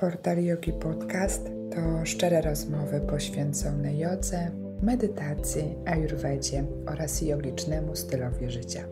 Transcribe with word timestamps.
Portal 0.00 0.44
Yogi 0.44 0.72
Podcast 0.72 1.44
to 1.74 2.06
szczere 2.06 2.40
rozmowy 2.42 3.00
poświęcone 3.00 3.98
jodze, 3.98 4.50
medytacji, 4.82 5.62
ayurvedzie 5.86 6.66
oraz 6.86 7.22
jogicznemu 7.22 7.96
stylowi 7.96 8.50
życia. 8.50 8.88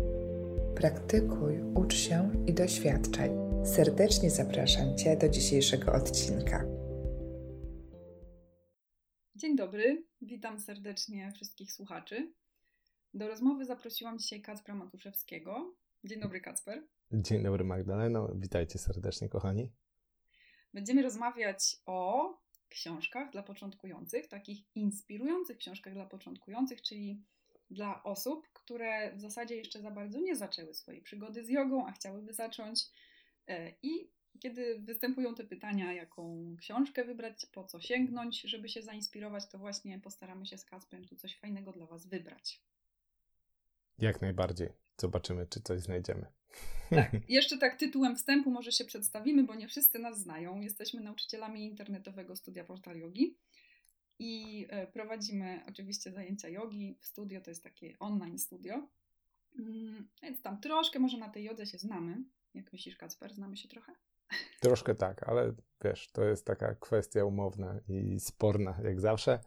Praktykuj, 0.77 1.61
ucz 1.75 1.95
się 1.95 2.31
i 2.47 2.55
doświadczaj. 2.55 3.31
Serdecznie 3.65 4.31
zapraszam 4.31 4.97
Cię 4.97 5.17
do 5.17 5.29
dzisiejszego 5.29 5.93
odcinka. 5.93 6.65
Dzień 9.35 9.57
dobry, 9.57 10.05
witam 10.21 10.61
serdecznie 10.61 11.33
wszystkich 11.35 11.73
słuchaczy. 11.73 12.33
Do 13.15 13.29
rozmowy 13.29 13.65
zaprosiłam 13.65 14.19
dzisiaj 14.19 14.43
Kacpra 14.43 14.75
Matuszewskiego. 14.75 15.75
Dzień 16.05 16.21
dobry, 16.21 16.41
Kacper. 16.41 16.87
Dzień 17.13 17.43
dobry, 17.43 17.65
Magdaleno. 17.65 18.29
Witajcie 18.35 18.79
serdecznie, 18.79 19.29
kochani. 19.29 19.73
Będziemy 20.75 21.03
rozmawiać 21.03 21.77
o 21.87 22.31
książkach 22.69 23.31
dla 23.31 23.43
początkujących, 23.43 24.27
takich 24.27 24.59
inspirujących 24.75 25.59
książkach 25.59 25.95
dla 25.95 26.07
początkujących, 26.07 26.83
czyli 26.83 27.23
dla 27.71 28.03
osób, 28.03 28.49
które 28.53 29.17
w 29.17 29.21
zasadzie 29.21 29.57
jeszcze 29.57 29.81
za 29.81 29.91
bardzo 29.91 30.21
nie 30.21 30.37
zaczęły 30.37 30.75
swojej 30.75 31.03
przygody 31.03 31.45
z 31.45 31.49
jogą, 31.49 31.87
a 31.87 31.93
chciałyby 31.93 32.33
zacząć. 32.33 32.85
E, 33.49 33.73
I 33.83 34.11
kiedy 34.41 34.79
występują 34.79 35.35
te 35.35 35.45
pytania, 35.45 35.93
jaką 35.93 36.57
książkę 36.61 37.05
wybrać, 37.05 37.47
po 37.47 37.65
co 37.65 37.81
sięgnąć, 37.81 38.41
żeby 38.41 38.69
się 38.69 38.83
zainspirować, 38.83 39.49
to 39.49 39.59
właśnie 39.59 40.01
postaramy 40.01 40.47
się 40.47 40.59
z 40.59 40.65
Kasprem 40.65 41.05
tu 41.05 41.17
coś 41.17 41.39
fajnego 41.39 41.73
dla 41.73 41.87
Was 41.87 42.07
wybrać. 42.07 42.63
Jak 43.99 44.21
najbardziej. 44.21 44.86
Zobaczymy, 44.99 45.47
czy 45.47 45.61
coś 45.61 45.81
znajdziemy. 45.81 46.27
Tak, 46.91 47.11
jeszcze 47.29 47.59
tak 47.59 47.77
tytułem 47.77 48.17
wstępu 48.17 48.51
może 48.51 48.73
się 48.73 48.85
przedstawimy, 48.85 49.45
bo 49.45 49.55
nie 49.55 49.69
wszyscy 49.69 49.99
nas 49.99 50.21
znają. 50.21 50.61
Jesteśmy 50.61 51.01
nauczycielami 51.01 51.67
internetowego 51.67 52.37
studia 52.37 52.65
Portal 52.65 52.99
Yogi 52.99 53.37
i 54.19 54.67
e, 54.69 54.87
prowadzimy 54.87 55.61
oczywiście 55.69 56.13
zajęcia 56.13 56.49
jogi 56.49 56.99
w 57.01 57.07
studio, 57.07 57.41
to 57.41 57.51
jest 57.51 57.63
takie 57.63 57.99
online 57.99 58.39
studio. 58.39 58.89
Mm, 59.59 60.09
więc 60.23 60.43
tam 60.43 60.61
troszkę 60.61 60.99
może 60.99 61.19
na 61.19 61.29
tej 61.29 61.45
jodze 61.45 61.67
się 61.67 61.79
znamy. 61.79 62.25
Jak 62.55 62.73
myślisz, 62.73 62.97
Kacper, 62.97 63.35
znamy 63.35 63.57
się 63.57 63.69
trochę? 63.69 63.93
Troszkę 64.61 64.95
tak, 64.95 65.29
ale 65.29 65.55
wiesz, 65.85 66.11
to 66.13 66.25
jest 66.25 66.47
taka 66.47 66.75
kwestia 66.75 67.25
umowna 67.25 67.81
i 67.89 68.21
sporna, 68.21 68.79
jak 68.85 69.01
zawsze. 69.01 69.41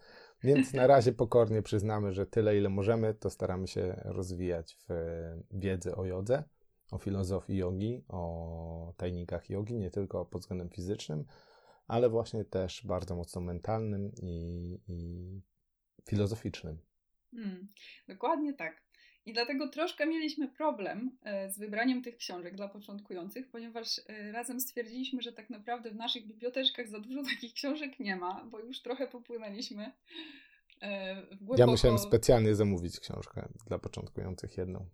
Więc 0.44 0.74
na 0.74 0.88
razie 0.88 1.14
pokornie 1.14 1.62
przyznamy, 1.62 2.14
że 2.14 2.26
tyle, 2.26 2.58
ile 2.58 2.70
możemy, 2.70 3.14
to 3.14 3.30
staramy 3.30 3.68
się 3.68 4.02
rozwijać 4.06 4.78
w 4.90 4.94
wiedzy 5.52 5.96
o 5.96 6.06
jodze, 6.06 6.44
o 6.92 6.98
filozofii 6.98 7.58
jogi, 7.58 8.04
o 8.08 8.94
tajnikach 8.98 9.50
jogi, 9.50 9.78
nie 9.78 9.92
tylko 9.92 10.26
pod 10.26 10.42
względem 10.42 10.70
fizycznym, 10.70 11.26
ale 11.88 12.10
właśnie 12.10 12.46
też 12.46 12.86
bardzo 12.86 13.16
mocno 13.16 13.42
mentalnym 13.42 14.12
i, 14.22 14.80
i 14.88 15.42
filozoficznym. 16.10 16.78
Hmm, 17.32 17.68
dokładnie 18.08 18.54
tak. 18.54 18.89
I 19.26 19.34
dlatego 19.34 19.68
troszkę 19.68 20.06
mieliśmy 20.06 20.48
problem 20.48 21.18
e, 21.24 21.50
z 21.50 21.60
wybraniem 21.60 22.02
tych 22.02 22.18
książek 22.18 22.56
dla 22.56 22.68
początkujących, 22.68 23.50
ponieważ 23.50 24.02
e, 24.08 24.32
razem 24.32 24.60
stwierdziliśmy, 24.60 25.22
że 25.22 25.34
tak 25.34 25.50
naprawdę 25.50 25.92
w 25.92 25.96
naszych 25.96 26.28
biblioteczkach 26.28 26.88
za 26.88 27.00
dużo 27.00 27.24
takich 27.34 27.54
książek 27.54 28.00
nie 28.00 28.16
ma, 28.16 28.46
bo 28.46 28.60
już 28.60 28.82
trochę 28.82 29.08
popłynęliśmy 29.08 29.92
e, 30.82 31.22
w 31.22 31.28
głęboko... 31.28 31.60
Ja 31.60 31.68
musiałem 31.68 32.00
specjalnie 32.00 32.56
zamówić 32.56 33.00
książkę 33.00 33.50
dla 33.68 33.80
początkujących 33.80 34.58
jedną. 34.58 34.86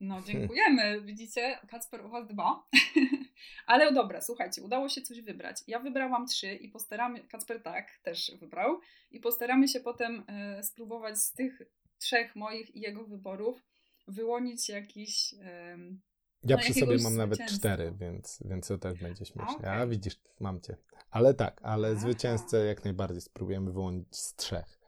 No, 0.00 0.22
dziękujemy. 0.26 1.00
Widzicie, 1.00 1.58
Kacper 1.68 2.06
u 2.06 2.08
Was 2.08 2.28
dba. 2.28 2.64
Ale 3.66 3.92
dobra, 3.92 4.20
słuchajcie, 4.20 4.62
udało 4.62 4.88
się 4.88 5.02
coś 5.02 5.20
wybrać. 5.20 5.56
Ja 5.66 5.78
wybrałam 5.78 6.26
trzy 6.26 6.54
i 6.54 6.68
postaramy, 6.68 7.20
Kacper 7.28 7.62
tak, 7.62 7.98
też 8.02 8.32
wybrał, 8.40 8.80
i 9.10 9.20
postaramy 9.20 9.68
się 9.68 9.80
potem 9.80 10.24
spróbować 10.62 11.18
z 11.18 11.32
tych 11.32 11.62
trzech 11.98 12.36
moich 12.36 12.76
i 12.76 12.80
jego 12.80 13.04
wyborów 13.04 13.69
wyłonić 14.10 14.68
jakiś. 14.68 15.34
Um, 15.34 16.00
ja 16.44 16.56
no, 16.56 16.62
przy 16.62 16.74
sobie 16.74 16.96
mam 17.02 17.16
nawet 17.16 17.40
cztery, 17.46 17.92
więc, 18.00 18.38
więc 18.44 18.68
to 18.68 18.78
też 18.78 18.98
będzie 18.98 19.24
śmiesznie. 19.24 19.56
Okay. 19.56 19.70
A 19.70 19.86
widzisz, 19.86 20.20
mam 20.40 20.60
cię. 20.60 20.76
Ale 21.10 21.34
tak, 21.34 21.60
ale 21.64 21.88
Aha. 21.88 22.00
zwycięzcę 22.00 22.64
jak 22.66 22.84
najbardziej 22.84 23.20
spróbujemy 23.20 23.72
wyłonić 23.72 24.16
z 24.16 24.34
trzech. 24.34 24.78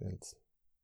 Więc. 0.00 0.36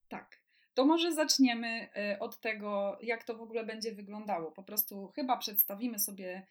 Tak. 0.09 0.41
To 0.75 0.85
może 0.85 1.15
zaczniemy 1.15 1.89
e, 1.97 2.19
od 2.19 2.41
tego, 2.41 2.99
jak 3.03 3.25
to 3.25 3.37
w 3.37 3.41
ogóle 3.41 3.67
będzie 3.67 3.95
wyglądało. 3.95 4.53
Po 4.53 4.63
prostu 4.63 5.09
chyba 5.09 5.37
przedstawimy 5.37 5.99
sobie 5.99 6.47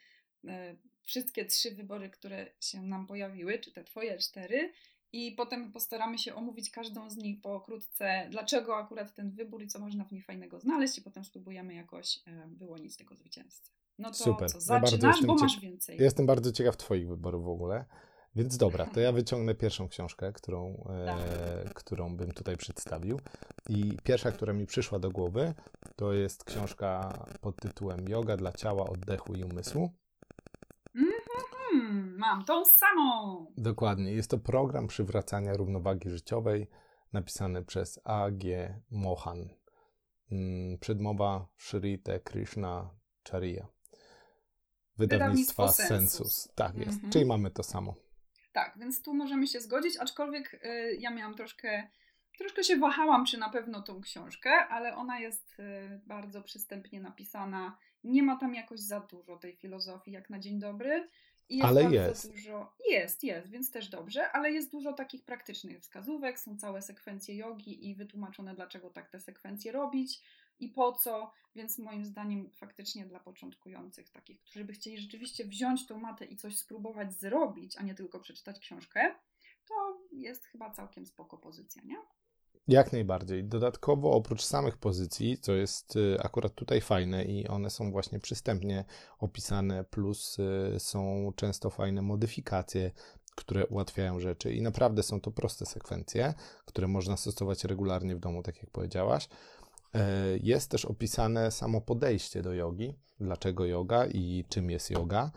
e, 0.48 0.76
wszystkie 1.02 1.46
trzy 1.46 1.72
wybory, 1.72 2.10
które 2.10 2.52
się 2.60 2.82
nam 2.82 3.08
pojawiły, 3.08 3.60
czy 3.60 3.72
te 3.72 3.84
twoje 3.84 4.18
cztery, 4.18 4.72
i 5.14 5.32
potem 5.32 5.72
postaramy 5.72 6.18
się 6.18 6.36
omówić 6.36 6.72
każdą 6.72 7.10
z 7.10 7.18
nich 7.18 7.42
pokrótce, 7.42 8.28
dlaczego 8.32 8.78
akurat 8.78 9.16
ten 9.16 9.32
wybór 9.32 9.64
i 9.64 9.68
co 9.68 9.80
można 9.80 10.06
w 10.06 10.12
niej 10.12 10.22
fajnego 10.22 10.60
znaleźć, 10.60 10.98
i 10.98 11.02
potem 11.02 11.26
spróbujemy 11.26 11.74
jakoś 11.74 12.20
e, 12.28 12.48
wyłonić 12.48 12.98
tego 12.98 13.16
zwycięzcę. 13.16 13.72
No 14.00 14.10
to 14.10 14.16
Super. 14.16 14.52
co, 14.52 14.62
zaczynasz, 14.62 15.22
ja 15.22 15.28
bo 15.28 15.36
masz 15.36 15.60
więcej. 15.60 15.98
Jestem 16.00 16.26
bardzo 16.26 16.52
ciekaw 16.52 16.78
Twoich 16.78 17.08
wyborów 17.08 17.46
w 17.46 17.50
ogóle. 17.50 17.86
Więc 18.36 18.58
dobra, 18.58 18.86
to 18.86 19.00
ja 19.00 19.12
wyciągnę 19.22 19.56
pierwszą 19.56 19.88
książkę, 19.88 20.34
którą, 20.34 20.84
e, 20.90 21.70
którą 21.76 22.16
bym 22.16 22.32
tutaj 22.32 22.58
przedstawił. 22.58 23.20
I 23.70 23.98
pierwsza, 24.04 24.32
która 24.32 24.54
mi 24.54 24.66
przyszła 24.66 25.00
do 25.00 25.12
głowy, 25.12 25.54
to 25.96 26.14
jest 26.14 26.44
książka 26.44 27.14
pod 27.42 27.56
tytułem 27.56 28.10
Yoga 28.10 28.38
dla 28.38 28.52
ciała, 28.52 28.90
oddechu 28.90 29.34
i 29.34 29.44
umysłu. 29.44 29.90
Mm-hmm, 30.96 32.09
mam 32.20 32.46
tą 32.46 32.66
samą. 32.66 33.46
Dokładnie. 33.58 34.12
Jest 34.12 34.30
to 34.30 34.38
program 34.38 34.88
przywracania 34.88 35.54
równowagi 35.54 36.10
życiowej 36.10 36.68
napisany 37.14 37.66
przez 37.66 38.00
A.G. 38.04 38.74
Mohan. 38.92 39.50
Mm, 40.32 40.78
przedmowa 40.80 41.48
Shrite 41.58 42.20
Krishna 42.20 42.90
Charya. 43.32 43.68
Wydawnictwa 44.98 45.68
Sensus. 45.68 45.88
Sensus. 45.88 46.50
Tak 46.56 46.78
jest. 46.78 47.02
Mm-hmm. 47.02 47.10
Czyli 47.10 47.26
mamy 47.26 47.52
to 47.52 47.64
samo. 47.64 47.96
Tak, 48.52 48.78
więc 48.80 49.02
tu 49.02 49.14
możemy 49.14 49.48
się 49.48 49.62
zgodzić, 49.62 49.98
aczkolwiek 49.98 50.54
y, 50.54 50.98
ja 51.00 51.12
miałam 51.12 51.36
troszkę, 51.36 51.88
troszkę 52.38 52.64
się 52.64 52.78
wahałam, 52.78 53.26
czy 53.26 53.38
na 53.38 53.50
pewno 53.50 53.82
tą 53.82 54.02
książkę, 54.02 54.52
ale 54.52 54.96
ona 54.96 55.20
jest 55.20 55.60
y, 55.60 56.02
bardzo 56.08 56.42
przystępnie 56.42 57.02
napisana. 57.02 57.78
Nie 58.04 58.24
ma 58.24 58.38
tam 58.38 58.56
jakoś 58.56 58.80
za 58.80 59.00
dużo 59.00 59.38
tej 59.38 59.56
filozofii, 59.56 60.12
jak 60.12 60.30
na 60.30 60.40
dzień 60.40 60.60
dobry. 60.60 61.10
Jest 61.50 61.68
ale 61.68 61.84
jest. 61.84 62.32
Dużo, 62.32 62.74
jest, 62.90 63.24
jest, 63.24 63.50
więc 63.50 63.72
też 63.72 63.90
dobrze, 63.90 64.32
ale 64.32 64.52
jest 64.52 64.72
dużo 64.72 64.94
takich 64.94 65.24
praktycznych 65.24 65.80
wskazówek, 65.80 66.40
są 66.40 66.58
całe 66.58 66.82
sekwencje 66.82 67.36
jogi 67.36 67.90
i 67.90 67.96
wytłumaczone, 67.96 68.56
dlaczego 68.56 68.90
tak 68.90 69.10
te 69.10 69.20
sekwencje 69.20 69.72
robić 69.72 70.22
i 70.60 70.70
po 70.70 70.92
co, 70.92 71.32
więc 71.56 71.78
moim 71.78 72.06
zdaniem 72.06 72.50
faktycznie 72.52 73.06
dla 73.06 73.20
początkujących, 73.20 74.10
takich, 74.10 74.42
którzy 74.42 74.66
by 74.66 74.74
chcieli 74.74 74.98
rzeczywiście 74.98 75.46
wziąć 75.46 75.88
tą 75.88 76.00
matę 76.00 76.26
i 76.26 76.36
coś 76.36 76.58
spróbować 76.58 77.14
zrobić, 77.14 77.78
a 77.78 77.84
nie 77.84 77.96
tylko 77.96 78.20
przeczytać 78.20 78.60
książkę, 78.60 79.16
to 79.66 80.00
jest 80.12 80.46
chyba 80.46 80.70
całkiem 80.70 81.06
spoko 81.06 81.38
pozycja, 81.38 81.82
nie? 81.86 81.98
Jak 82.68 82.94
najbardziej. 82.94 83.44
Dodatkowo 83.44 84.12
oprócz 84.12 84.44
samych 84.44 84.78
pozycji, 84.78 85.38
co 85.38 85.54
jest 85.54 85.96
y, 85.96 86.18
akurat 86.24 86.56
tutaj 86.56 86.82
fajne 86.82 87.26
i 87.26 87.48
one 87.48 87.70
są 87.70 87.92
właśnie 87.92 88.20
przystępnie 88.20 88.86
opisane, 89.20 89.84
plus 89.84 90.38
y, 90.40 90.80
są 90.80 91.32
często 91.36 91.70
fajne 91.70 92.02
modyfikacje, 92.02 92.92
które 93.36 93.68
ułatwiają 93.68 94.20
rzeczy 94.20 94.54
i 94.54 94.62
naprawdę 94.62 95.04
są 95.04 95.22
to 95.22 95.32
proste 95.32 95.66
sekwencje, 95.66 96.34
które 96.66 96.88
można 96.88 97.18
stosować 97.18 97.64
regularnie 97.64 98.16
w 98.16 98.20
domu, 98.20 98.44
tak 98.44 98.58
jak 98.58 98.72
powiedziałaś. 98.72 99.30
E, 99.94 100.38
jest 100.38 100.72
też 100.72 100.86
opisane 100.86 101.52
samo 101.52 101.82
podejście 101.82 102.42
do 102.42 102.54
jogi, 102.54 102.94
dlaczego 103.20 103.66
yoga 103.66 104.06
i 104.06 104.46
czym 104.50 104.70
jest 104.70 104.92
yoga. 104.92 105.32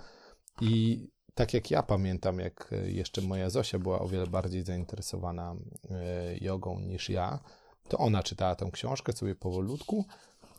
I 0.61 1.07
tak 1.35 1.55
jak 1.55 1.71
ja 1.71 1.83
pamiętam, 1.83 2.39
jak 2.39 2.71
jeszcze 2.85 3.21
moja 3.21 3.51
Zosia 3.51 3.79
była 3.79 4.01
o 4.01 4.09
wiele 4.09 4.27
bardziej 4.27 4.63
zainteresowana 4.63 5.55
e, 5.91 6.37
jogą 6.41 6.81
niż 6.81 7.11
ja, 7.11 7.39
to 7.89 7.99
ona 7.99 8.23
czytała 8.23 8.55
tę 8.55 8.71
książkę 8.73 9.13
sobie 9.13 9.35
powolutku 9.35 10.05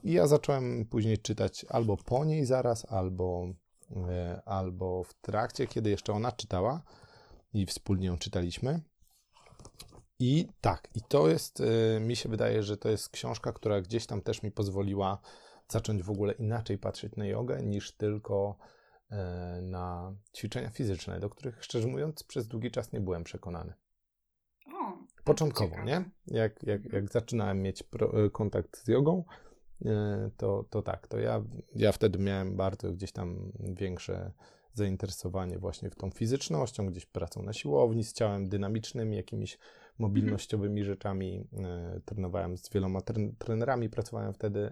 i 0.04 0.12
ja 0.12 0.28
zacząłem 0.28 0.86
później 0.86 1.18
czytać 1.18 1.66
albo 1.70 1.98
po 1.98 2.26
niej 2.26 2.46
zaraz, 2.46 2.92
albo, 2.92 3.48
e, 4.10 4.42
albo 4.46 5.04
w 5.04 5.14
trakcie, 5.14 5.68
kiedy 5.68 5.90
jeszcze 5.90 6.14
ona 6.14 6.32
czytała 6.32 6.82
i 7.54 7.66
wspólnie 7.66 8.08
ją 8.08 8.18
czytaliśmy. 8.18 8.82
I 10.20 10.48
tak, 10.62 10.90
i 10.96 11.02
to 11.02 11.28
jest, 11.28 11.64
mi 12.00 12.16
się 12.16 12.30
wydaje, 12.30 12.64
że 12.64 12.78
to 12.78 12.90
jest 12.90 13.10
książka, 13.10 13.54
która 13.54 13.82
gdzieś 13.82 14.06
tam 14.06 14.22
też 14.22 14.44
mi 14.44 14.52
pozwoliła 14.52 15.18
zacząć 15.68 16.04
w 16.04 16.10
ogóle 16.10 16.34
inaczej 16.34 16.78
patrzeć 16.78 17.16
na 17.16 17.26
jogę 17.26 17.64
niż 17.64 17.92
tylko 17.92 18.58
na 19.62 20.16
ćwiczenia 20.38 20.70
fizyczne, 20.70 21.20
do 21.20 21.30
których 21.30 21.64
szczerze 21.64 21.88
mówiąc 21.88 22.24
przez 22.24 22.48
długi 22.48 22.72
czas 22.72 22.92
nie 22.92 23.02
byłem 23.02 23.24
przekonany. 23.24 23.74
O, 24.74 24.98
Początkowo, 25.24 25.84
nie? 25.84 26.06
Jak, 26.28 26.64
jak, 26.64 26.94
jak 26.94 27.12
zaczynałem 27.12 27.62
mieć 27.62 27.84
pro, 27.84 28.26
y, 28.26 28.30
kontakt 28.30 28.78
z 28.78 28.88
jogą, 28.88 29.24
to, 30.38 30.66
to 30.70 30.82
tak, 30.82 31.08
to 31.08 31.20
ja, 31.20 31.44
ja 31.76 31.92
wtedy 31.92 32.20
miałem 32.20 32.56
bardzo 32.56 32.92
gdzieś 32.92 33.12
tam 33.12 33.52
większe 33.60 34.32
zainteresowanie 34.74 35.60
właśnie 35.60 35.90
w 35.90 35.96
tą 35.96 36.10
fizycznością, 36.10 36.86
gdzieś 36.86 37.06
pracą 37.06 37.44
na 37.44 37.54
siłowni 37.54 38.04
z 38.04 38.14
ciałem 38.14 38.50
dynamicznym, 38.50 39.14
jakimiś 39.14 39.58
mobilnościowymi 40.00 40.82
mhm. 40.82 40.96
rzeczami. 40.96 41.48
E, 41.64 42.02
trenowałem 42.06 42.58
z 42.58 42.70
wieloma 42.70 43.00
trenerami, 43.38 43.90
pracowałem 43.90 44.34
wtedy 44.34 44.72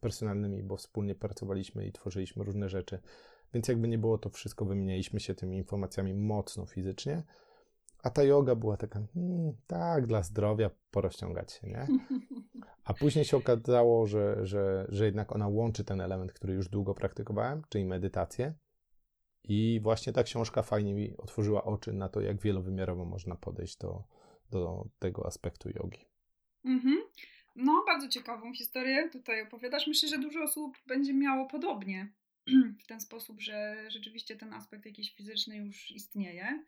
personalnymi, 0.00 0.62
bo 0.62 0.76
wspólnie 0.76 1.14
pracowaliśmy 1.14 1.86
i 1.86 1.92
tworzyliśmy 1.92 2.44
różne 2.44 2.68
rzeczy. 2.68 2.98
Więc 3.54 3.68
jakby 3.68 3.88
nie 3.88 3.98
było, 3.98 4.18
to 4.18 4.30
wszystko 4.30 4.64
wymienialiśmy 4.64 5.20
się 5.20 5.34
tymi 5.34 5.56
informacjami 5.56 6.14
mocno 6.14 6.66
fizycznie. 6.66 7.22
A 8.02 8.10
ta 8.10 8.22
yoga 8.22 8.54
była 8.54 8.76
taka, 8.76 9.00
hmm, 9.14 9.52
tak, 9.66 10.06
dla 10.06 10.22
zdrowia 10.22 10.70
porozciągać 10.90 11.52
się, 11.52 11.66
nie? 11.66 11.86
A 12.84 12.94
później 12.94 13.24
się 13.24 13.36
okazało, 13.36 14.06
że, 14.06 14.46
że, 14.46 14.86
że 14.88 15.04
jednak 15.04 15.32
ona 15.32 15.48
łączy 15.48 15.84
ten 15.84 16.00
element, 16.00 16.32
który 16.32 16.54
już 16.54 16.68
długo 16.68 16.94
praktykowałem, 16.94 17.62
czyli 17.68 17.84
medytację. 17.84 18.54
I 19.44 19.80
właśnie 19.82 20.12
ta 20.12 20.22
książka 20.22 20.62
fajnie 20.62 20.94
mi 20.94 21.16
otworzyła 21.16 21.64
oczy 21.64 21.92
na 21.92 22.08
to, 22.08 22.20
jak 22.20 22.40
wielowymiarowo 22.40 23.04
można 23.04 23.36
podejść 23.36 23.76
do, 23.76 24.04
do 24.50 24.88
tego 24.98 25.26
aspektu 25.26 25.70
jogi. 25.70 26.04
Mhm. 26.64 26.96
No, 27.56 27.84
bardzo 27.86 28.08
ciekawą 28.08 28.54
historię 28.54 29.10
tutaj 29.12 29.42
opowiadasz. 29.42 29.86
Myślę, 29.86 30.08
że 30.08 30.18
dużo 30.18 30.42
osób 30.42 30.76
będzie 30.86 31.14
miało 31.14 31.46
podobnie 31.46 32.12
w 32.80 32.86
ten 32.86 33.00
sposób, 33.00 33.40
że 33.40 33.76
rzeczywiście 33.90 34.36
ten 34.36 34.52
aspekt 34.52 34.86
jakiś 34.86 35.14
fizyczny 35.14 35.56
już 35.56 35.90
istnieje. 35.90 36.64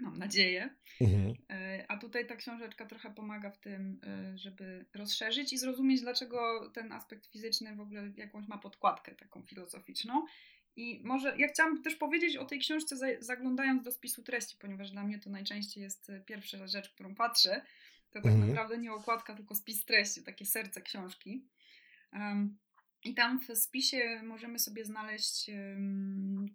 Mam 0.00 0.18
nadzieję. 0.18 0.70
Mhm. 1.00 1.34
E, 1.50 1.84
a 1.88 1.96
tutaj 1.96 2.26
ta 2.26 2.36
książeczka 2.36 2.86
trochę 2.86 3.14
pomaga 3.14 3.50
w 3.50 3.58
tym, 3.58 4.00
e, 4.06 4.38
żeby 4.38 4.86
rozszerzyć 4.94 5.52
i 5.52 5.58
zrozumieć, 5.58 6.00
dlaczego 6.00 6.70
ten 6.70 6.92
aspekt 6.92 7.26
fizyczny 7.26 7.76
w 7.76 7.80
ogóle 7.80 8.12
jakąś 8.16 8.48
ma 8.48 8.58
podkładkę 8.58 9.14
taką 9.14 9.42
filozoficzną. 9.42 10.26
I 10.76 11.00
może 11.04 11.34
ja 11.38 11.48
chciałam 11.48 11.82
też 11.82 11.94
powiedzieć 11.94 12.36
o 12.36 12.44
tej 12.44 12.58
książce, 12.58 12.96
zaglądając 13.20 13.82
do 13.82 13.92
spisu 13.92 14.22
treści, 14.22 14.56
ponieważ 14.60 14.90
dla 14.90 15.04
mnie 15.04 15.18
to 15.18 15.30
najczęściej 15.30 15.82
jest 15.82 16.10
e, 16.10 16.20
pierwsza 16.20 16.66
rzecz, 16.66 16.90
którą 16.90 17.14
patrzę. 17.14 17.62
To 18.10 18.22
tak 18.22 18.32
mhm. 18.32 18.48
naprawdę 18.48 18.78
nie 18.78 18.92
okładka, 18.92 19.34
tylko 19.34 19.54
spis 19.54 19.84
treści, 19.84 20.22
takie 20.22 20.46
serce 20.46 20.82
książki. 20.82 21.44
Um, 22.12 22.58
i 23.04 23.14
tam 23.14 23.40
w 23.40 23.56
spisie 23.56 24.20
możemy 24.24 24.58
sobie 24.58 24.84
znaleźć 24.84 25.50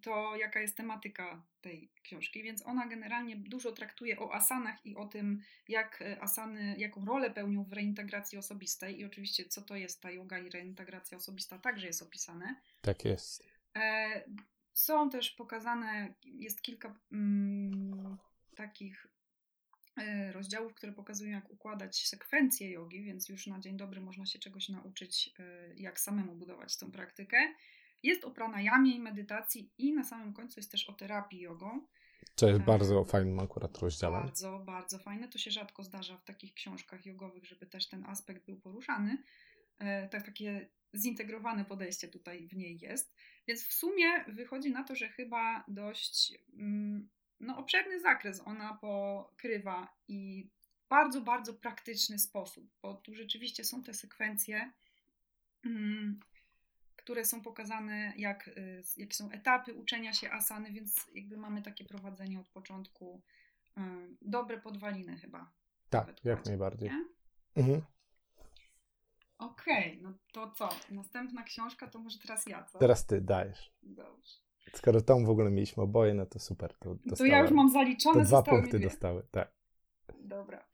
to, 0.02 0.36
jaka 0.36 0.60
jest 0.60 0.76
tematyka 0.76 1.42
tej 1.60 1.90
książki, 2.02 2.42
więc 2.42 2.66
ona 2.66 2.86
generalnie 2.86 3.36
dużo 3.36 3.72
traktuje 3.72 4.18
o 4.18 4.34
asanach 4.34 4.86
i 4.86 4.96
o 4.96 5.06
tym, 5.06 5.42
jak 5.68 6.02
e, 6.02 6.22
asany, 6.22 6.74
jaką 6.78 7.04
rolę 7.04 7.30
pełnią 7.30 7.64
w 7.64 7.72
reintegracji 7.72 8.38
osobistej 8.38 9.00
i 9.00 9.04
oczywiście 9.04 9.44
co 9.44 9.62
to 9.62 9.76
jest 9.76 10.02
ta 10.02 10.10
yoga 10.10 10.38
i 10.38 10.50
reintegracja 10.50 11.18
osobista 11.18 11.58
także 11.58 11.86
jest 11.86 12.02
opisane. 12.02 12.60
Tak 12.82 13.04
jest. 13.04 13.44
E, 13.76 14.24
są 14.72 15.10
też 15.10 15.30
pokazane, 15.30 16.14
jest 16.24 16.62
kilka 16.62 16.98
mm, 17.12 18.16
takich 18.56 19.06
rozdziałów, 20.32 20.74
które 20.74 20.92
pokazują, 20.92 21.30
jak 21.30 21.50
układać 21.50 22.06
sekwencję 22.06 22.70
jogi, 22.70 23.02
więc 23.02 23.28
już 23.28 23.46
na 23.46 23.60
dzień 23.60 23.76
dobry 23.76 24.00
można 24.00 24.26
się 24.26 24.38
czegoś 24.38 24.68
nauczyć, 24.68 25.34
e, 25.38 25.74
jak 25.74 26.00
samemu 26.00 26.34
budować 26.34 26.76
tą 26.76 26.90
praktykę. 26.90 27.36
Jest 28.02 28.24
o 28.24 28.30
pranayamie 28.30 28.96
i 28.96 29.00
medytacji 29.00 29.72
i 29.78 29.92
na 29.92 30.04
samym 30.04 30.32
końcu 30.32 30.60
jest 30.60 30.70
też 30.70 30.88
o 30.88 30.92
terapii 30.92 31.40
jogą. 31.40 31.86
Co 32.36 32.48
jest 32.48 32.60
e, 32.60 32.64
bardzo 32.64 33.04
fajnym 33.04 33.40
akurat 33.40 33.78
rozdziałem. 33.78 34.22
Bardzo, 34.22 34.58
bardzo 34.58 34.98
fajne. 34.98 35.28
To 35.28 35.38
się 35.38 35.50
rzadko 35.50 35.82
zdarza 35.82 36.16
w 36.16 36.24
takich 36.24 36.54
książkach 36.54 37.06
jogowych, 37.06 37.44
żeby 37.44 37.66
też 37.66 37.88
ten 37.88 38.06
aspekt 38.06 38.46
był 38.46 38.60
poruszany. 38.60 39.18
Tak, 40.10 40.26
takie 40.26 40.68
zintegrowane 40.94 41.64
podejście 41.64 42.08
tutaj 42.08 42.48
w 42.48 42.56
niej 42.56 42.78
jest. 42.78 43.14
Więc 43.48 43.64
w 43.64 43.72
sumie 43.72 44.24
wychodzi 44.28 44.70
na 44.70 44.84
to, 44.84 44.94
że 44.94 45.08
chyba 45.08 45.64
dość 45.68 46.38
mm, 46.52 47.08
no, 47.40 47.56
obszerny 47.56 48.00
zakres 48.00 48.40
ona 48.44 48.74
pokrywa 48.74 49.94
i 50.08 50.48
bardzo, 50.88 51.20
bardzo 51.20 51.54
praktyczny 51.54 52.18
sposób, 52.18 52.70
bo 52.82 52.94
tu 52.94 53.14
rzeczywiście 53.14 53.64
są 53.64 53.82
te 53.82 53.94
sekwencje, 53.94 54.72
mm, 55.64 56.20
które 56.96 57.24
są 57.24 57.42
pokazane, 57.42 58.12
jak, 58.16 58.48
y, 58.48 58.82
jakie 58.96 59.14
są 59.14 59.30
etapy 59.30 59.74
uczenia 59.74 60.12
się 60.12 60.30
asany, 60.30 60.72
więc 60.72 61.10
jakby 61.14 61.36
mamy 61.36 61.62
takie 61.62 61.84
prowadzenie 61.84 62.40
od 62.40 62.48
początku. 62.48 63.22
Y, 63.78 63.80
dobre 64.22 64.60
podwaliny 64.60 65.16
chyba. 65.16 65.52
Tak, 65.90 66.24
jak 66.24 66.46
najbardziej. 66.46 66.90
Mhm. 67.56 67.82
Okej, 69.38 69.90
okay, 69.90 70.02
no 70.02 70.12
to 70.32 70.50
co? 70.50 70.68
Następna 70.90 71.42
książka 71.42 71.88
to 71.88 71.98
może 71.98 72.18
teraz 72.18 72.46
ja, 72.46 72.64
co? 72.64 72.78
Teraz 72.78 73.06
ty 73.06 73.20
dajesz. 73.20 73.72
Dobrze. 73.82 74.43
Skoro 74.72 75.00
tą 75.00 75.24
w 75.24 75.30
ogóle 75.30 75.50
mieliśmy 75.50 75.82
oboje, 75.82 76.14
no 76.14 76.26
to 76.26 76.38
super. 76.38 76.74
To, 76.74 76.96
to 77.16 77.24
ja 77.24 77.38
już 77.38 77.50
mam 77.50 77.70
zaliczone. 77.70 78.20
To 78.20 78.26
dwa 78.26 78.42
punkty 78.42 78.78
dostały, 78.78 79.22
tak. 79.30 79.52
Dobra. 80.20 80.64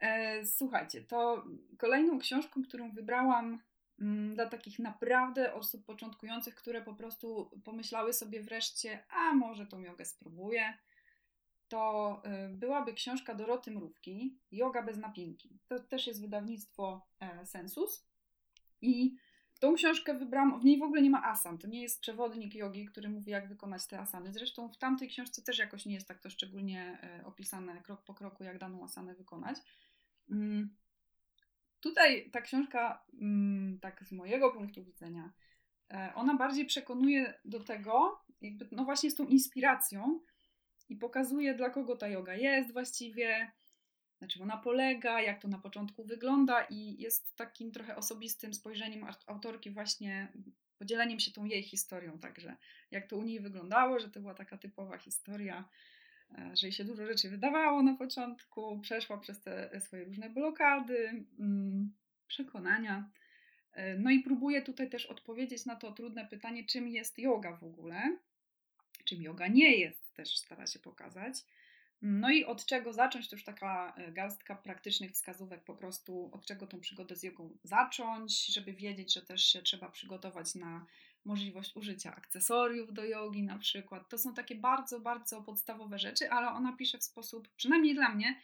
E, 0.00 0.46
słuchajcie, 0.46 1.02
to 1.02 1.44
kolejną 1.78 2.18
książką, 2.18 2.62
którą 2.62 2.92
wybrałam 2.92 3.58
mm, 4.00 4.34
dla 4.34 4.48
takich 4.48 4.78
naprawdę 4.78 5.54
osób 5.54 5.84
początkujących, 5.84 6.54
które 6.54 6.82
po 6.82 6.94
prostu 6.94 7.50
pomyślały 7.64 8.12
sobie 8.12 8.42
wreszcie, 8.42 9.04
a 9.10 9.34
może 9.34 9.66
tą 9.66 9.80
jogę 9.80 10.04
spróbuję, 10.04 10.74
to 11.70 12.22
y, 12.26 12.56
byłaby 12.56 12.94
książka 12.94 13.34
Doroty 13.34 13.70
Mrówki, 13.70 14.38
Yoga 14.52 14.82
bez 14.82 14.96
napinki. 14.96 15.58
To 15.68 15.80
też 15.80 16.06
jest 16.06 16.20
wydawnictwo 16.20 17.06
e, 17.20 17.46
Sensus 17.46 18.06
i 18.80 19.16
Tą 19.60 19.74
książkę 19.74 20.14
wybrałam, 20.14 20.60
w 20.60 20.64
niej 20.64 20.78
w 20.78 20.82
ogóle 20.82 21.02
nie 21.02 21.10
ma 21.10 21.24
asan, 21.24 21.58
to 21.58 21.68
nie 21.68 21.82
jest 21.82 22.00
przewodnik 22.00 22.54
jogi, 22.54 22.86
który 22.86 23.08
mówi 23.08 23.30
jak 23.30 23.48
wykonać 23.48 23.86
te 23.86 23.98
asany. 23.98 24.32
Zresztą 24.32 24.68
w 24.68 24.78
tamtej 24.78 25.08
książce 25.08 25.42
też 25.42 25.58
jakoś 25.58 25.86
nie 25.86 25.94
jest 25.94 26.08
tak 26.08 26.20
to 26.20 26.30
szczególnie 26.30 26.98
e, 27.02 27.26
opisane 27.26 27.82
krok 27.82 28.02
po 28.02 28.14
kroku, 28.14 28.44
jak 28.44 28.58
daną 28.58 28.84
asanę 28.84 29.14
wykonać. 29.14 29.56
Mm. 30.30 30.76
Tutaj 31.80 32.30
ta 32.30 32.40
książka, 32.40 33.04
mm, 33.20 33.78
tak 33.80 34.04
z 34.04 34.12
mojego 34.12 34.52
punktu 34.52 34.84
widzenia, 34.84 35.32
e, 35.90 36.12
ona 36.14 36.34
bardziej 36.34 36.66
przekonuje 36.66 37.34
do 37.44 37.60
tego, 37.60 38.24
jakby, 38.40 38.68
no 38.72 38.84
właśnie 38.84 39.10
z 39.10 39.14
tą 39.14 39.26
inspiracją 39.26 40.20
i 40.88 40.96
pokazuje, 40.96 41.54
dla 41.54 41.70
kogo 41.70 41.96
ta 41.96 42.08
yoga 42.08 42.34
jest 42.34 42.72
właściwie, 42.72 43.52
na 44.20 44.28
czym 44.28 44.42
ona 44.42 44.56
polega, 44.56 45.20
jak 45.20 45.42
to 45.42 45.48
na 45.48 45.58
początku 45.58 46.04
wygląda 46.04 46.64
i 46.70 47.02
jest 47.02 47.36
takim 47.36 47.72
trochę 47.72 47.96
osobistym 47.96 48.54
spojrzeniem 48.54 49.06
autorki 49.26 49.70
właśnie 49.70 50.32
podzieleniem 50.78 51.20
się 51.20 51.32
tą 51.32 51.44
jej 51.44 51.62
historią, 51.62 52.18
także 52.18 52.56
jak 52.90 53.06
to 53.06 53.16
u 53.16 53.22
niej 53.22 53.40
wyglądało, 53.40 53.98
że 53.98 54.10
to 54.10 54.20
była 54.20 54.34
taka 54.34 54.58
typowa 54.58 54.98
historia, 54.98 55.68
e, 56.38 56.56
że 56.56 56.66
jej 56.66 56.72
się 56.72 56.84
dużo 56.84 57.06
rzeczy 57.06 57.30
wydawało 57.30 57.82
na 57.82 57.94
początku, 57.94 58.80
przeszła 58.80 59.18
przez 59.18 59.40
te 59.40 59.80
swoje 59.80 60.04
różne 60.04 60.30
blokady, 60.30 61.26
mm, 61.38 61.92
przekonania. 62.26 63.10
E, 63.72 63.98
no 63.98 64.10
i 64.10 64.20
próbuję 64.20 64.62
tutaj 64.62 64.90
też 64.90 65.06
odpowiedzieć 65.06 65.66
na 65.66 65.76
to 65.76 65.92
trudne 65.92 66.26
pytanie, 66.26 66.64
czym 66.64 66.88
jest 66.88 67.18
yoga 67.18 67.56
w 67.56 67.64
ogóle, 67.64 68.16
czym 69.04 69.22
yoga 69.22 69.48
nie 69.48 69.76
jest, 69.76 70.14
też 70.14 70.38
stara 70.38 70.66
się 70.66 70.78
pokazać. 70.78 71.34
No 72.02 72.30
i 72.30 72.44
od 72.44 72.66
czego 72.66 72.92
zacząć, 72.92 73.28
to 73.28 73.36
już 73.36 73.44
taka 73.44 73.94
e, 73.96 74.12
garstka 74.12 74.54
praktycznych 74.54 75.12
wskazówek, 75.12 75.64
po 75.64 75.74
prostu 75.74 76.30
od 76.32 76.46
czego 76.46 76.66
tą 76.66 76.80
przygodę 76.80 77.16
z 77.16 77.22
jogą 77.22 77.58
zacząć, 77.64 78.46
żeby 78.46 78.72
wiedzieć, 78.72 79.14
że 79.14 79.22
też 79.22 79.44
się 79.44 79.62
trzeba 79.62 79.88
przygotować 79.88 80.54
na 80.54 80.86
możliwość 81.24 81.76
użycia 81.76 82.16
akcesoriów 82.16 82.92
do 82.92 83.04
jogi 83.04 83.42
na 83.42 83.58
przykład. 83.58 84.08
To 84.08 84.18
są 84.18 84.34
takie 84.34 84.54
bardzo, 84.54 85.00
bardzo 85.00 85.42
podstawowe 85.42 85.98
rzeczy, 85.98 86.30
ale 86.30 86.48
ona 86.48 86.72
pisze 86.72 86.98
w 86.98 87.04
sposób, 87.04 87.48
przynajmniej 87.56 87.94
dla 87.94 88.08
mnie, 88.14 88.40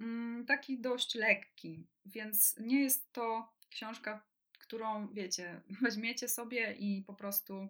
mm, 0.00 0.46
taki 0.46 0.80
dość 0.80 1.14
lekki, 1.14 1.86
więc 2.06 2.56
nie 2.60 2.80
jest 2.80 3.12
to 3.12 3.52
książka, 3.70 4.24
którą 4.58 5.08
wiecie, 5.08 5.60
weźmiecie 5.82 6.28
sobie 6.28 6.72
i 6.72 7.02
po 7.02 7.14
prostu 7.14 7.68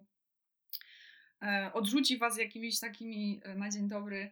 e, 1.41 1.71
odrzuci 1.73 2.17
was 2.17 2.37
jakimiś 2.37 2.79
takimi 2.79 3.41
e, 3.43 3.55
na 3.55 3.69
dzień 3.69 3.87
dobry 3.87 4.31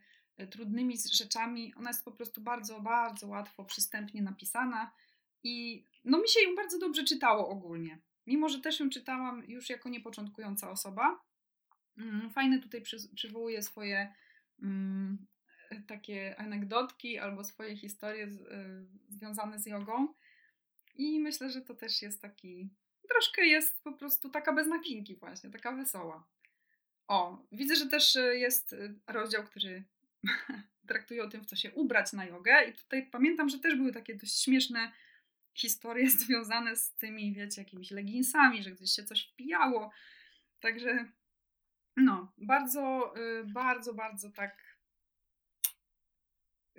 trudnymi 0.51 0.97
rzeczami. 1.11 1.73
Ona 1.75 1.89
jest 1.89 2.05
po 2.05 2.11
prostu 2.11 2.41
bardzo, 2.41 2.81
bardzo 2.81 3.27
łatwo, 3.27 3.65
przystępnie 3.65 4.21
napisana 4.21 4.91
i 5.43 5.85
no 6.05 6.17
mi 6.17 6.29
się 6.29 6.41
ją 6.41 6.55
bardzo 6.55 6.79
dobrze 6.79 7.03
czytało 7.03 7.49
ogólnie. 7.49 7.99
Mimo, 8.27 8.49
że 8.49 8.61
też 8.61 8.79
ją 8.79 8.89
czytałam 8.89 9.43
już 9.47 9.69
jako 9.69 9.89
niepoczątkująca 9.89 10.71
osoba. 10.71 11.21
Mm, 11.97 12.29
fajne 12.29 12.59
tutaj 12.59 12.81
przy, 12.81 12.97
przywołuję 13.15 13.61
swoje 13.61 14.13
mm, 14.61 15.27
takie 15.87 16.39
anegdotki 16.39 17.19
albo 17.19 17.43
swoje 17.43 17.77
historie 17.77 18.31
z, 18.31 18.41
y, 18.41 18.85
związane 19.09 19.59
z 19.59 19.65
jogą. 19.65 20.13
I 20.95 21.19
myślę, 21.19 21.49
że 21.49 21.61
to 21.61 21.75
też 21.75 22.01
jest 22.01 22.21
taki, 22.21 22.69
troszkę 23.09 23.45
jest 23.45 23.83
po 23.83 23.93
prostu 23.93 24.29
taka 24.29 24.53
bez 24.53 24.67
napinki 24.67 25.15
właśnie, 25.15 25.49
taka 25.49 25.71
wesoła. 25.71 26.27
O, 27.07 27.45
widzę, 27.51 27.75
że 27.75 27.87
też 27.87 28.17
jest 28.33 28.75
rozdział, 29.07 29.43
który 29.43 29.83
traktuje 30.87 31.23
o 31.23 31.29
tym, 31.29 31.43
w 31.43 31.45
co 31.45 31.55
się 31.55 31.71
ubrać 31.71 32.13
na 32.13 32.25
jogę. 32.25 32.69
I 32.69 32.73
tutaj 32.73 33.09
pamiętam, 33.11 33.49
że 33.49 33.59
też 33.59 33.75
były 33.75 33.91
takie 33.91 34.15
dość 34.15 34.43
śmieszne 34.43 34.91
historie 35.53 36.09
związane 36.25 36.75
z 36.75 36.93
tymi, 36.93 37.33
wiecie, 37.33 37.61
jakimiś 37.61 37.91
leginsami, 37.91 38.63
że 38.63 38.71
gdzieś 38.71 38.91
się 38.91 39.03
coś 39.03 39.27
wpijało. 39.33 39.91
Także 40.59 41.05
No, 41.97 42.33
bardzo, 42.37 43.13
y, 43.17 43.43
bardzo, 43.43 43.93
bardzo 43.93 44.31
tak 44.31 44.75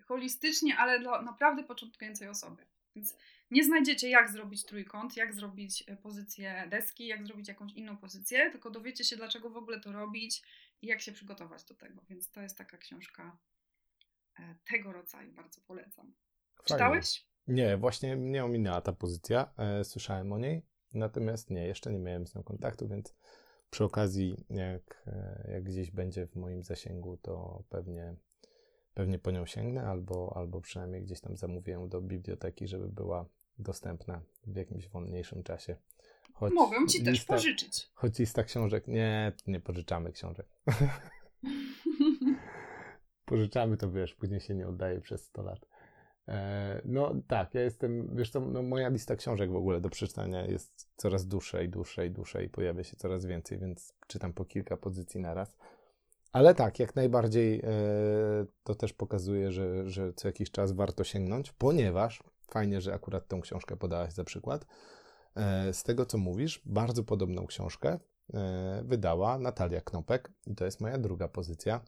holistycznie, 0.04 0.76
ale 0.76 1.00
dla 1.00 1.22
naprawdę 1.22 1.64
początkującej 1.64 2.28
osoby. 2.28 2.66
Więc 2.96 3.16
nie 3.50 3.64
znajdziecie, 3.64 4.08
jak 4.08 4.30
zrobić 4.30 4.64
trójkąt, 4.64 5.16
jak 5.16 5.34
zrobić 5.34 5.84
e, 5.86 5.96
pozycję 5.96 6.66
deski, 6.70 7.06
jak 7.06 7.26
zrobić 7.26 7.48
jakąś 7.48 7.72
inną 7.72 7.96
pozycję, 7.96 8.50
tylko 8.50 8.70
dowiecie 8.70 9.04
się, 9.04 9.16
dlaczego 9.16 9.50
w 9.50 9.56
ogóle 9.56 9.80
to 9.80 9.92
robić 9.92 10.42
i 10.82 10.86
jak 10.86 11.00
się 11.00 11.12
przygotować 11.12 11.64
do 11.64 11.74
tego. 11.74 12.02
Więc 12.08 12.30
to 12.30 12.40
jest 12.40 12.58
taka 12.58 12.76
książka 12.78 13.38
e, 14.38 14.56
tego 14.70 14.92
rodzaju, 14.92 15.32
bardzo 15.32 15.60
polecam. 15.66 16.06
Fajnie. 16.06 16.64
Czytałeś? 16.64 17.26
Nie, 17.46 17.76
właśnie 17.76 18.16
mnie 18.16 18.44
ominęła 18.44 18.80
ta 18.80 18.92
pozycja. 18.92 19.54
E, 19.58 19.84
słyszałem 19.84 20.32
o 20.32 20.38
niej, 20.38 20.62
natomiast 20.94 21.50
nie, 21.50 21.66
jeszcze 21.66 21.92
nie 21.92 21.98
miałem 21.98 22.26
z 22.26 22.34
nią 22.34 22.42
kontaktu, 22.42 22.88
więc 22.88 23.14
przy 23.70 23.84
okazji, 23.84 24.46
jak, 24.50 25.08
jak 25.48 25.64
gdzieś 25.64 25.90
będzie 25.90 26.26
w 26.26 26.36
moim 26.36 26.62
zasięgu, 26.62 27.16
to 27.16 27.64
pewnie, 27.68 28.16
pewnie 28.94 29.18
po 29.18 29.30
nią 29.30 29.46
sięgnę, 29.46 29.82
albo, 29.82 30.32
albo 30.36 30.60
przynajmniej 30.60 31.02
gdzieś 31.02 31.20
tam 31.20 31.36
zamówię 31.36 31.86
do 31.88 32.00
biblioteki, 32.00 32.68
żeby 32.68 32.88
była 32.88 33.26
dostępna 33.58 34.22
w 34.46 34.56
jakimś 34.56 34.88
wolniejszym 34.88 35.42
czasie. 35.42 35.76
Choć 36.36 36.52
Mogę 36.52 36.86
ci 36.86 37.04
też 37.04 37.24
pożyczyć. 37.24 37.90
Choć 37.94 38.18
lista 38.18 38.44
książek. 38.44 38.88
Nie, 38.88 39.32
nie 39.46 39.60
pożyczamy 39.60 40.12
książek. 40.12 40.46
Pożyczamy 43.24 43.76
to 43.76 43.90
wiesz, 43.90 44.14
później 44.14 44.40
się 44.40 44.54
nie 44.54 44.68
oddaje 44.68 45.00
przez 45.00 45.24
100 45.24 45.42
lat. 45.42 45.66
E, 46.28 46.80
no 46.84 47.14
tak, 47.28 47.54
ja 47.54 47.60
jestem, 47.60 48.16
wiesz 48.16 48.30
co, 48.30 48.40
no, 48.40 48.62
moja 48.62 48.88
lista 48.88 49.16
książek 49.16 49.50
w 49.50 49.56
ogóle 49.56 49.80
do 49.80 49.88
przeczytania 49.88 50.46
jest 50.46 50.88
coraz 50.96 51.26
dłuższa 51.26 51.62
i 51.62 51.68
dłuższa 51.68 52.04
i 52.04 52.10
dłuższa 52.10 52.40
i 52.40 52.48
pojawia 52.48 52.84
się 52.84 52.96
coraz 52.96 53.26
więcej, 53.26 53.58
więc 53.58 53.94
czytam 54.06 54.32
po 54.32 54.44
kilka 54.44 54.76
pozycji 54.76 55.20
na 55.20 55.34
raz. 55.34 55.56
Ale 56.32 56.54
tak, 56.54 56.78
jak 56.78 56.96
najbardziej 56.96 57.60
e, 57.60 57.70
to 58.64 58.74
też 58.74 58.92
pokazuje, 58.92 59.52
że, 59.52 59.90
że 59.90 60.12
co 60.12 60.28
jakiś 60.28 60.50
czas 60.50 60.72
warto 60.72 61.04
sięgnąć, 61.04 61.52
ponieważ 61.52 62.22
fajnie, 62.50 62.80
że 62.80 62.94
akurat 62.94 63.28
tą 63.28 63.40
książkę 63.40 63.76
podałaś 63.76 64.12
za 64.12 64.24
przykład. 64.24 64.66
E, 65.36 65.72
z 65.72 65.82
tego 65.82 66.06
co 66.06 66.18
mówisz, 66.18 66.60
bardzo 66.64 67.04
podobną 67.04 67.46
książkę 67.46 67.98
wydała 68.82 69.38
Natalia 69.38 69.80
Knopek 69.80 70.32
i 70.46 70.54
to 70.54 70.64
jest 70.64 70.80
moja 70.80 70.98
druga 70.98 71.28
pozycja. 71.28 71.80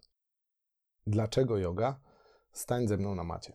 Dlaczego 1.07 1.59
yoga? 1.59 2.00
Stań 2.52 2.88
ze 2.88 2.97
mną 2.97 3.14
na 3.14 3.25
macie. 3.25 3.52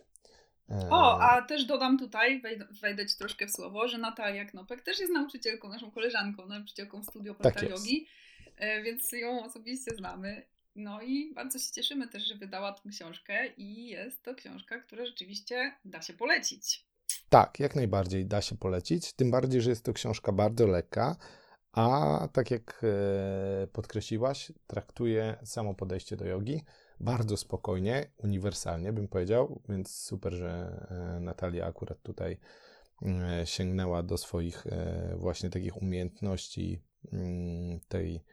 O, 0.89 1.21
a 1.21 1.41
też 1.41 1.65
dodam 1.65 2.00
tutaj, 2.00 2.41
wejdę, 2.81 3.05
Ci 3.05 3.17
troszkę 3.17 3.47
w 3.47 3.51
słowo, 3.51 3.88
że 3.88 3.97
Natalia 3.97 4.45
Knopek 4.45 4.81
też 4.81 5.00
jest 5.00 5.13
nauczycielką, 5.13 5.69
naszą 5.69 5.91
koleżanką, 5.91 6.45
nauczycielką 6.45 7.01
w 7.01 7.05
studio 7.05 7.35
tak 7.35 7.69
Jogi, 7.69 8.07
e, 8.57 8.83
więc 8.83 9.12
ją 9.12 9.43
osobiście 9.43 9.95
znamy. 9.95 10.45
No 10.75 11.01
i 11.01 11.33
bardzo 11.33 11.59
się 11.59 11.71
cieszymy 11.71 12.07
też, 12.07 12.23
że 12.23 12.35
wydała 12.35 12.71
tę 12.73 12.89
książkę 12.89 13.47
i 13.47 13.88
jest 13.88 14.23
to 14.23 14.35
książka, 14.35 14.79
która 14.79 15.05
rzeczywiście 15.05 15.73
da 15.85 16.01
się 16.01 16.13
polecić. 16.13 16.85
Tak, 17.33 17.59
jak 17.59 17.75
najbardziej 17.75 18.25
da 18.25 18.41
się 18.41 18.57
polecić, 18.57 19.13
tym 19.13 19.31
bardziej, 19.31 19.61
że 19.61 19.69
jest 19.69 19.85
to 19.85 19.93
książka 19.93 20.31
bardzo 20.31 20.67
lekka, 20.67 21.15
a 21.71 22.27
tak 22.33 22.51
jak 22.51 22.83
e, 22.83 23.67
podkreśliłaś, 23.67 24.51
traktuje 24.67 25.37
samo 25.43 25.73
podejście 25.73 26.17
do 26.17 26.25
jogi 26.25 26.63
bardzo 26.99 27.37
spokojnie, 27.37 28.11
uniwersalnie 28.17 28.93
bym 28.93 29.07
powiedział, 29.07 29.61
więc 29.69 29.95
super, 29.95 30.33
że 30.33 30.85
e, 30.89 31.19
Natalia 31.19 31.65
akurat 31.65 32.01
tutaj 32.01 32.37
e, 33.05 33.45
sięgnęła 33.45 34.03
do 34.03 34.17
swoich 34.17 34.67
właśnie 35.17 35.49
takich 35.49 35.77
umiejętności, 35.81 36.81
mm, 37.13 37.79
tej 37.87 38.23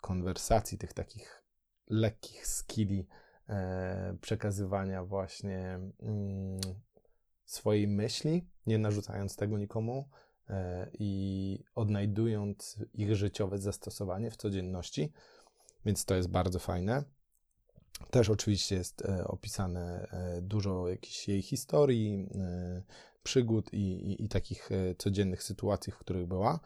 konwersacji, 0.00 0.78
tych 0.78 0.92
takich 0.92 1.42
lekkich 1.88 2.46
skilli 2.46 3.06
przekazywania 4.20 5.04
właśnie 5.04 5.80
mm, 6.02 6.60
swojej 7.52 7.88
myśli, 7.88 8.48
nie 8.66 8.78
narzucając 8.78 9.36
tego 9.36 9.58
nikomu 9.58 10.08
i 10.92 11.64
odnajdując 11.74 12.78
ich 12.94 13.16
życiowe 13.16 13.58
zastosowanie 13.58 14.30
w 14.30 14.36
codzienności. 14.36 15.12
Więc 15.84 16.04
to 16.04 16.14
jest 16.14 16.28
bardzo 16.28 16.58
fajne. 16.58 17.04
Też 18.10 18.30
oczywiście 18.30 18.74
jest 18.74 19.02
e, 19.02 19.24
opisane 19.24 20.08
e, 20.10 20.42
dużo 20.42 20.88
jakiejś 20.88 21.28
jej 21.28 21.42
historii, 21.42 22.28
e, 22.34 22.82
przygód 23.22 23.72
i, 23.72 23.78
i, 23.78 24.24
i 24.24 24.28
takich 24.28 24.72
e, 24.72 24.94
codziennych 24.94 25.42
sytuacji, 25.42 25.92
w 25.92 25.98
których 25.98 26.26
była. 26.26 26.60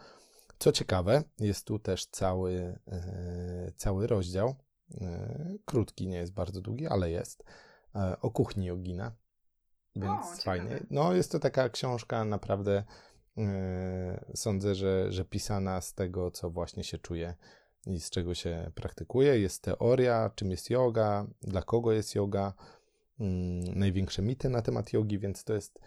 Co 0.58 0.72
ciekawe, 0.72 1.22
jest 1.40 1.66
tu 1.66 1.78
też 1.78 2.06
cały, 2.06 2.78
e, 2.88 3.72
cały 3.76 4.06
rozdział, 4.06 4.54
e, 5.00 5.56
krótki, 5.64 6.08
nie 6.08 6.16
jest 6.16 6.32
bardzo 6.32 6.60
długi, 6.60 6.86
ale 6.86 7.10
jest, 7.10 7.44
o 8.20 8.30
kuchni 8.30 8.66
jogina, 8.66 9.12
więc 9.96 10.38
o, 10.40 10.42
fajnie. 10.42 10.86
No, 10.90 11.12
jest 11.12 11.32
to 11.32 11.38
taka 11.38 11.68
książka 11.68 12.24
naprawdę, 12.24 12.84
sądzę, 14.34 14.74
że, 14.74 15.12
że 15.12 15.24
pisana 15.24 15.80
z 15.80 15.94
tego, 15.94 16.30
co 16.30 16.50
właśnie 16.50 16.84
się 16.84 16.98
czuje 16.98 17.34
i 17.86 18.00
z 18.00 18.10
czego 18.10 18.34
się 18.34 18.70
praktykuje. 18.74 19.40
Jest 19.40 19.62
teoria, 19.62 20.30
czym 20.34 20.50
jest 20.50 20.70
yoga, 20.70 21.26
dla 21.42 21.62
kogo 21.62 21.92
jest 21.92 22.14
yoga, 22.14 22.52
mm, 23.20 23.78
największe 23.78 24.22
mity 24.22 24.48
na 24.48 24.62
temat 24.62 24.92
jogi, 24.92 25.18
więc 25.18 25.44
to 25.44 25.54
jest 25.54 25.80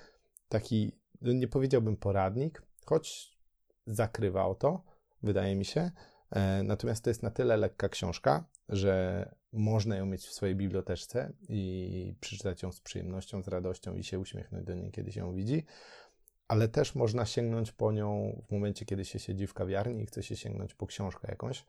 taki, 0.50 0.92
no 1.22 1.34
nie 1.34 1.48
powiedziałbym 1.48 1.98
poradnik, 1.98 2.62
choć 2.86 3.38
zakrywa 3.86 4.46
o 4.46 4.56
to, 4.56 4.84
wydaje 5.24 5.56
mi 5.56 5.66
się. 5.66 5.92
E, 6.32 6.64
natomiast 6.64 7.04
to 7.04 7.10
jest 7.10 7.24
na 7.24 7.32
tyle 7.32 7.58
lekka 7.58 7.90
książka, 7.90 8.46
że 8.70 9.26
można 9.58 9.96
ją 9.96 10.06
mieć 10.06 10.26
w 10.26 10.34
swojej 10.34 10.56
biblioteczce 10.56 11.34
i 11.50 12.14
przeczytać 12.20 12.64
ją 12.64 12.72
z 12.72 12.82
przyjemnością, 12.82 13.44
z 13.44 13.48
radością 13.48 13.96
i 13.96 14.04
się 14.04 14.20
uśmiechnąć 14.20 14.66
do 14.66 14.74
niej, 14.74 14.92
kiedy 14.92 15.12
się 15.12 15.20
ją 15.20 15.34
widzi. 15.34 15.64
Ale 16.48 16.68
też 16.68 16.96
można 16.96 17.26
sięgnąć 17.26 17.72
po 17.72 17.92
nią 17.92 18.42
w 18.48 18.52
momencie, 18.52 18.86
kiedy 18.86 19.06
się 19.06 19.20
siedzi 19.20 19.48
w 19.48 19.54
kawiarni 19.54 20.04
i 20.04 20.06
chce 20.06 20.24
się 20.24 20.36
sięgnąć 20.36 20.74
po 20.74 20.88
książkę 20.88 21.28
jakąś 21.32 21.64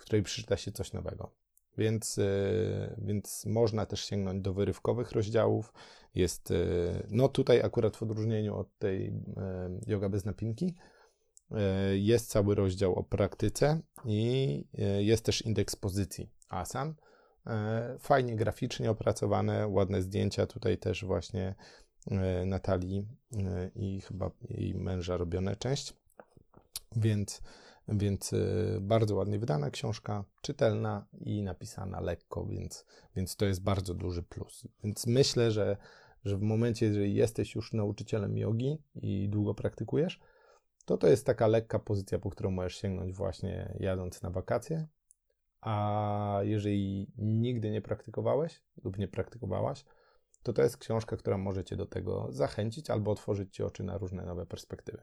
w 0.00 0.02
której 0.02 0.22
przeczyta 0.22 0.56
się 0.56 0.72
coś 0.72 0.92
nowego. 0.92 1.30
Więc, 1.78 2.18
y, 2.18 2.94
więc 2.98 3.46
można 3.46 3.86
też 3.86 4.04
sięgnąć 4.04 4.42
do 4.42 4.54
wyrywkowych 4.54 5.12
rozdziałów. 5.12 5.72
Jest, 6.14 6.50
y, 6.50 7.06
no 7.10 7.28
tutaj 7.28 7.62
akurat 7.62 7.96
w 7.96 8.02
odróżnieniu 8.02 8.56
od 8.56 8.78
tej 8.78 9.06
y, 9.06 9.12
yoga 9.86 10.08
bez 10.08 10.24
napinki, 10.24 10.74
jest 11.94 12.30
cały 12.30 12.54
rozdział 12.54 12.94
o 12.94 13.02
praktyce 13.02 13.80
i 14.04 14.64
jest 14.98 15.24
też 15.24 15.42
indeks 15.42 15.76
pozycji 15.76 16.30
asan. 16.48 16.94
Fajnie 17.98 18.36
graficznie 18.36 18.90
opracowane, 18.90 19.68
ładne 19.68 20.02
zdjęcia. 20.02 20.46
Tutaj 20.46 20.78
też 20.78 21.04
właśnie 21.04 21.54
Natalii 22.46 23.08
i 23.74 24.00
chyba 24.00 24.30
jej 24.48 24.74
męża 24.74 25.16
robione 25.16 25.56
część. 25.56 25.94
Więc 26.96 27.42
więc 27.88 28.34
bardzo 28.80 29.14
ładnie 29.14 29.38
wydana 29.38 29.70
książka, 29.70 30.24
czytelna 30.42 31.06
i 31.20 31.42
napisana 31.42 32.00
lekko, 32.00 32.46
więc, 32.46 32.86
więc 33.16 33.36
to 33.36 33.46
jest 33.46 33.62
bardzo 33.62 33.94
duży 33.94 34.22
plus. 34.22 34.68
Więc 34.84 35.06
myślę, 35.06 35.50
że, 35.50 35.76
że 36.24 36.36
w 36.36 36.42
momencie, 36.42 36.86
jeżeli 36.86 37.14
jesteś 37.14 37.54
już 37.54 37.72
nauczycielem 37.72 38.38
jogi 38.38 38.78
i 38.94 39.28
długo 39.28 39.54
praktykujesz, 39.54 40.20
to 40.84 40.98
to 40.98 41.06
jest 41.06 41.26
taka 41.26 41.46
lekka 41.46 41.78
pozycja, 41.78 42.18
po 42.18 42.30
którą 42.30 42.50
możesz 42.50 42.76
sięgnąć 42.76 43.12
właśnie 43.12 43.76
jadąc 43.80 44.22
na 44.22 44.30
wakacje. 44.30 44.88
A 45.60 46.40
jeżeli 46.42 47.12
nigdy 47.18 47.70
nie 47.70 47.82
praktykowałeś 47.82 48.60
lub 48.84 48.98
nie 48.98 49.08
praktykowałaś, 49.08 49.84
to 50.42 50.52
to 50.52 50.62
jest 50.62 50.78
książka, 50.78 51.16
która 51.16 51.38
może 51.38 51.64
cię 51.64 51.76
do 51.76 51.86
tego 51.86 52.26
zachęcić 52.30 52.90
albo 52.90 53.10
otworzyć 53.10 53.54
ci 53.54 53.62
oczy 53.62 53.82
na 53.82 53.98
różne 53.98 54.24
nowe 54.24 54.46
perspektywy. 54.46 55.02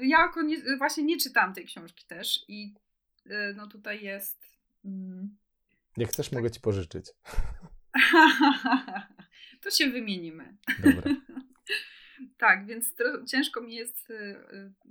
Ja 0.00 0.32
nie, 0.44 0.76
właśnie 0.78 1.04
nie 1.04 1.18
czytam 1.18 1.54
tej 1.54 1.64
książki 1.64 2.06
też 2.06 2.44
i 2.48 2.74
e, 3.26 3.52
no 3.56 3.66
tutaj 3.66 4.04
jest... 4.04 4.44
Mm, 4.84 5.36
Jak 5.96 6.10
chcesz, 6.10 6.28
tak. 6.28 6.38
mogę 6.38 6.50
ci 6.50 6.60
pożyczyć. 6.60 7.06
to 9.62 9.70
się 9.70 9.90
wymienimy. 9.90 10.56
Dobra. 10.84 11.14
tak, 12.38 12.66
więc 12.66 12.94
to, 12.94 13.24
ciężko 13.24 13.60
mi 13.60 13.74
jest 13.74 14.10
y, 14.10 14.36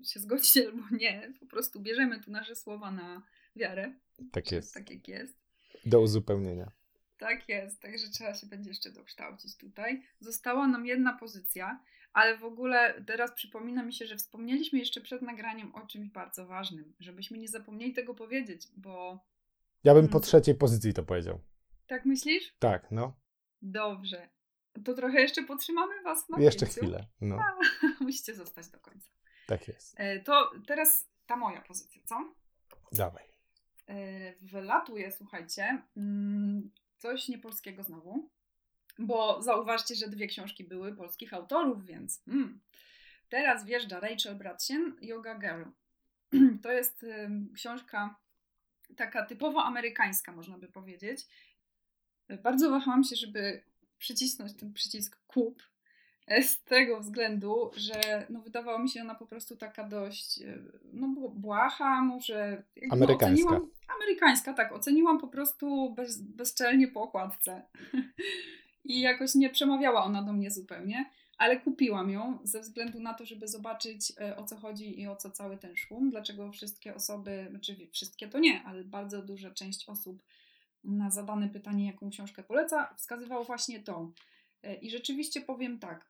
się 0.03 0.19
zgodzić 0.19 0.57
albo 0.57 0.83
nie. 0.91 1.33
Po 1.39 1.45
prostu 1.45 1.79
bierzemy 1.79 2.23
tu 2.23 2.31
nasze 2.31 2.55
słowa 2.55 2.91
na 2.91 3.21
wiarę. 3.55 3.93
Tak 4.31 4.51
jest. 4.51 4.73
Tak 4.73 4.89
jak 4.89 5.07
jest. 5.07 5.37
Do 5.85 6.01
uzupełnienia. 6.01 6.71
Tak 7.17 7.49
jest, 7.49 7.81
także 7.81 8.09
trzeba 8.09 8.33
się 8.33 8.47
będzie 8.47 8.69
jeszcze 8.69 8.91
dokształcić 8.91 9.57
tutaj. 9.57 10.03
Została 10.19 10.67
nam 10.67 10.85
jedna 10.85 11.17
pozycja, 11.17 11.83
ale 12.13 12.37
w 12.37 12.43
ogóle 12.43 13.03
teraz 13.07 13.31
przypomina 13.31 13.83
mi 13.83 13.93
się, 13.93 14.05
że 14.07 14.17
wspomnieliśmy 14.17 14.79
jeszcze 14.79 15.01
przed 15.01 15.21
nagraniem 15.21 15.75
o 15.75 15.87
czymś 15.87 16.09
bardzo 16.09 16.47
ważnym, 16.47 16.93
żebyśmy 16.99 17.37
nie 17.37 17.47
zapomnieli 17.47 17.93
tego 17.93 18.15
powiedzieć, 18.15 18.67
bo. 18.77 19.25
Ja 19.83 19.93
bym 19.93 20.05
po 20.05 20.11
hmm. 20.11 20.23
trzeciej 20.23 20.55
pozycji 20.55 20.93
to 20.93 21.03
powiedział. 21.03 21.39
Tak 21.87 22.05
myślisz? 22.05 22.55
Tak, 22.59 22.91
no. 22.91 23.19
Dobrze. 23.61 24.29
To 24.85 24.93
trochę 24.93 25.21
jeszcze 25.21 25.43
potrzymamy 25.43 26.03
Was 26.03 26.29
na 26.29 26.39
Jeszcze 26.39 26.65
chwilę. 26.65 27.07
No. 27.21 27.39
A, 27.39 27.57
musicie 28.03 28.35
zostać 28.35 28.67
do 28.67 28.79
końca. 28.79 29.09
Tak 29.47 29.67
jest. 29.67 29.99
E, 29.99 30.19
to 30.19 30.51
teraz 30.67 31.09
ta 31.25 31.35
moja 31.35 31.61
pozycja, 31.61 32.01
co? 32.05 32.35
Dawaj. 32.91 33.28
E, 33.89 34.33
wylatuje, 34.41 35.11
słuchajcie, 35.11 35.81
mm, 35.97 36.71
coś 36.97 37.27
niepolskiego 37.27 37.83
znowu, 37.83 38.29
bo 38.99 39.41
zauważcie, 39.41 39.95
że 39.95 40.07
dwie 40.07 40.27
książki 40.27 40.63
były 40.63 40.95
polskich 40.95 41.33
autorów, 41.33 41.85
więc 41.85 42.23
mm. 42.27 42.59
teraz 43.29 43.65
wjeżdża 43.65 43.99
Rachel 43.99 44.35
Bradsien, 44.35 44.95
Yoga 45.01 45.39
Girl. 45.39 45.63
To 46.63 46.71
jest 46.71 47.05
książka 47.53 48.15
taka 48.95 49.25
typowo 49.25 49.63
amerykańska, 49.63 50.31
można 50.31 50.57
by 50.57 50.67
powiedzieć. 50.67 51.27
Bardzo 52.43 52.69
wahałam 52.69 53.03
się, 53.03 53.15
żeby 53.15 53.63
przycisnąć 53.97 54.53
ten 54.53 54.73
przycisk 54.73 55.19
kup, 55.27 55.63
z 56.41 56.63
tego 56.63 56.99
względu, 56.99 57.71
że 57.75 58.25
no, 58.29 58.41
wydawała 58.41 58.79
mi 58.79 58.89
się 58.89 59.01
ona 59.01 59.15
po 59.15 59.25
prostu 59.25 59.57
taka 59.57 59.83
dość 59.83 60.41
e, 60.41 60.57
no, 60.93 61.07
błaha, 61.29 62.01
może 62.01 62.63
amerykańska. 62.89 63.49
Oceniłam, 63.49 63.69
amerykańska, 63.95 64.53
tak. 64.53 64.71
Oceniłam 64.71 65.19
po 65.19 65.27
prostu 65.27 65.93
bez, 65.93 66.21
bezczelnie 66.21 66.87
po 66.87 67.01
okładce. 67.01 67.61
I 68.85 69.01
jakoś 69.01 69.35
nie 69.35 69.49
przemawiała 69.49 70.03
ona 70.03 70.23
do 70.23 70.33
mnie 70.33 70.51
zupełnie, 70.51 71.05
ale 71.37 71.59
kupiłam 71.59 72.09
ją 72.09 72.39
ze 72.43 72.59
względu 72.61 72.99
na 72.99 73.13
to, 73.13 73.25
żeby 73.25 73.47
zobaczyć 73.47 74.13
e, 74.21 74.37
o 74.37 74.43
co 74.43 74.57
chodzi 74.57 75.01
i 75.01 75.07
o 75.07 75.15
co 75.15 75.31
cały 75.31 75.57
ten 75.57 75.75
szum, 75.75 76.09
dlaczego 76.09 76.51
wszystkie 76.51 76.95
osoby, 76.95 77.47
znaczy 77.49 77.87
wszystkie 77.91 78.27
to 78.27 78.39
nie, 78.39 78.63
ale 78.63 78.83
bardzo 78.83 79.21
duża 79.21 79.51
część 79.51 79.89
osób 79.89 80.23
na 80.83 81.09
zadane 81.09 81.49
pytanie, 81.49 81.87
jaką 81.87 82.09
książkę 82.09 82.43
poleca, 82.43 82.93
wskazywało 82.97 83.43
właśnie 83.43 83.79
tą. 83.79 84.11
E, 84.63 84.75
I 84.75 84.89
rzeczywiście 84.89 85.41
powiem 85.41 85.79
tak, 85.79 86.09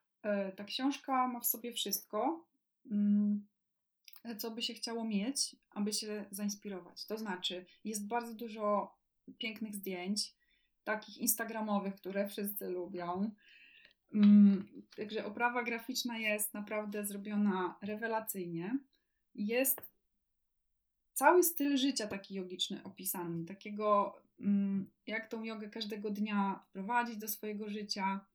ta 0.56 0.64
książka 0.64 1.28
ma 1.28 1.40
w 1.40 1.46
sobie 1.46 1.74
wszystko, 1.74 2.48
mm, 2.92 3.48
co 4.38 4.52
by 4.52 4.62
się 4.62 4.74
chciało 4.74 5.06
mieć, 5.06 5.56
aby 5.70 5.94
się 5.94 6.26
zainspirować. 6.32 7.06
To 7.06 7.18
znaczy, 7.18 7.66
jest 7.84 8.08
bardzo 8.08 8.34
dużo 8.34 8.96
pięknych 9.38 9.76
zdjęć, 9.76 10.36
takich 10.84 11.18
instagramowych, 11.18 11.96
które 11.96 12.28
wszyscy 12.28 12.70
lubią. 12.70 13.32
Mm, 14.14 14.84
także 14.96 15.26
oprawa 15.26 15.64
graficzna 15.64 16.18
jest 16.18 16.54
naprawdę 16.54 17.06
zrobiona 17.06 17.78
rewelacyjnie. 17.82 18.80
Jest 19.36 19.82
cały 21.14 21.44
styl 21.44 21.78
życia 21.78 22.08
taki 22.08 22.34
jogiczny 22.36 22.84
opisany, 22.84 23.46
takiego 23.46 24.16
mm, 24.40 24.92
jak 25.08 25.28
tą 25.28 25.44
jogę 25.44 25.70
każdego 25.70 26.10
dnia 26.10 26.64
wprowadzić 26.70 27.18
do 27.18 27.28
swojego 27.28 27.70
życia. 27.70 28.26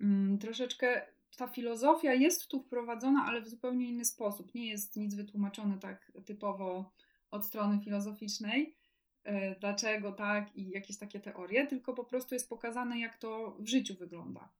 Mm, 0.00 0.38
troszeczkę 0.38 1.06
ta 1.36 1.48
filozofia 1.48 2.14
jest 2.14 2.48
tu 2.48 2.60
wprowadzona, 2.60 3.24
ale 3.26 3.42
w 3.42 3.48
zupełnie 3.48 3.88
inny 3.88 4.04
sposób. 4.04 4.54
Nie 4.54 4.68
jest 4.68 4.96
nic 4.96 5.14
wytłumaczone 5.14 5.78
tak 5.78 6.12
typowo 6.24 6.92
od 7.30 7.46
strony 7.46 7.80
filozoficznej, 7.84 8.76
e, 9.24 9.60
dlaczego 9.60 10.12
tak 10.12 10.56
i 10.56 10.70
jakieś 10.70 10.98
takie 10.98 11.20
teorie, 11.20 11.66
tylko 11.66 11.94
po 11.94 12.04
prostu 12.04 12.34
jest 12.34 12.48
pokazane, 12.48 13.00
jak 13.00 13.18
to 13.18 13.56
w 13.60 13.66
życiu 13.66 13.94
wygląda. 13.94 14.52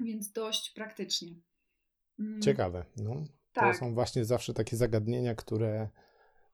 Więc 0.00 0.32
dość 0.32 0.70
praktycznie. 0.70 1.34
Mm. 2.18 2.42
Ciekawe. 2.42 2.84
No. 2.96 3.24
Tak. 3.52 3.74
To 3.74 3.80
są 3.80 3.94
właśnie 3.94 4.24
zawsze 4.24 4.54
takie 4.54 4.76
zagadnienia, 4.76 5.34
które 5.34 5.88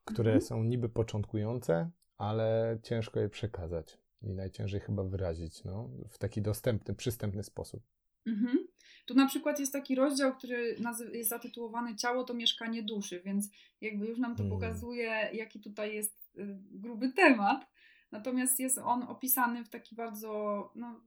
które 0.05 0.31
mhm. 0.31 0.41
są 0.41 0.63
niby 0.63 0.89
początkujące, 0.89 1.89
ale 2.17 2.79
ciężko 2.83 3.19
je 3.19 3.29
przekazać 3.29 3.97
i 4.21 4.33
najciężej 4.33 4.79
chyba 4.79 5.03
wyrazić 5.03 5.63
no, 5.63 5.89
w 6.09 6.17
taki 6.17 6.41
dostępny, 6.41 6.95
przystępny 6.95 7.43
sposób. 7.43 7.83
Mhm. 8.25 8.67
Tu 9.05 9.13
na 9.13 9.27
przykład 9.27 9.59
jest 9.59 9.73
taki 9.73 9.95
rozdział, 9.95 10.35
który 10.35 10.77
jest 11.13 11.29
zatytułowany 11.29 11.95
Ciało 11.95 12.23
to 12.23 12.33
mieszkanie 12.33 12.83
duszy, 12.83 13.21
więc 13.25 13.49
jakby 13.81 14.05
już 14.05 14.19
nam 14.19 14.35
to 14.35 14.43
hmm. 14.43 14.59
pokazuje, 14.59 15.29
jaki 15.33 15.59
tutaj 15.61 15.95
jest 15.95 16.31
y, 16.37 16.57
gruby 16.71 17.09
temat. 17.13 17.67
Natomiast 18.11 18.59
jest 18.59 18.77
on 18.77 19.03
opisany 19.03 19.63
w 19.63 19.69
taki 19.69 19.95
bardzo 19.95 20.71
no, 20.75 21.01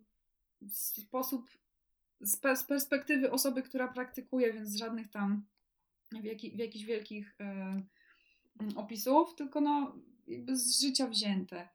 sposób, 0.72 1.50
z, 2.20 2.64
perspektywy 2.68 3.30
osoby, 3.30 3.62
która 3.62 3.88
praktykuje, 3.88 4.52
więc 4.52 4.76
żadnych 4.76 5.10
tam 5.10 5.46
w, 6.12 6.24
jaki, 6.24 6.50
w 6.50 6.58
jakichś 6.58 6.84
wielkich. 6.84 7.36
Y, 7.40 7.82
Mm, 8.60 8.78
opisów, 8.78 9.34
tylko 9.34 9.60
no 9.60 9.96
jakby 10.26 10.56
z 10.56 10.80
życia 10.80 11.06
wzięte. 11.06 11.68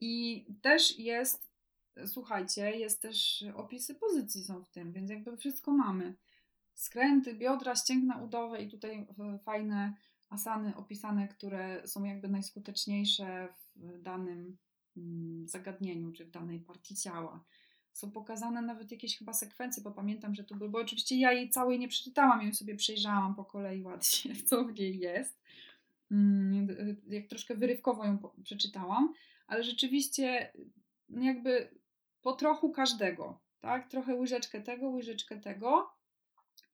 I 0.00 0.44
też 0.62 0.98
jest, 0.98 1.49
słuchajcie, 2.06 2.70
jest 2.70 3.02
też 3.02 3.44
opisy 3.54 3.94
pozycji 3.94 4.44
są 4.44 4.64
w 4.64 4.70
tym, 4.70 4.92
więc 4.92 5.10
jakby 5.10 5.36
wszystko 5.36 5.72
mamy. 5.72 6.14
Skręty, 6.74 7.34
biodra, 7.34 7.76
ścięgna 7.76 8.22
udowe 8.22 8.62
i 8.62 8.68
tutaj 8.68 9.06
fajne 9.44 9.94
asany 10.30 10.76
opisane, 10.76 11.28
które 11.28 11.82
są 11.86 12.04
jakby 12.04 12.28
najskuteczniejsze 12.28 13.48
w 13.76 14.02
danym 14.02 14.56
mm, 14.96 15.48
zagadnieniu, 15.48 16.12
czy 16.12 16.24
w 16.24 16.30
danej 16.30 16.60
partii 16.60 16.96
ciała. 16.96 17.44
Są 17.92 18.10
pokazane 18.10 18.62
nawet 18.62 18.90
jakieś 18.90 19.18
chyba 19.18 19.32
sekwencje, 19.32 19.82
bo 19.82 19.90
pamiętam, 19.90 20.34
że 20.34 20.44
tu 20.44 20.56
były, 20.56 20.70
bo 20.70 20.78
oczywiście 20.78 21.16
ja 21.16 21.32
jej 21.32 21.50
całej 21.50 21.78
nie 21.78 21.88
przeczytałam, 21.88 22.42
ją 22.42 22.54
sobie 22.54 22.76
przejrzałam 22.76 23.34
po 23.34 23.44
kolei 23.44 23.82
ładnie, 23.82 24.34
co 24.48 24.64
w 24.64 24.74
niej 24.74 24.98
jest. 24.98 25.40
Mm, 26.10 26.96
jak 27.08 27.26
troszkę 27.26 27.54
wyrywkowo 27.54 28.04
ją 28.04 28.18
przeczytałam, 28.44 29.14
ale 29.46 29.64
rzeczywiście 29.64 30.52
no 31.08 31.24
jakby 31.24 31.79
po 32.22 32.32
trochu 32.32 32.72
każdego, 32.72 33.40
tak? 33.60 33.88
Trochę 33.88 34.14
łyżeczkę 34.14 34.60
tego, 34.60 34.88
łyżeczkę 34.88 35.40
tego 35.40 35.90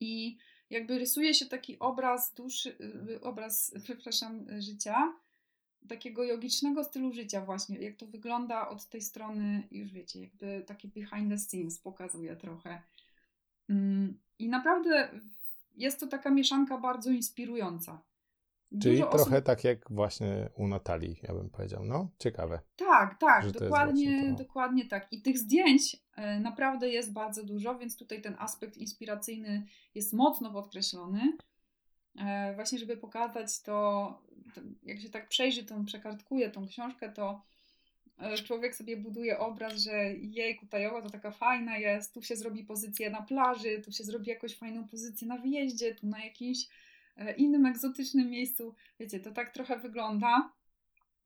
i 0.01 0.39
jakby 0.71 0.99
rysuje 0.99 1.35
się 1.35 1.47
taki 1.47 1.79
obraz 1.79 2.35
duszy, 2.35 2.77
y, 3.11 3.21
obraz, 3.21 3.75
przepraszam, 3.85 4.47
życia, 4.59 5.13
takiego 5.89 6.25
jogicznego 6.25 6.85
stylu 6.85 7.13
życia 7.13 7.41
właśnie, 7.41 7.79
jak 7.79 7.97
to 7.97 8.07
wygląda 8.07 8.69
od 8.69 8.89
tej 8.89 9.01
strony, 9.01 9.69
już 9.71 9.93
wiecie, 9.93 10.21
jakby 10.21 10.65
taki 10.67 10.89
behind 10.89 11.31
the 11.31 11.39
scenes 11.39 11.79
pokazuje 11.79 12.37
trochę. 12.37 12.83
Mm, 13.69 14.19
I 14.39 14.49
naprawdę 14.49 15.21
jest 15.77 16.01
to 16.01 16.07
taka 16.07 16.31
mieszanka 16.31 16.79
bardzo 16.79 17.11
inspirująca. 17.11 18.03
Czyli 18.83 18.99
trochę 18.99 19.17
osób... 19.17 19.45
tak 19.45 19.65
jak 19.65 19.91
właśnie 19.91 20.49
u 20.55 20.69
Natalii, 20.69 21.21
ja 21.23 21.35
bym 21.35 21.51
powiedział. 21.51 21.85
No, 21.85 22.09
ciekawe. 22.19 22.61
Tak, 22.77 23.19
tak, 23.21 23.51
dokładnie, 23.51 24.35
dokładnie 24.39 24.89
tak. 24.89 25.13
I 25.13 25.23
tych 25.23 25.39
zdjęć 25.39 25.97
e, 26.17 26.41
naprawdę 26.41 26.89
jest 26.89 27.13
bardzo 27.13 27.45
dużo, 27.45 27.79
więc 27.79 27.97
tutaj 27.97 28.23
ten 28.23 28.37
aspekt 28.39 28.77
inspiracyjny 28.77 29.67
jest 29.95 30.13
mocno 30.13 30.53
podkreślony. 30.53 31.37
E, 32.19 32.55
właśnie, 32.55 32.79
żeby 32.79 32.97
pokazać 32.97 33.63
to, 33.63 34.09
jak 34.83 35.01
się 35.01 35.11
tak 35.11 35.29
przejrzy, 35.29 35.65
tą 35.65 35.85
przekartkuje 35.85 36.51
tą 36.51 36.67
książkę, 36.67 37.13
to 37.13 37.43
e, 38.19 38.37
człowiek 38.37 38.77
sobie 38.77 38.97
buduje 38.97 39.39
obraz, 39.39 39.75
że 39.75 40.15
jej 40.15 40.57
kutajowa 40.57 41.03
to 41.03 41.11
taka 41.11 41.31
fajna 41.31 41.79
jest, 41.79 42.15
tu 42.15 42.23
się 42.23 42.37
zrobi 42.37 42.65
pozycję 42.65 43.11
na 43.11 43.23
plaży, 43.23 43.83
tu 43.85 43.93
się 43.93 44.05
zrobi 44.05 44.31
jakąś 44.31 44.57
fajną 44.57 44.89
pozycję 44.89 45.29
na 45.29 45.39
wyjeździe, 45.39 45.95
tu 45.95 46.07
na 46.07 46.25
jakimś 46.25 46.59
E, 46.59 46.69
innym 47.37 47.67
egzotycznym 47.67 48.31
miejscu. 48.31 48.75
Wiecie, 49.01 49.21
to 49.21 49.31
tak 49.31 49.55
trochę 49.55 49.79
wygląda, 49.79 50.53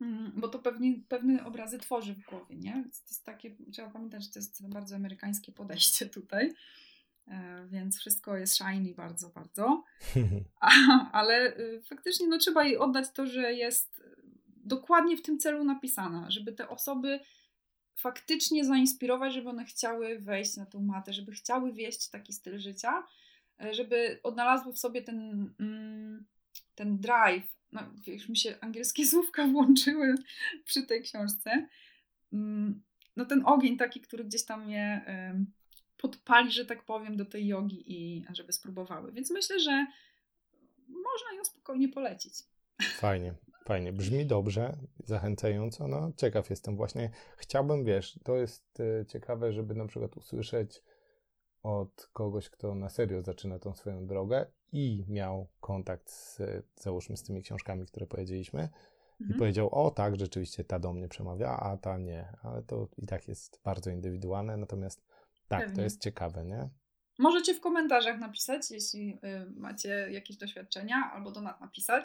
mm, 0.01 0.33
bo 0.37 0.49
to 0.49 0.59
pewnie, 0.59 0.95
pewne 1.09 1.45
obrazy 1.45 1.79
tworzy 1.79 2.15
w 2.15 2.25
głowie, 2.25 2.57
nie? 2.57 2.73
Więc 2.73 3.03
to 3.03 3.09
jest 3.11 3.25
takie, 3.25 3.57
trzeba 3.73 3.91
pamiętać, 3.91 4.25
że 4.25 4.31
to 4.31 4.39
jest 4.39 4.69
bardzo 4.69 4.97
amerykańskie 4.97 5.53
podejście 5.53 6.07
tutaj. 6.19 6.55
E, 7.29 7.67
więc 7.71 7.99
wszystko 7.99 8.37
jest 8.37 8.57
shiny 8.57 8.95
bardzo, 8.95 9.29
bardzo. 9.29 9.85
A, 10.61 10.71
ale 11.13 11.59
y, 11.59 11.83
faktycznie 11.83 12.29
no, 12.29 12.39
trzeba 12.39 12.65
jej 12.65 12.79
oddać 12.79 13.11
to, 13.15 13.27
że 13.27 13.53
jest 13.53 14.03
dokładnie 14.57 15.17
w 15.17 15.23
tym 15.23 15.39
celu 15.39 15.65
napisana, 15.65 16.31
żeby 16.31 16.53
te 16.53 16.69
osoby 16.69 17.21
faktycznie 17.97 18.65
zainspirować, 18.65 19.35
żeby 19.35 19.49
one 19.49 19.65
chciały 19.65 20.19
wejść 20.19 20.57
na 20.57 20.67
tą 20.67 20.81
matę, 20.81 21.13
żeby 21.13 21.33
chciały 21.33 21.73
wieść 21.73 22.09
taki 22.09 22.33
styl 22.33 22.59
życia 22.59 23.03
E, 23.03 23.05
żeby 23.71 24.21
odnalazły 24.23 24.73
w 24.73 24.79
sobie 24.79 25.03
ten, 25.03 25.51
mm, 25.61 26.27
ten 26.75 26.99
drive. 26.99 27.57
No, 27.73 27.81
już 28.07 28.29
mi 28.29 28.37
się 28.37 28.55
angielskie 28.61 29.07
słówka 29.11 29.47
włączyły 29.47 30.15
przy 30.65 30.83
tej 30.83 31.03
książce. 31.03 31.69
Mm, 32.33 32.83
no 33.17 33.25
ten 33.25 33.43
ogień 33.47 33.77
taki, 33.77 34.01
który 34.01 34.25
gdzieś 34.25 34.45
tam 34.45 34.71
je 34.71 35.01
podpali, 35.97 36.53
że 36.53 36.65
tak 36.65 36.85
powiem, 36.85 37.17
do 37.17 37.25
tej 37.25 37.47
jogi 37.47 37.83
i 37.87 38.25
żeby 38.33 38.53
spróbowały. 38.53 39.13
Więc 39.13 39.31
myślę, 39.31 39.61
że 39.61 39.87
można 40.89 41.37
ją 41.37 41.45
spokojnie 41.45 41.89
polecić. 41.89 42.35
Fajnie, 42.83 43.35
fajnie. 43.65 43.93
Brzmi 43.93 44.27
dobrze, 44.27 44.77
zachęcająco. 45.05 45.89
No, 45.89 46.13
ciekaw 46.17 46.51
jestem 46.51 46.77
właśnie. 46.77 47.11
Chciałbym, 47.37 47.85
wiesz, 47.85 48.19
to 48.25 48.37
jest 48.37 48.81
e, 48.81 49.07
ciekawe, 49.07 49.53
żeby 49.53 49.75
na 49.75 49.87
przykład 49.87 50.17
usłyszeć 50.17 50.83
od 51.63 52.09
kogoś, 52.13 52.51
kto 52.51 52.75
na 52.75 52.89
serio 52.89 53.23
zaczyna 53.23 53.59
tą 53.59 53.75
swoją 53.75 54.07
drogę 54.07 54.47
i 54.73 55.05
miał 55.09 55.49
kontakt 55.61 56.11
z, 56.11 56.39
załóżmy, 56.77 57.17
z 57.17 57.23
tymi 57.23 57.43
książkami, 57.43 57.87
które 57.87 58.07
powiedzieliśmy 58.07 58.61
mhm. 58.61 59.31
i 59.31 59.39
powiedział, 59.39 59.69
o 59.75 59.91
tak, 59.91 60.17
rzeczywiście 60.17 60.65
ta 60.65 60.79
do 60.79 60.93
mnie 60.93 61.09
przemawia, 61.09 61.49
a 61.49 61.77
ta 61.77 61.99
nie, 61.99 62.33
ale 62.43 62.63
to 62.63 62.89
i 62.99 63.07
tak 63.07 63.29
jest 63.29 63.61
bardzo 63.65 63.91
indywidualne, 63.91 64.57
natomiast 64.57 65.03
tak, 65.49 65.61
Pewnie. 65.61 65.77
to 65.77 65.83
jest 65.83 66.03
ciekawe, 66.03 66.45
nie? 66.45 66.69
Możecie 67.19 67.55
w 67.55 67.61
komentarzach 67.61 68.19
napisać, 68.19 68.71
jeśli 68.71 69.19
y, 69.25 69.51
macie 69.57 70.09
jakieś 70.11 70.37
doświadczenia, 70.37 71.11
albo 71.15 71.31
do 71.31 71.41
nas 71.41 71.61
napisać. 71.61 72.05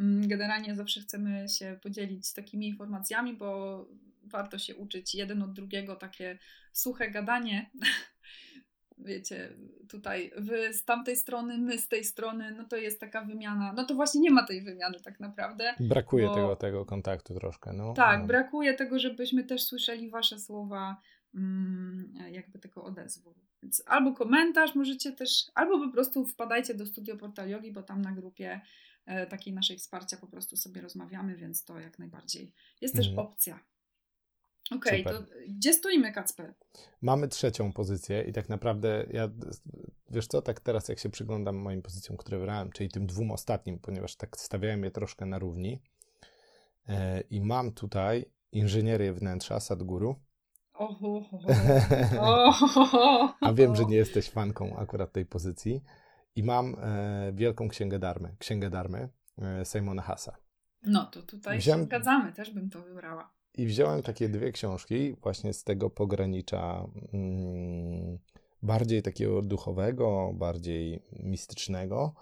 Mm, 0.00 0.28
generalnie 0.28 0.76
zawsze 0.76 1.00
chcemy 1.00 1.48
się 1.48 1.78
podzielić 1.82 2.32
takimi 2.32 2.68
informacjami, 2.68 3.34
bo 3.34 3.84
warto 4.22 4.58
się 4.58 4.76
uczyć 4.76 5.14
jeden 5.14 5.42
od 5.42 5.52
drugiego, 5.52 5.96
takie 5.96 6.38
suche 6.72 7.10
gadanie. 7.10 7.70
Wiecie, 9.04 9.52
tutaj 9.88 10.32
wy 10.36 10.74
z 10.74 10.84
tamtej 10.84 11.16
strony, 11.16 11.58
my 11.58 11.78
z 11.78 11.88
tej 11.88 12.04
strony, 12.04 12.54
no 12.56 12.64
to 12.64 12.76
jest 12.76 13.00
taka 13.00 13.24
wymiana. 13.24 13.72
No 13.72 13.84
to 13.84 13.94
właśnie 13.94 14.20
nie 14.20 14.30
ma 14.30 14.46
tej 14.46 14.62
wymiany 14.62 15.00
tak 15.00 15.20
naprawdę. 15.20 15.74
Brakuje 15.80 16.26
bo... 16.26 16.34
tego, 16.34 16.56
tego 16.56 16.84
kontaktu 16.84 17.34
troszkę. 17.34 17.72
No. 17.72 17.94
Tak, 17.94 18.20
no. 18.20 18.26
brakuje 18.26 18.74
tego, 18.74 18.98
żebyśmy 18.98 19.44
też 19.44 19.62
słyszeli 19.62 20.10
Wasze 20.10 20.38
słowa, 20.38 20.96
mm, 21.34 22.14
jakby 22.30 22.58
tego 22.58 22.84
odezwu. 22.84 23.34
Więc 23.62 23.82
albo 23.86 24.12
komentarz 24.12 24.74
możecie 24.74 25.12
też, 25.12 25.44
albo 25.54 25.86
po 25.86 25.92
prostu 25.92 26.26
wpadajcie 26.26 26.74
do 26.74 26.86
Studio 26.86 27.16
Portal 27.16 27.48
Yogi, 27.48 27.72
bo 27.72 27.82
tam 27.82 28.02
na 28.02 28.12
grupie 28.12 28.60
e, 29.06 29.26
takiej 29.26 29.54
naszej 29.54 29.78
wsparcia 29.78 30.16
po 30.16 30.26
prostu 30.26 30.56
sobie 30.56 30.80
rozmawiamy, 30.80 31.36
więc 31.36 31.64
to 31.64 31.80
jak 31.80 31.98
najbardziej 31.98 32.52
jest 32.80 32.96
też 32.96 33.08
mhm. 33.08 33.26
opcja. 33.26 33.60
Okej, 34.76 35.06
okay, 35.06 35.18
to 35.18 35.24
gdzie 35.48 35.72
stoimy, 35.72 36.12
Kacper? 36.12 36.54
Mamy 37.02 37.28
trzecią 37.28 37.72
pozycję 37.72 38.22
i 38.22 38.32
tak 38.32 38.48
naprawdę 38.48 39.06
ja, 39.10 39.28
wiesz 40.10 40.26
co, 40.26 40.42
tak 40.42 40.60
teraz 40.60 40.88
jak 40.88 40.98
się 40.98 41.10
przyglądam 41.10 41.56
moim 41.56 41.82
pozycjom, 41.82 42.16
które 42.16 42.38
wybrałem, 42.38 42.70
czyli 42.70 42.90
tym 42.90 43.06
dwóm 43.06 43.30
ostatnim, 43.30 43.78
ponieważ 43.78 44.16
tak 44.16 44.36
stawiałem 44.36 44.84
je 44.84 44.90
troszkę 44.90 45.26
na 45.26 45.38
równi 45.38 45.82
e, 46.88 47.20
i 47.20 47.40
mam 47.40 47.72
tutaj 47.72 48.24
inżynierię 48.52 49.12
wnętrza 49.12 49.60
Sadguru. 49.60 50.16
Oho, 50.74 51.22
A 53.40 53.52
wiem, 53.52 53.76
że 53.76 53.84
nie 53.84 53.96
jesteś 53.96 54.30
fanką 54.30 54.76
akurat 54.76 55.12
tej 55.12 55.26
pozycji. 55.26 55.82
I 56.36 56.42
mam 56.42 56.76
e, 56.78 57.32
Wielką 57.34 57.68
Księgę 57.68 57.98
Darmy, 57.98 58.36
Księgę 58.38 58.70
Darmy 58.70 59.08
e, 59.38 59.64
Simona 59.64 60.02
Hasa. 60.02 60.36
No 60.82 61.06
to 61.06 61.22
tutaj 61.22 61.58
Wziąłem... 61.58 61.80
się 61.80 61.86
zgadzamy, 61.86 62.32
też 62.32 62.50
bym 62.50 62.70
to 62.70 62.82
wybrała. 62.82 63.32
I 63.58 63.66
wziąłem 63.66 64.02
takie 64.02 64.28
dwie 64.28 64.52
książki 64.52 65.12
właśnie 65.12 65.52
z 65.52 65.64
tego 65.64 65.90
pogranicza 65.90 66.88
mm, 67.12 68.18
bardziej 68.62 69.02
takiego 69.02 69.42
duchowego, 69.42 70.32
bardziej 70.34 71.02
mistycznego. 71.12 72.14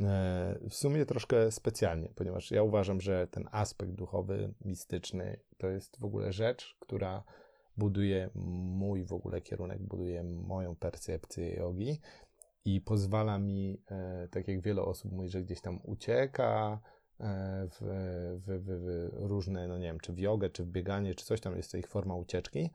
E, 0.00 0.58
w 0.68 0.74
sumie 0.74 1.06
troszkę 1.06 1.52
specjalnie, 1.52 2.08
ponieważ 2.14 2.50
ja 2.50 2.62
uważam, 2.62 3.00
że 3.00 3.26
ten 3.26 3.48
aspekt 3.52 3.92
duchowy, 3.92 4.54
mistyczny 4.64 5.40
to 5.58 5.68
jest 5.68 6.00
w 6.00 6.04
ogóle 6.04 6.32
rzecz, 6.32 6.76
która 6.80 7.24
buduje 7.76 8.30
mój 8.34 9.04
w 9.04 9.12
ogóle 9.12 9.40
kierunek, 9.40 9.82
buduje 9.82 10.24
moją 10.24 10.76
percepcję 10.76 11.54
jogi 11.54 12.00
i 12.64 12.80
pozwala 12.80 13.38
mi, 13.38 13.82
e, 13.90 14.28
tak 14.28 14.48
jak 14.48 14.60
wiele 14.60 14.82
osób 14.82 15.12
mówi, 15.12 15.28
że 15.28 15.42
gdzieś 15.42 15.60
tam 15.60 15.80
ucieka, 15.82 16.80
E, 17.22 17.68
w, 17.70 17.80
w, 18.46 18.62
w, 18.66 19.08
różne, 19.12 19.68
no 19.68 19.78
nie 19.78 19.86
wiem, 19.86 20.00
czy 20.00 20.12
w 20.12 20.18
jogę, 20.18 20.50
czy 20.50 20.64
w 20.64 20.66
bieganie, 20.66 21.14
czy 21.14 21.24
coś 21.24 21.40
tam 21.40 21.56
jest 21.56 21.70
to 21.70 21.76
ich 21.76 21.88
forma 21.88 22.14
ucieczki, 22.14 22.70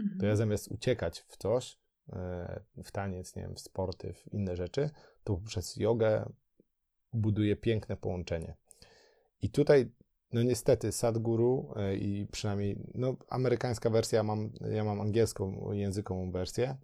mhm. 0.00 0.20
to 0.20 0.26
ja 0.26 0.36
zamiast 0.36 0.68
uciekać 0.68 1.20
w 1.28 1.36
coś, 1.36 1.78
e, 2.12 2.60
w 2.84 2.90
taniec, 2.90 3.36
nie 3.36 3.42
wiem, 3.42 3.54
w 3.54 3.60
sporty, 3.60 4.12
w 4.12 4.34
inne 4.34 4.56
rzeczy, 4.56 4.90
to 5.24 5.36
przez 5.36 5.76
jogę 5.76 6.32
buduję 7.12 7.56
piękne 7.56 7.96
połączenie. 7.96 8.54
I 9.42 9.50
tutaj, 9.50 9.92
no 10.32 10.42
niestety, 10.42 10.92
Sadhguru 10.92 11.72
e, 11.76 11.96
i 11.96 12.26
przynajmniej, 12.26 12.78
no 12.94 13.16
amerykańska 13.28 13.90
wersja, 13.90 14.22
mam, 14.22 14.50
ja 14.60 14.84
mam 14.84 15.00
angielską 15.00 15.72
językową 15.72 16.30
wersję. 16.30 16.76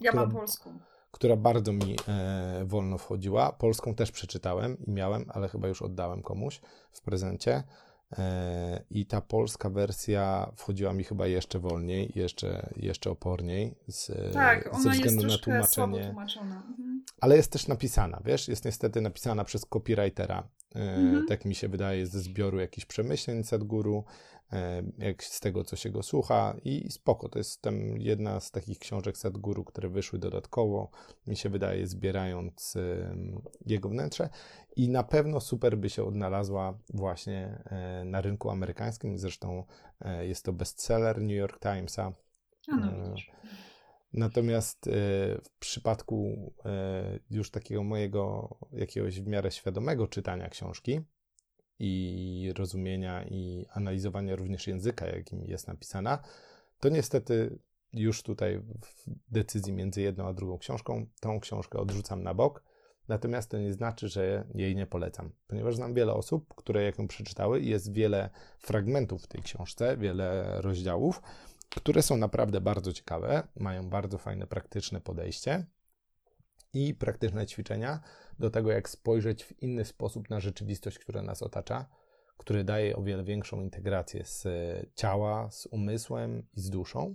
Ja 0.00 0.10
która, 0.10 0.26
mam 0.26 0.32
polską 0.32 0.78
która 1.18 1.36
bardzo 1.36 1.72
mi 1.72 1.96
e, 2.08 2.64
wolno 2.64 2.98
wchodziła. 2.98 3.52
Polską 3.52 3.94
też 3.94 4.12
przeczytałem 4.12 4.76
i 4.86 4.90
miałem, 4.90 5.24
ale 5.28 5.48
chyba 5.48 5.68
już 5.68 5.82
oddałem 5.82 6.22
komuś 6.22 6.60
w 6.92 7.02
prezencie. 7.02 7.62
E, 8.18 8.82
I 8.90 9.06
ta 9.06 9.20
polska 9.20 9.70
wersja 9.70 10.52
wchodziła 10.56 10.92
mi 10.92 11.04
chyba 11.04 11.26
jeszcze 11.26 11.58
wolniej, 11.58 12.12
jeszcze, 12.14 12.68
jeszcze 12.76 13.10
oporniej. 13.10 13.74
Z, 13.88 14.32
tak, 14.34 14.74
ona 14.74 14.82
ze 14.82 14.90
względu 14.90 15.22
jest 15.22 15.36
na 15.36 15.44
tłumaczenie. 15.44 16.04
tłumaczona. 16.04 16.62
Mhm. 16.68 16.87
Ale 17.20 17.36
jest 17.36 17.52
też 17.52 17.68
napisana, 17.68 18.20
wiesz? 18.24 18.48
Jest 18.48 18.64
niestety 18.64 19.00
napisana 19.00 19.44
przez 19.44 19.66
copywritera. 19.66 20.48
E, 20.74 20.78
mhm. 20.78 21.26
Tak 21.26 21.44
mi 21.44 21.54
się 21.54 21.68
wydaje, 21.68 22.06
ze 22.06 22.20
zbioru 22.20 22.58
jakichś 22.58 22.86
przemyśleń 22.86 23.44
Sadguru. 23.44 24.04
E, 24.52 24.82
jak 24.98 25.24
z 25.24 25.40
tego, 25.40 25.64
co 25.64 25.76
się 25.76 25.90
go 25.90 26.02
słucha 26.02 26.56
i 26.64 26.90
spoko, 26.90 27.28
to 27.28 27.38
jest 27.38 27.62
tam 27.62 27.98
jedna 27.98 28.40
z 28.40 28.50
takich 28.50 28.78
książek 28.78 29.18
Sadguru, 29.18 29.64
które 29.64 29.88
wyszły 29.88 30.18
dodatkowo, 30.18 30.90
mi 31.26 31.36
się 31.36 31.48
wydaje, 31.48 31.86
zbierając 31.86 32.74
jego 33.66 33.88
wnętrze 33.88 34.28
i 34.76 34.88
na 34.88 35.02
pewno 35.02 35.40
super 35.40 35.78
by 35.78 35.90
się 35.90 36.04
odnalazła 36.04 36.78
właśnie 36.94 37.62
e, 37.64 38.04
na 38.04 38.20
rynku 38.20 38.50
amerykańskim, 38.50 39.18
zresztą 39.18 39.64
jest 40.20 40.44
to 40.44 40.52
bestseller 40.52 41.20
New 41.20 41.36
York 41.36 41.60
Timesa. 41.60 42.12
A 42.72 42.76
no, 42.76 43.14
Natomiast 44.12 44.90
w 45.44 45.58
przypadku 45.58 46.52
już 47.30 47.50
takiego 47.50 47.84
mojego 47.84 48.56
jakiegoś 48.72 49.20
w 49.20 49.26
miarę 49.26 49.50
świadomego 49.50 50.08
czytania 50.08 50.48
książki, 50.48 51.00
i 51.78 52.52
rozumienia 52.56 53.24
i 53.24 53.66
analizowania 53.72 54.36
również 54.36 54.66
języka, 54.66 55.06
jakim 55.06 55.44
jest 55.44 55.68
napisana, 55.68 56.18
to 56.80 56.88
niestety 56.88 57.58
już 57.92 58.22
tutaj 58.22 58.58
w 58.58 59.04
decyzji 59.28 59.72
między 59.72 60.02
jedną 60.02 60.26
a 60.26 60.34
drugą 60.34 60.58
książką 60.58 61.06
tą 61.20 61.40
książkę 61.40 61.78
odrzucam 61.78 62.22
na 62.22 62.34
bok. 62.34 62.64
Natomiast 63.08 63.50
to 63.50 63.58
nie 63.58 63.72
znaczy, 63.72 64.08
że 64.08 64.44
jej 64.54 64.76
nie 64.76 64.86
polecam, 64.86 65.32
ponieważ 65.46 65.76
znam 65.76 65.94
wiele 65.94 66.14
osób, 66.14 66.54
które 66.54 66.82
jak 66.82 66.98
ją 66.98 67.08
przeczytały 67.08 67.60
i 67.60 67.68
jest 67.68 67.92
wiele 67.92 68.30
fragmentów 68.58 69.24
w 69.24 69.26
tej 69.26 69.42
książce, 69.42 69.96
wiele 69.96 70.60
rozdziałów, 70.60 71.22
które 71.76 72.02
są 72.02 72.16
naprawdę 72.16 72.60
bardzo 72.60 72.92
ciekawe, 72.92 73.48
mają 73.56 73.90
bardzo 73.90 74.18
fajne 74.18 74.46
praktyczne 74.46 75.00
podejście 75.00 75.66
i 76.72 76.94
praktyczne 76.94 77.46
ćwiczenia 77.46 78.00
do 78.38 78.50
tego, 78.50 78.70
jak 78.70 78.88
spojrzeć 78.88 79.44
w 79.44 79.62
inny 79.62 79.84
sposób 79.84 80.30
na 80.30 80.40
rzeczywistość, 80.40 80.98
która 80.98 81.22
nas 81.22 81.42
otacza, 81.42 81.86
który 82.36 82.64
daje 82.64 82.96
o 82.96 83.02
wiele 83.02 83.24
większą 83.24 83.60
integrację 83.60 84.24
z 84.24 84.46
ciała, 84.94 85.50
z 85.50 85.66
umysłem 85.66 86.46
i 86.52 86.60
z 86.60 86.70
duszą, 86.70 87.14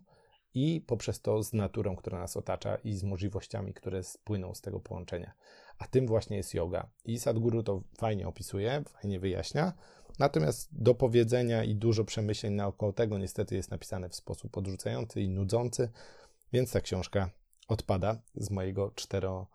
i 0.54 0.82
poprzez 0.88 1.22
to 1.22 1.44
z 1.44 1.54
naturą, 1.54 1.96
która 1.96 2.20
nas 2.20 2.38
otacza 2.38 2.76
i 2.76 2.94
z 2.94 3.04
możliwościami, 3.04 3.74
które 3.74 4.04
spłyną 4.04 4.56
z 4.56 4.62
tego 4.62 4.80
połączenia. 4.80 5.34
A 5.78 5.88
tym 5.88 6.08
właśnie 6.08 6.38
jest 6.38 6.54
yoga. 6.54 6.90
I 7.06 7.20
Sadhguru 7.20 7.64
to 7.64 7.82
fajnie 7.98 8.28
opisuje, 8.28 8.84
fajnie 8.90 9.20
wyjaśnia. 9.20 9.74
Natomiast 10.20 10.70
do 10.72 10.96
powiedzenia 10.96 11.64
i 11.64 11.76
dużo 11.76 12.04
przemyśleń 12.04 12.54
naokoło 12.54 12.94
tego 12.94 13.18
niestety 13.18 13.56
jest 13.56 13.72
napisane 13.72 14.10
w 14.10 14.16
sposób 14.16 14.58
odrzucający 14.58 15.22
i 15.22 15.30
nudzący, 15.30 15.90
więc 16.54 16.72
ta 16.72 16.82
książka 16.82 17.30
odpada 17.68 18.22
z 18.36 18.50
mojego 18.50 18.92
cztero, 18.96 19.48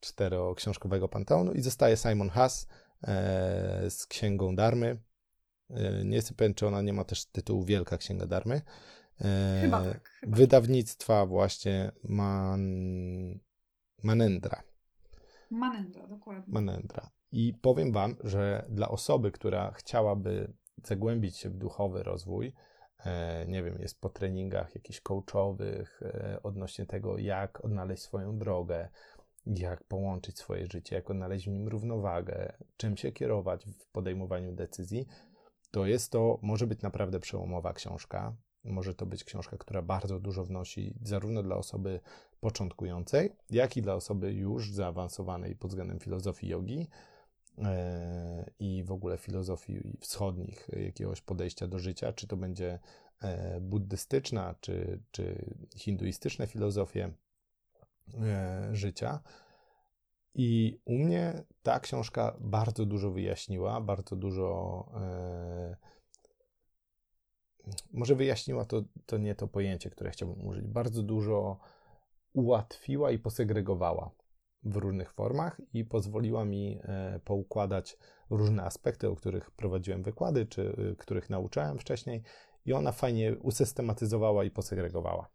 czteroksiążkowego 0.00 1.08
panteonu 1.08 1.52
i 1.52 1.60
zostaje 1.60 1.96
Simon 1.96 2.28
Haas 2.28 2.68
e, 3.02 3.90
z 3.90 4.06
Księgą 4.06 4.56
Darmy. 4.56 4.98
E, 5.70 6.04
nie 6.04 6.16
jestem 6.16 6.36
pewien, 6.36 6.54
czy 6.54 6.66
ona 6.66 6.82
nie 6.82 6.92
ma 6.92 7.04
też 7.04 7.24
tytułu 7.24 7.64
Wielka 7.64 7.98
Księga 7.98 8.26
Darmy. 8.26 8.62
E, 9.20 9.58
chyba 9.62 9.84
tak. 9.84 10.10
Chyba. 10.20 10.36
Wydawnictwa 10.36 11.26
właśnie 11.26 11.92
Man... 12.04 12.60
Manendra. 14.02 14.62
Manendra, 15.50 16.06
dokładnie. 16.06 16.54
Manendra. 16.54 17.10
I 17.32 17.54
powiem 17.62 17.92
Wam, 17.92 18.16
że 18.24 18.66
dla 18.68 18.88
osoby, 18.88 19.32
która 19.32 19.70
chciałaby 19.70 20.52
zagłębić 20.84 21.36
się 21.36 21.50
w 21.50 21.56
duchowy 21.56 22.02
rozwój, 22.02 22.52
E, 23.06 23.46
nie 23.48 23.62
wiem, 23.62 23.78
jest 23.78 24.00
po 24.00 24.08
treningach 24.08 24.74
jakichś 24.74 25.00
coachowych 25.00 26.02
e, 26.02 26.40
odnośnie 26.42 26.86
tego, 26.86 27.18
jak 27.18 27.64
odnaleźć 27.64 28.02
swoją 28.02 28.38
drogę, 28.38 28.88
jak 29.46 29.84
połączyć 29.84 30.38
swoje 30.38 30.66
życie, 30.66 30.96
jak 30.96 31.10
odnaleźć 31.10 31.46
w 31.46 31.50
nim 31.50 31.68
równowagę, 31.68 32.52
czym 32.76 32.96
się 32.96 33.12
kierować 33.12 33.66
w 33.66 33.86
podejmowaniu 33.92 34.52
decyzji, 34.52 35.06
to 35.70 35.86
jest 35.86 36.12
to, 36.12 36.38
może 36.42 36.66
być 36.66 36.82
naprawdę 36.82 37.20
przełomowa 37.20 37.72
książka. 37.72 38.36
Może 38.64 38.94
to 38.94 39.06
być 39.06 39.24
książka, 39.24 39.56
która 39.56 39.82
bardzo 39.82 40.20
dużo 40.20 40.44
wnosi 40.44 40.94
zarówno 41.02 41.42
dla 41.42 41.56
osoby 41.56 42.00
początkującej, 42.40 43.32
jak 43.50 43.76
i 43.76 43.82
dla 43.82 43.94
osoby 43.94 44.32
już 44.32 44.72
zaawansowanej 44.72 45.56
pod 45.56 45.70
względem 45.70 45.98
filozofii 45.98 46.48
jogi 46.48 46.88
i 48.58 48.84
w 48.84 48.92
ogóle 48.92 49.18
filozofii 49.18 49.98
wschodnich, 50.00 50.68
jakiegoś 50.72 51.20
podejścia 51.20 51.66
do 51.66 51.78
życia, 51.78 52.12
czy 52.12 52.26
to 52.26 52.36
będzie 52.36 52.78
e, 53.20 53.60
buddystyczna, 53.60 54.54
czy, 54.60 55.02
czy 55.10 55.54
hinduistyczne 55.76 56.46
filozofie 56.46 57.10
e, 58.14 58.68
życia. 58.72 59.20
I 60.34 60.80
u 60.84 60.92
mnie 60.98 61.44
ta 61.62 61.80
książka 61.80 62.36
bardzo 62.40 62.86
dużo 62.86 63.10
wyjaśniła, 63.10 63.80
bardzo 63.80 64.16
dużo. 64.16 64.84
może 67.92 68.14
wyjaśniła 68.14 68.64
to, 68.64 68.82
to 69.06 69.18
nie 69.18 69.34
to 69.34 69.48
pojęcie, 69.48 69.90
które 69.90 70.10
chciałbym 70.10 70.46
użyć. 70.46 70.66
Bardzo 70.66 71.02
dużo 71.02 71.58
ułatwiła 72.32 73.10
i 73.10 73.18
posegregowała 73.18 74.10
w 74.66 74.76
różnych 74.76 75.12
formach 75.12 75.60
i 75.72 75.84
pozwoliła 75.84 76.44
mi 76.44 76.80
e, 76.82 77.20
poukładać 77.24 77.98
różne 78.30 78.64
aspekty, 78.64 79.08
o 79.08 79.16
których 79.16 79.50
prowadziłem 79.50 80.02
wykłady, 80.02 80.46
czy 80.46 80.62
y, 80.92 80.96
których 80.96 81.30
nauczałem 81.30 81.78
wcześniej, 81.78 82.22
i 82.64 82.72
ona 82.72 82.92
fajnie 82.92 83.36
usystematyzowała 83.38 84.44
i 84.44 84.50
posegregowała. 84.50 85.30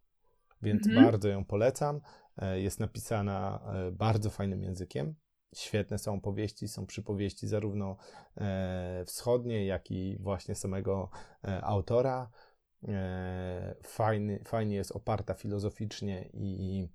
Więc 0.62 0.86
mhm. 0.86 1.06
bardzo 1.06 1.28
ją 1.28 1.44
polecam. 1.44 2.00
E, 2.38 2.60
jest 2.60 2.80
napisana 2.80 3.60
e, 3.74 3.92
bardzo 3.92 4.30
fajnym 4.30 4.62
językiem. 4.62 5.14
Świetne 5.54 5.98
są 5.98 6.20
powieści, 6.20 6.68
są 6.68 6.86
przypowieści 6.86 7.48
zarówno 7.48 7.96
wschodnie, 9.06 9.66
jak 9.66 9.90
i 9.90 10.18
właśnie 10.20 10.54
samego 10.54 11.10
autora. 11.62 12.30
Fajny, 13.82 14.42
fajnie 14.44 14.76
jest 14.76 14.92
oparta 14.92 15.34
filozoficznie 15.34 16.28
i 16.32 16.88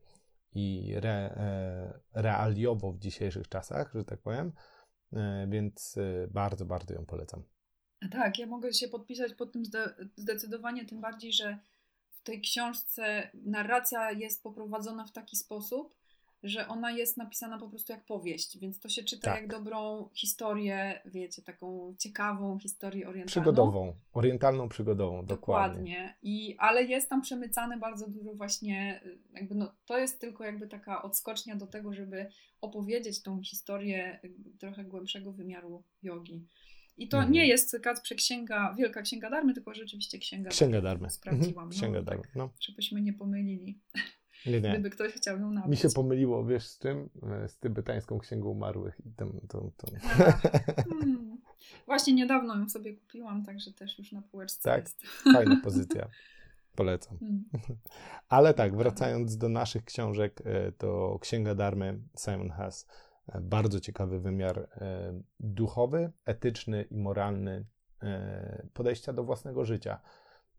i 0.54 0.94
re, 0.96 1.10
e, 1.12 2.22
realiowo 2.22 2.92
w 2.92 3.00
dzisiejszych 3.00 3.50
czasach, 3.50 3.92
że 3.96 4.04
tak 4.04 4.22
powiem, 4.22 4.52
e, 5.14 5.48
więc 5.50 5.98
e, 5.98 6.28
bardzo, 6.28 6.66
bardzo 6.66 6.94
ją 6.94 7.06
polecam. 7.06 7.44
Tak, 8.12 8.40
ja 8.40 8.48
mogę 8.48 8.74
się 8.74 8.88
podpisać 8.88 9.34
pod 9.34 9.54
tym 9.54 9.64
zdecydowanie, 10.16 10.86
tym 10.86 11.02
bardziej, 11.02 11.34
że 11.34 11.60
w 12.10 12.22
tej 12.22 12.42
książce 12.42 13.32
narracja 13.34 14.12
jest 14.12 14.44
poprowadzona 14.44 15.06
w 15.06 15.12
taki 15.12 15.36
sposób, 15.36 15.96
że 16.50 16.68
ona 16.68 16.92
jest 16.92 17.18
napisana 17.18 17.58
po 17.58 17.70
prostu 17.70 17.94
jak 17.94 18.06
powieść, 18.06 18.58
więc 18.60 18.80
to 18.80 18.90
się 18.90 19.04
czyta 19.04 19.32
tak. 19.32 19.42
jak 19.42 19.52
dobrą 19.52 20.10
historię, 20.14 21.02
wiecie, 21.06 21.42
taką 21.42 21.96
ciekawą 22.00 22.60
historię 22.60 23.08
orientalną. 23.08 23.42
Przygodową, 23.42 23.94
orientalną 24.14 24.70
przygodową, 24.70 25.26
dokładnie. 25.26 25.80
dokładnie. 25.80 26.18
I, 26.22 26.56
ale 26.60 26.84
jest 26.84 27.10
tam 27.10 27.22
przemycane 27.22 27.78
bardzo 27.78 28.08
dużo 28.08 28.34
właśnie, 28.34 29.02
jakby 29.34 29.56
no, 29.56 29.76
to 29.86 29.98
jest 29.98 30.20
tylko 30.22 30.44
jakby 30.44 30.68
taka 30.68 31.02
odskocznia 31.02 31.56
do 31.56 31.68
tego, 31.68 31.94
żeby 31.94 32.30
opowiedzieć 32.62 33.22
tą 33.24 33.42
historię 33.42 34.20
trochę 34.60 34.84
głębszego 34.84 35.32
wymiaru 35.32 35.84
jogi. 36.04 36.48
I 36.98 37.08
to 37.08 37.18
mhm. 37.18 37.34
nie 37.34 37.48
jest 37.48 37.80
Kacprze 37.84 38.16
księga, 38.16 38.76
wielka 38.78 39.02
księga 39.02 39.30
darmy, 39.30 39.54
tylko 39.54 39.74
rzeczywiście 39.74 40.20
księga 40.20 40.50
Księga 40.50 40.82
darmy. 40.82 41.10
Sprawdziłam. 41.10 41.66
Mhm. 41.66 41.70
Księga 41.70 42.00
no, 42.00 42.06
darmy, 42.06 42.24
tak, 42.24 42.36
no. 42.36 42.50
Żebyśmy 42.60 43.02
nie 43.02 43.14
pomylili. 43.14 43.80
Nie, 44.48 44.62
nie. 44.62 44.70
Gdyby 44.70 44.90
ktoś 44.90 45.14
chciał 45.14 45.40
ją 45.40 45.52
nabyć. 45.52 45.70
Mi 45.72 45.78
się 45.78 45.90
pomyliło, 45.96 46.46
wiesz 46.46 46.68
z 46.68 46.80
czym? 46.80 47.10
E, 47.44 47.48
z 47.50 47.58
tybetańską 47.58 48.20
księgą 48.20 48.50
umarłych. 48.50 49.02
I 49.06 49.14
tą, 49.14 49.40
tą, 49.48 49.72
tą. 49.78 49.88
Hmm. 50.90 51.38
Właśnie 51.86 52.14
niedawno 52.14 52.56
ją 52.56 52.70
sobie 52.70 52.94
kupiłam, 52.96 53.46
także 53.46 53.74
też 53.74 54.00
już 54.00 54.12
na 54.12 54.22
półeczce 54.22 54.70
tak? 54.70 54.84
jest. 54.84 55.02
Fajna 55.34 55.62
pozycja. 55.64 56.08
Polecam. 56.76 57.18
Hmm. 57.20 57.44
Ale 58.30 58.54
tak, 58.54 58.78
wracając 58.78 59.38
do 59.38 59.50
naszych 59.50 59.86
książek, 59.86 60.42
e, 60.46 60.72
to 60.72 61.20
Księga 61.22 61.56
Darmy 61.56 62.00
Simon 62.18 62.50
Has. 62.50 62.88
E, 63.28 63.42
bardzo 63.42 63.80
ciekawy 63.80 64.20
wymiar 64.20 64.70
duchowy, 65.40 66.12
etyczny 66.26 66.86
i 66.92 66.98
moralny 66.98 67.66
podejścia 68.74 69.14
do 69.14 69.24
własnego 69.24 69.66
życia. 69.66 70.02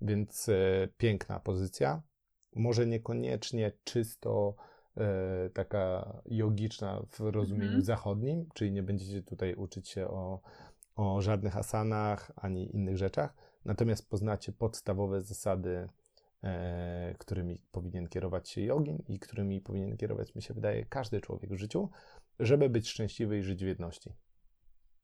Więc 0.01 0.51
piękna 0.99 1.41
pozycja 1.41 2.03
może 2.59 2.87
niekoniecznie 2.87 3.73
czysto 3.85 4.55
e, 4.97 5.51
taka 5.51 6.13
jogiczna 6.27 7.03
w 7.11 7.21
rozumieniu 7.21 7.71
mm 7.71 7.81
-hmm. 7.81 7.85
zachodnim, 7.85 8.47
czyli 8.55 8.73
nie 8.73 8.83
będziecie 8.83 9.23
tutaj 9.23 9.55
uczyć 9.55 9.89
się 9.89 10.09
o, 10.09 10.41
o 10.97 11.21
żadnych 11.21 11.57
asanach 11.57 12.33
ani 12.37 12.77
innych 12.77 12.97
rzeczach, 12.97 13.35
natomiast 13.65 14.09
poznacie 14.11 14.53
podstawowe 14.53 15.21
zasady, 15.21 15.89
e, 16.45 17.15
którymi 17.19 17.61
powinien 17.73 18.09
kierować 18.09 18.49
się 18.49 18.61
jogin 18.61 19.03
i 19.09 19.19
którymi 19.19 19.61
powinien 19.61 19.97
kierować, 19.97 20.35
mi 20.35 20.43
się 20.43 20.55
wydaje, 20.55 20.85
każdy 20.85 21.21
człowiek 21.21 21.51
w 21.51 21.59
życiu, 21.59 21.89
żeby 22.41 22.69
być 22.69 22.89
szczęśliwy 22.89 23.39
i 23.39 23.43
żyć 23.43 23.65
w 23.65 23.67
jedności. 23.69 24.13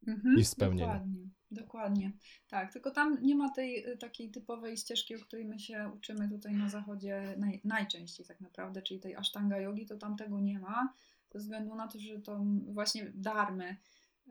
Mhm, 0.07 0.39
I 0.39 0.45
spełnieniu. 0.45 0.87
Dokładnie, 0.87 1.29
dokładnie. 1.51 2.13
Tak, 2.49 2.73
tylko 2.73 2.91
tam 2.91 3.23
nie 3.23 3.35
ma 3.35 3.51
tej 3.51 3.87
y, 3.87 3.97
takiej 3.97 4.31
typowej 4.31 4.77
ścieżki, 4.77 5.17
o 5.17 5.19
której 5.19 5.45
my 5.45 5.59
się 5.59 5.91
uczymy 5.97 6.29
tutaj 6.29 6.55
na 6.55 6.69
zachodzie 6.69 7.35
naj, 7.39 7.61
najczęściej 7.65 8.27
tak 8.27 8.41
naprawdę, 8.41 8.83
czyli 8.83 9.01
tej 9.01 9.17
asztanga 9.17 9.59
yogi, 9.59 9.87
to 9.87 9.97
tam 9.97 10.17
tego 10.17 10.41
nie 10.41 10.59
ma, 10.59 10.95
ze 11.31 11.39
względu 11.39 11.75
na 11.75 11.89
to, 11.89 11.99
że 11.99 12.21
to 12.21 12.41
właśnie 12.67 13.13
darmy, 13.15 13.77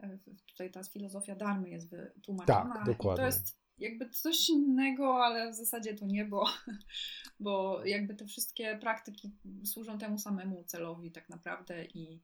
y, 0.03 0.19
tutaj 0.47 0.71
ta 0.71 0.83
filozofia 0.83 1.35
darmy 1.35 1.69
jest 1.69 1.89
wytłumaczona. 1.89 2.75
Tak, 2.75 2.85
dokładnie. 2.85 3.13
I 3.13 3.17
to 3.21 3.25
jest 3.25 3.63
jakby 3.77 4.09
coś 4.09 4.49
innego, 4.49 5.25
ale 5.25 5.51
w 5.51 5.55
zasadzie 5.55 5.93
to 5.93 6.05
nie, 6.05 6.25
bo, 6.25 6.45
bo 7.39 7.85
jakby 7.85 8.15
te 8.15 8.25
wszystkie 8.25 8.77
praktyki 8.77 9.31
służą 9.65 9.97
temu 9.97 10.17
samemu 10.17 10.63
celowi 10.63 11.11
tak 11.11 11.29
naprawdę 11.29 11.85
i 11.85 12.21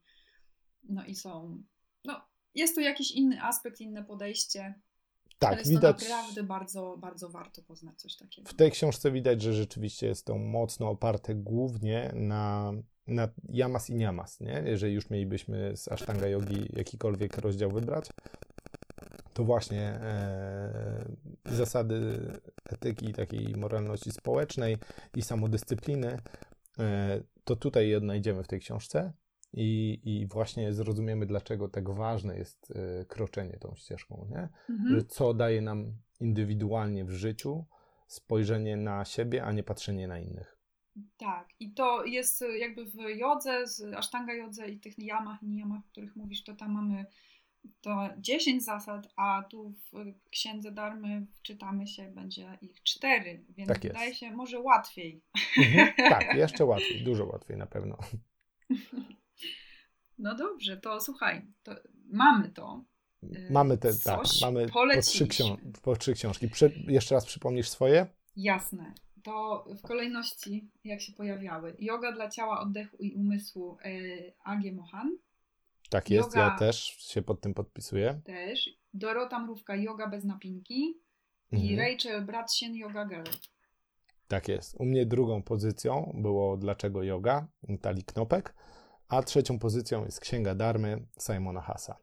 no 0.84 1.06
i 1.06 1.16
są, 1.16 1.64
no 2.06 2.22
jest 2.56 2.76
to 2.76 2.82
jakiś 2.82 3.12
inny 3.12 3.44
aspekt, 3.44 3.82
inne 3.82 4.04
podejście. 4.04 4.74
Tak, 5.40 5.60
jest 5.60 5.72
widać. 5.72 6.04
To 6.04 6.10
naprawdę 6.10 6.44
bardzo, 6.44 6.98
bardzo 6.98 7.30
warto 7.30 7.62
poznać 7.62 8.02
coś 8.02 8.16
takiego. 8.16 8.50
W 8.50 8.54
tej 8.54 8.72
książce 8.72 9.12
widać, 9.12 9.42
że 9.42 9.54
rzeczywiście 9.54 10.08
jest 10.08 10.26
to 10.26 10.38
mocno 10.38 10.90
oparte 10.90 11.36
głównie 11.36 12.12
na, 12.16 12.74
na 13.08 13.30
yamas 13.54 13.90
i 13.90 13.96
niamas, 13.96 14.40
nie? 14.40 14.64
Jeżeli 14.66 14.94
już 14.94 15.10
mielibyśmy 15.10 15.78
z 15.78 15.88
Ashtanga 15.88 16.28
Yogi 16.28 16.68
jakikolwiek 16.74 17.38
rozdział 17.38 17.72
wybrać, 17.72 18.10
to 19.34 19.44
właśnie 19.44 19.82
e, 19.82 21.06
zasady 21.46 22.28
etyki, 22.66 23.14
takiej 23.14 23.56
moralności 23.56 24.12
społecznej 24.12 24.78
i 25.16 25.22
samodyscypliny, 25.22 26.18
e, 26.80 27.22
to 27.44 27.56
tutaj 27.56 27.90
je 27.90 27.98
odnajdziemy 27.98 28.44
w 28.44 28.48
tej 28.48 28.60
książce. 28.60 29.14
I, 29.54 30.00
I 30.04 30.28
właśnie 30.28 30.74
zrozumiemy, 30.74 31.26
dlaczego 31.26 31.70
tak 31.70 31.90
ważne 31.90 32.38
jest 32.38 32.72
y, 32.72 33.06
kroczenie 33.06 33.58
tą 33.58 33.76
ścieżką, 33.76 34.28
nie? 34.30 34.50
Mhm. 34.70 34.96
Że 34.96 35.04
co 35.04 35.34
daje 35.34 35.62
nam 35.62 35.94
indywidualnie 36.20 37.06
w 37.06 37.12
życiu 37.12 37.66
spojrzenie 38.08 38.78
na 38.78 39.06
siebie, 39.06 39.44
a 39.44 39.52
nie 39.52 39.64
patrzenie 39.64 40.08
na 40.08 40.20
innych. 40.20 40.58
Tak, 41.18 41.50
i 41.60 41.74
to 41.74 42.06
jest 42.06 42.42
y, 42.42 42.58
jakby 42.58 42.86
w 42.86 42.96
jodze, 43.16 43.68
z 43.68 43.94
asztanga 43.94 44.34
jodze 44.34 44.70
i 44.70 44.80
tych 44.80 45.00
jamach 45.00 45.44
i 45.44 45.48
nijamach, 45.48 45.80
o 45.80 45.92
których 45.92 46.16
mówisz, 46.16 46.44
to 46.44 46.56
tam 46.56 46.72
mamy 46.72 47.06
to 47.82 48.10
10 48.18 48.64
zasad, 48.66 49.08
a 49.16 49.44
tu 49.50 49.74
w 49.92 50.14
księdze 50.30 50.72
darmy 50.72 51.26
wczytamy 51.36 51.88
się, 51.88 52.12
będzie 52.12 52.58
ich 52.62 52.84
4, 52.84 53.46
więc 53.50 53.68
tak 53.68 53.82
wydaje 53.82 54.16
się 54.16 54.32
może 54.32 54.60
łatwiej. 54.60 55.22
Mhm, 55.58 55.94
tak, 55.98 56.36
jeszcze 56.36 56.66
łatwiej, 56.66 57.04
dużo 57.04 57.26
łatwiej 57.26 57.58
na 57.58 57.66
pewno. 57.66 57.98
No 60.18 60.36
dobrze, 60.36 60.78
to 60.78 61.02
słuchaj, 61.02 61.48
to 61.64 61.76
mamy 62.12 62.50
to. 62.50 62.86
Y, 63.24 63.48
mamy 63.52 63.78
te, 63.78 63.94
tak, 64.04 64.20
mamy 64.42 64.68
po 64.68 65.02
trzy, 65.02 65.28
po 65.82 65.96
trzy 65.96 66.14
książki. 66.14 66.50
Prze 66.50 66.70
jeszcze 66.88 67.16
raz 67.16 67.26
przypomnisz 67.26 67.70
swoje? 67.70 68.08
Jasne. 68.36 68.94
To 69.24 69.66
w 69.78 69.82
kolejności, 69.82 70.70
jak 70.84 71.02
się 71.02 71.14
pojawiały. 71.14 71.76
Yoga 71.80 72.12
dla 72.12 72.30
ciała, 72.30 72.60
oddechu 72.62 72.98
i 72.98 73.14
umysłu 73.14 73.78
y, 73.86 74.34
A.G. 74.44 74.72
Mohan. 74.72 75.18
Tak 75.90 76.10
jest, 76.10 76.36
Yoga, 76.36 76.40
ja 76.40 76.58
też 76.58 76.78
się 76.84 77.22
pod 77.22 77.42
tym 77.42 77.54
podpisuję. 77.54 78.22
Też. 78.26 78.70
Dorota 78.94 79.40
Mrówka, 79.40 79.76
Yoga 79.76 80.08
bez 80.08 80.24
napinki. 80.24 81.00
Mhm. 81.52 81.72
I 81.72 81.76
Rachel 81.76 82.26
Bradsien, 82.26 82.76
Yoga 82.76 83.06
Girl. 83.06 83.32
Tak 84.28 84.48
jest. 84.48 84.76
U 84.80 84.86
mnie 84.86 85.06
drugą 85.06 85.44
pozycją 85.44 86.12
było 86.16 86.58
Dlaczego 86.58 87.04
Yoga, 87.04 87.48
Natalii 87.64 88.04
Knopek 88.04 88.56
a 89.10 89.24
trzecią 89.24 89.60
pozycją 89.60 90.06
jest 90.06 90.20
Księga 90.20 90.56
Darmy 90.56 91.06
Simona 91.20 91.62
Hasa. 91.62 91.98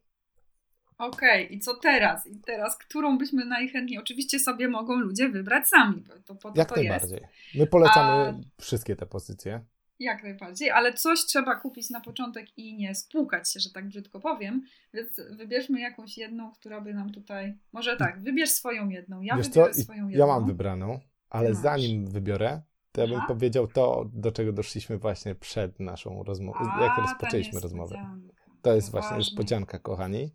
Okej, 0.97 1.45
okay, 1.45 1.55
i 1.55 1.59
co 1.59 1.75
teraz? 1.75 2.27
I 2.27 2.39
teraz, 2.39 2.77
którą 2.77 3.17
byśmy 3.17 3.45
najchętniej, 3.45 3.99
oczywiście 3.99 4.39
sobie 4.39 4.67
mogą 4.67 4.95
ludzie 4.95 5.29
wybrać 5.29 5.67
sami, 5.67 6.03
bo 6.07 6.13
to 6.25 6.35
po 6.35 6.51
to 6.51 6.59
Jak 6.59 6.69
to 6.69 6.75
najbardziej. 6.75 7.19
Jest. 7.21 7.55
My 7.55 7.67
polecamy 7.67 8.11
a... 8.11 8.61
wszystkie 8.61 8.95
te 8.95 9.05
pozycje. 9.05 9.65
Jak 9.99 10.23
najbardziej, 10.23 10.71
ale 10.71 10.93
coś 10.93 11.19
trzeba 11.19 11.55
kupić 11.55 11.89
na 11.89 12.01
początek 12.01 12.57
i 12.57 12.77
nie 12.77 12.95
spłukać 12.95 13.53
się, 13.53 13.59
że 13.59 13.69
tak 13.69 13.87
brzydko 13.87 14.19
powiem, 14.19 14.65
więc 14.93 15.21
wybierzmy 15.29 15.79
jakąś 15.79 16.17
jedną, 16.17 16.51
która 16.51 16.81
by 16.81 16.93
nam 16.93 17.11
tutaj... 17.11 17.57
Może 17.73 17.97
tak, 17.97 18.23
wybierz 18.23 18.49
swoją 18.49 18.89
jedną, 18.89 19.21
ja 19.21 19.37
Wiesz 19.37 19.47
wybiorę 19.47 19.73
co? 19.73 19.81
swoją 19.81 20.09
jedną. 20.09 20.25
Ja 20.25 20.33
mam 20.33 20.45
wybraną, 20.45 20.99
ale 21.29 21.55
zanim 21.55 22.07
wybiorę, 22.07 22.61
to 22.97 23.01
ja 23.01 23.07
bym 23.07 23.17
Aha. 23.17 23.27
powiedział 23.27 23.67
to, 23.67 24.09
do 24.13 24.31
czego 24.31 24.53
doszliśmy 24.53 24.97
właśnie 24.97 25.35
przed 25.35 25.79
naszą 25.79 26.23
rozmową, 26.23 26.59
jak 26.81 26.97
rozpoczęliśmy 26.97 27.59
rozmowę. 27.59 28.19
To 28.61 28.75
jest 28.75 28.91
właśnie 28.91 29.17
niespodzianka, 29.17 29.79
kochani. 29.79 30.33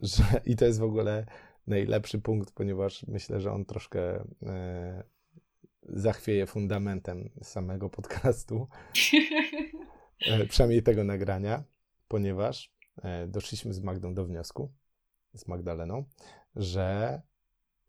Że, 0.00 0.24
I 0.46 0.56
to 0.56 0.64
jest 0.64 0.78
w 0.78 0.82
ogóle 0.82 1.26
najlepszy 1.66 2.18
punkt, 2.18 2.54
ponieważ 2.54 3.06
myślę, 3.06 3.40
że 3.40 3.52
on 3.52 3.64
troszkę 3.64 4.24
e, 4.42 5.04
zachwieje 5.82 6.46
fundamentem 6.46 7.30
samego 7.42 7.90
podcastu. 7.90 8.66
E, 10.26 10.46
przynajmniej 10.46 10.82
tego 10.82 11.04
nagrania, 11.04 11.64
ponieważ 12.08 12.74
e, 13.02 13.26
doszliśmy 13.26 13.72
z 13.72 13.80
Magdą 13.80 14.14
do 14.14 14.24
wniosku, 14.24 14.72
z 15.32 15.48
Magdaleną, 15.48 16.04
że 16.56 17.22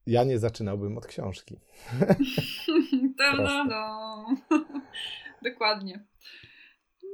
ja 0.07 0.23
nie 0.23 0.39
zaczynałbym 0.39 0.97
od 0.97 1.07
książki. 1.07 1.59
no, 3.37 3.63
no. 3.63 4.25
Dokładnie. 5.51 6.05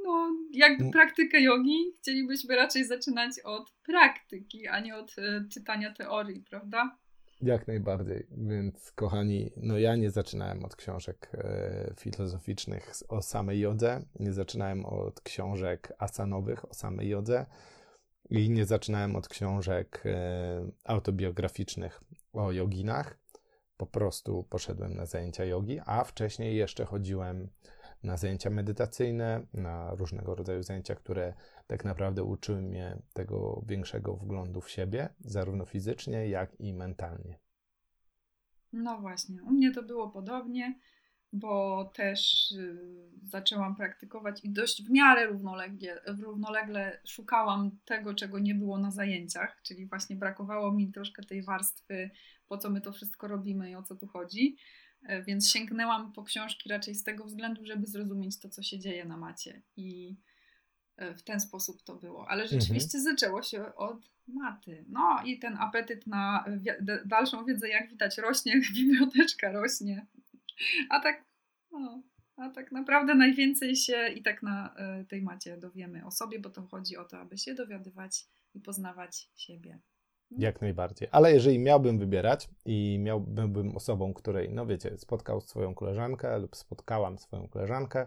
no, 0.04 0.30
jakby 0.52 0.90
praktykę 0.90 1.40
jogi 1.40 1.92
chcielibyśmy 1.98 2.56
raczej 2.56 2.84
zaczynać 2.84 3.40
od 3.44 3.72
praktyki, 3.86 4.68
a 4.68 4.80
nie 4.80 4.96
od 4.96 5.18
e, 5.18 5.44
czytania 5.48 5.94
teorii, 5.94 6.44
prawda? 6.50 6.98
Jak 7.42 7.66
najbardziej. 7.66 8.26
Więc, 8.30 8.92
kochani, 8.92 9.50
no 9.56 9.78
ja 9.78 9.96
nie 9.96 10.10
zaczynałem 10.10 10.64
od 10.64 10.76
książek 10.76 11.30
e, 11.34 11.94
filozoficznych 12.00 12.92
o 13.08 13.22
samej 13.22 13.60
jodze, 13.60 14.04
nie 14.20 14.32
zaczynałem 14.32 14.84
od 14.84 15.20
książek 15.20 15.92
asanowych 15.98 16.70
o 16.70 16.74
samej 16.74 17.08
jodze 17.08 17.46
i 18.30 18.50
nie 18.50 18.64
zaczynałem 18.64 19.16
od 19.16 19.28
książek 19.28 20.02
e, 20.06 20.70
autobiograficznych 20.84 22.00
o 22.32 22.52
joginach. 22.52 23.18
Po 23.76 23.86
prostu 23.86 24.42
poszedłem 24.42 24.94
na 24.94 25.06
zajęcia 25.06 25.44
jogi, 25.44 25.80
a 25.86 26.04
wcześniej 26.04 26.56
jeszcze 26.56 26.84
chodziłem 26.84 27.48
na 28.02 28.16
zajęcia 28.16 28.50
medytacyjne, 28.50 29.46
na 29.54 29.94
różnego 29.94 30.34
rodzaju 30.34 30.62
zajęcia, 30.62 30.94
które 30.94 31.34
tak 31.66 31.84
naprawdę 31.84 32.22
uczyły 32.22 32.62
mnie 32.62 33.02
tego 33.12 33.62
większego 33.66 34.16
wglądu 34.16 34.60
w 34.60 34.70
siebie, 34.70 35.08
zarówno 35.20 35.64
fizycznie, 35.64 36.28
jak 36.28 36.60
i 36.60 36.74
mentalnie. 36.74 37.38
No 38.72 39.00
właśnie, 39.00 39.42
u 39.42 39.50
mnie 39.50 39.72
to 39.74 39.82
było 39.82 40.10
podobnie, 40.10 40.78
bo 41.32 41.84
też 41.94 42.50
y, 42.50 42.76
zaczęłam 43.22 43.76
praktykować 43.76 44.44
i 44.44 44.50
dość 44.50 44.82
w 44.82 44.90
miarę 44.90 45.26
równolegle, 45.26 46.00
równolegle 46.06 47.00
szukałam 47.06 47.70
tego, 47.84 48.14
czego 48.14 48.38
nie 48.38 48.54
było 48.54 48.78
na 48.78 48.90
zajęciach, 48.90 49.60
czyli 49.62 49.86
właśnie 49.86 50.16
brakowało 50.16 50.72
mi 50.72 50.92
troszkę 50.92 51.22
tej 51.22 51.42
warstwy, 51.42 52.10
po 52.48 52.58
co 52.58 52.70
my 52.70 52.80
to 52.80 52.92
wszystko 52.92 53.28
robimy 53.28 53.70
i 53.70 53.74
o 53.74 53.82
co 53.82 53.96
tu 53.96 54.06
chodzi. 54.06 54.56
E, 55.02 55.22
więc 55.22 55.50
sięgnęłam 55.50 56.12
po 56.12 56.22
książki 56.22 56.68
raczej 56.68 56.94
z 56.94 57.04
tego 57.04 57.24
względu, 57.24 57.66
żeby 57.66 57.86
zrozumieć 57.86 58.38
to, 58.38 58.48
co 58.48 58.62
się 58.62 58.78
dzieje 58.78 59.04
na 59.04 59.16
macie. 59.16 59.62
I 59.76 60.16
e, 60.96 61.14
w 61.14 61.22
ten 61.22 61.40
sposób 61.40 61.82
to 61.82 61.96
było. 61.96 62.28
Ale 62.28 62.42
mhm. 62.42 62.60
rzeczywiście 62.60 62.98
mhm. 62.98 63.16
zaczęło 63.16 63.42
się 63.42 63.74
od 63.74 64.10
maty. 64.28 64.84
No 64.88 65.22
i 65.24 65.38
ten 65.38 65.56
apetyt 65.58 66.06
na 66.06 66.44
dalszą 67.06 67.44
wiedzę, 67.44 67.68
jak 67.68 67.90
widać, 67.90 68.18
rośnie, 68.18 68.60
biblioteczka 68.74 69.52
rośnie. 69.52 70.06
A 70.90 71.00
tak, 71.00 71.24
no, 71.70 72.02
a 72.36 72.50
tak 72.50 72.72
naprawdę 72.72 73.14
najwięcej 73.14 73.76
się 73.76 74.08
i 74.08 74.22
tak 74.22 74.42
na 74.42 74.74
e, 74.76 75.04
tej 75.04 75.22
macie 75.22 75.56
dowiemy 75.56 76.06
o 76.06 76.10
sobie, 76.10 76.38
bo 76.40 76.50
to 76.50 76.62
chodzi 76.62 76.96
o 76.96 77.04
to, 77.04 77.18
aby 77.18 77.38
się 77.38 77.54
dowiadywać 77.54 78.26
i 78.54 78.60
poznawać 78.60 79.30
siebie. 79.36 79.80
Jak 80.38 80.60
najbardziej. 80.60 81.08
Ale 81.12 81.32
jeżeli 81.32 81.58
miałbym 81.58 81.98
wybierać 81.98 82.48
i 82.64 82.98
miałbym 83.00 83.76
osobą, 83.76 84.14
której, 84.14 84.50
no 84.50 84.66
wiecie, 84.66 84.98
spotkał 84.98 85.40
swoją 85.40 85.74
koleżankę 85.74 86.38
lub 86.38 86.56
spotkałam 86.56 87.18
swoją 87.18 87.48
koleżankę, 87.48 88.06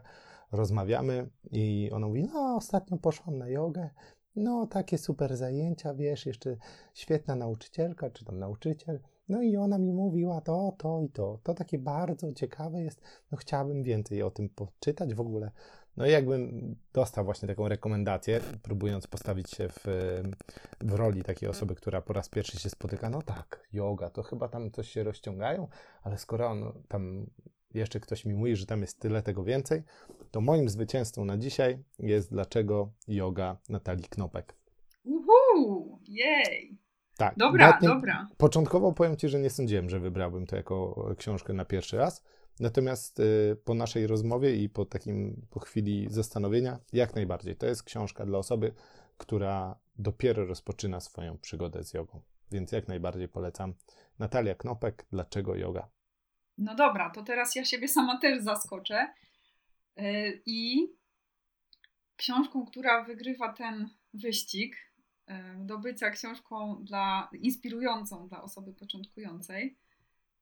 rozmawiamy 0.52 1.30
i 1.52 1.90
ona 1.94 2.08
mówi, 2.08 2.24
no 2.24 2.56
ostatnio 2.56 2.98
poszłam 2.98 3.38
na 3.38 3.48
jogę, 3.50 3.90
no 4.36 4.68
takie 4.68 4.98
super 4.98 5.38
zajęcia, 5.38 5.94
wiesz, 5.94 6.26
jeszcze 6.26 6.58
świetna 6.94 7.36
nauczycielka, 7.36 8.10
czy 8.10 8.26
tam 8.26 8.40
nauczyciel, 8.40 9.00
no 9.30 9.42
i 9.42 9.58
ona 9.58 9.78
mi 9.78 9.94
mówiła 9.94 10.42
to, 10.42 10.76
to 10.78 11.02
i 11.02 11.10
to. 11.10 11.40
To 11.44 11.54
takie 11.54 11.80
bardzo 11.80 12.34
ciekawe 12.34 12.84
jest, 12.84 13.02
no 13.32 13.38
chciałabym 13.38 13.84
więcej 13.84 14.24
o 14.24 14.32
tym 14.32 14.50
poczytać 14.50 15.14
w 15.14 15.20
ogóle. 15.20 15.52
No 15.98 16.08
i 16.08 16.12
jakbym 16.12 16.76
dostał 16.94 17.26
właśnie 17.26 17.48
taką 17.48 17.68
rekomendację, 17.68 18.42
próbując 18.62 19.08
postawić 19.08 19.52
się 19.52 19.70
w, 19.70 19.86
w 20.82 20.94
roli 20.94 21.24
takiej 21.24 21.50
osoby, 21.50 21.76
która 21.76 22.02
po 22.02 22.14
raz 22.14 22.30
pierwszy 22.30 22.60
się 22.60 22.70
spotyka, 22.70 23.10
no 23.10 23.22
tak, 23.22 23.68
yoga, 23.74 24.10
to 24.10 24.24
chyba 24.24 24.48
tam 24.48 24.72
coś 24.72 24.90
się 24.90 25.04
rozciągają, 25.04 25.68
ale 26.04 26.18
skoro 26.18 26.48
on 26.48 26.84
tam 26.88 27.30
jeszcze 27.74 28.00
ktoś 28.00 28.26
mi 28.26 28.34
mówi, 28.34 28.56
że 28.56 28.66
tam 28.66 28.82
jest 28.82 29.00
tyle 29.00 29.22
tego 29.22 29.44
więcej, 29.44 29.84
to 30.32 30.42
moim 30.42 30.70
zwycięstwem 30.70 31.26
na 31.26 31.38
dzisiaj 31.38 31.84
jest 32.00 32.32
dlaczego 32.32 32.92
yoga 33.08 33.58
Natalii 33.70 34.04
Knopek. 34.10 34.56
Uhu, 35.04 36.00
jej! 36.08 36.85
Tak. 37.18 37.34
Dobra, 37.38 37.80
dobra. 37.82 38.28
Początkowo 38.38 38.94
powiem 38.94 39.18
Ci, 39.18 39.30
że 39.30 39.40
nie 39.40 39.50
sądziłem, 39.50 39.90
że 39.90 40.00
wybrałbym 40.00 40.46
to 40.46 40.56
jako 40.56 41.10
książkę 41.18 41.54
na 41.54 41.66
pierwszy 41.66 41.98
raz, 41.98 42.24
Natomiast 42.60 43.20
y, 43.20 43.58
po 43.66 43.74
naszej 43.74 44.08
rozmowie 44.08 44.56
i 44.56 44.70
po 44.70 44.86
takim, 44.86 45.48
po 45.50 45.60
chwili 45.60 46.08
zastanowienia, 46.10 46.80
jak 46.94 47.16
najbardziej. 47.16 47.56
To 47.56 47.66
jest 47.66 47.84
książka 47.84 48.26
dla 48.26 48.38
osoby, 48.38 48.74
która 49.18 49.80
dopiero 49.98 50.46
rozpoczyna 50.46 51.00
swoją 51.00 51.38
przygodę 51.38 51.84
z 51.84 51.94
jogą. 51.94 52.22
Więc 52.52 52.72
jak 52.72 52.88
najbardziej 52.88 53.28
polecam. 53.28 53.74
Natalia 54.20 54.56
Knopek, 54.56 55.06
Dlaczego 55.12 55.56
yoga? 55.56 55.90
No 56.58 56.76
dobra, 56.76 57.10
to 57.10 57.24
teraz 57.24 57.56
ja 57.56 57.66
siebie 57.66 57.88
sama 57.88 58.20
też 58.20 58.44
zaskoczę. 58.44 59.14
Y, 60.00 60.42
I 60.46 60.88
książką, 62.16 62.66
która 62.66 63.04
wygrywa 63.04 63.54
ten 63.54 63.90
wyścig 64.14 64.76
do 65.58 65.78
bycia 65.80 66.10
książką 66.10 66.84
dla, 66.84 67.30
inspirującą 67.34 68.28
dla 68.28 68.42
osoby 68.42 68.74
początkującej, 68.74 69.78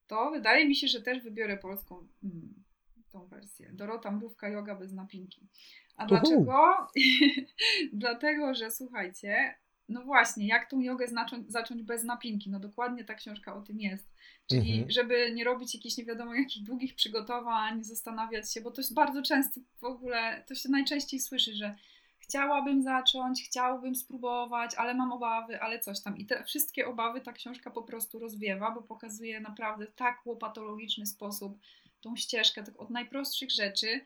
to 0.08 0.32
wydaje 0.32 0.68
mi 0.68 0.76
się, 0.76 0.88
że 0.88 1.02
też 1.02 1.24
wybiorę 1.24 1.58
polską 1.58 2.08
hmm, 2.22 2.64
tą 3.12 3.28
wersję. 3.28 3.70
Dorota 3.74 4.12
Mrówka 4.12 4.50
Yoga 4.50 4.76
bez 4.76 4.94
napinki. 4.94 5.48
A 5.96 6.06
dlaczego? 6.06 6.88
Dlatego, 7.94 8.54
że 8.54 8.72
słuchajcie, 8.72 9.56
no 9.90 10.04
właśnie, 10.04 10.48
jak 10.48 10.70
tą 10.70 10.80
jogę 10.80 11.08
zacząć, 11.08 11.52
zacząć 11.52 11.84
bez 11.84 12.04
napinki? 12.04 12.50
No 12.50 12.60
dokładnie 12.60 13.04
ta 13.04 13.14
książka 13.14 13.56
o 13.56 13.62
tym 13.62 13.80
jest. 13.80 14.14
Czyli 14.50 14.72
mhm. 14.72 14.92
żeby 14.92 15.32
nie 15.34 15.44
robić 15.44 15.76
jakichś 15.76 15.98
nie 15.98 16.06
wiadomo 16.06 16.36
jakich 16.36 16.64
długich 16.64 16.96
przygotowań, 16.96 17.84
zastanawiać 17.84 18.54
się, 18.54 18.62
bo 18.62 18.72
to 18.72 18.82
jest 18.82 18.94
bardzo 18.94 19.22
często 19.22 19.62
w 19.80 19.84
ogóle, 19.84 20.44
to 20.48 20.56
się 20.56 20.70
najczęściej 20.70 21.20
słyszy, 21.20 21.56
że 21.56 21.76
chciałabym 22.24 22.84
zacząć, 22.84 23.44
chciałbym 23.46 23.96
spróbować, 23.96 24.76
ale 24.76 24.94
mam 24.94 25.12
obawy, 25.12 25.62
ale 25.62 25.80
coś 25.80 26.02
tam. 26.02 26.18
I 26.18 26.26
te 26.26 26.44
wszystkie 26.44 26.88
obawy 26.88 27.22
ta 27.22 27.34
książka 27.34 27.72
po 27.72 27.84
prostu 27.84 28.20
rozwiewa, 28.20 28.72
bo 28.72 28.82
pokazuje 28.82 29.40
naprawdę 29.40 29.88
tak 29.88 30.26
łopatologiczny 30.26 31.06
sposób 31.06 31.60
tą 32.02 32.16
ścieżkę, 32.16 32.64
tak 32.64 32.82
od 32.82 32.90
najprostszych 32.90 33.52
rzeczy 33.52 34.02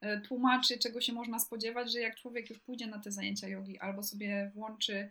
e, 0.00 0.20
tłumaczy, 0.20 0.78
czego 0.78 1.00
się 1.00 1.12
można 1.12 1.38
spodziewać, 1.38 1.92
że 1.92 2.00
jak 2.00 2.16
człowiek 2.16 2.50
już 2.50 2.58
pójdzie 2.58 2.86
na 2.86 2.98
te 2.98 3.12
zajęcia 3.12 3.48
jogi 3.48 3.78
albo 3.78 4.02
sobie 4.02 4.50
włączy, 4.54 5.10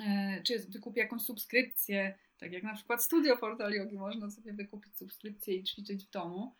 e, 0.00 0.42
czy 0.42 0.58
wykupi 0.58 0.98
jakąś 1.00 1.22
subskrypcję, 1.22 2.18
tak 2.38 2.52
jak 2.52 2.62
na 2.62 2.74
przykład 2.74 3.04
Studio 3.04 3.36
Portal 3.36 3.72
Jogi, 3.72 3.98
można 3.98 4.30
sobie 4.30 4.52
wykupić 4.52 4.96
subskrypcję 4.96 5.54
i 5.54 5.64
ćwiczyć 5.64 6.04
w 6.04 6.10
domu, 6.10 6.54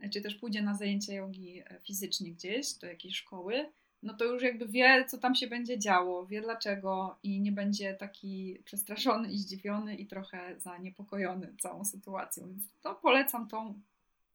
e, 0.00 0.08
czy 0.08 0.20
też 0.20 0.34
pójdzie 0.34 0.62
na 0.62 0.74
zajęcia 0.74 1.12
jogi 1.12 1.62
fizycznie 1.86 2.32
gdzieś, 2.32 2.74
do 2.74 2.86
jakiejś 2.86 3.16
szkoły, 3.16 3.72
no 4.04 4.14
to 4.14 4.24
już 4.24 4.42
jakby 4.42 4.68
wie, 4.68 5.04
co 5.08 5.18
tam 5.18 5.34
się 5.34 5.46
będzie 5.46 5.78
działo, 5.78 6.26
wie 6.26 6.40
dlaczego 6.40 7.18
i 7.22 7.40
nie 7.40 7.52
będzie 7.52 7.94
taki 7.94 8.58
przestraszony 8.64 9.32
i 9.32 9.38
zdziwiony 9.38 9.94
i 9.94 10.06
trochę 10.06 10.60
zaniepokojony 10.60 11.54
całą 11.60 11.84
sytuacją. 11.84 12.48
Więc 12.48 12.62
to 12.82 12.94
polecam 12.94 13.48
tą 13.48 13.74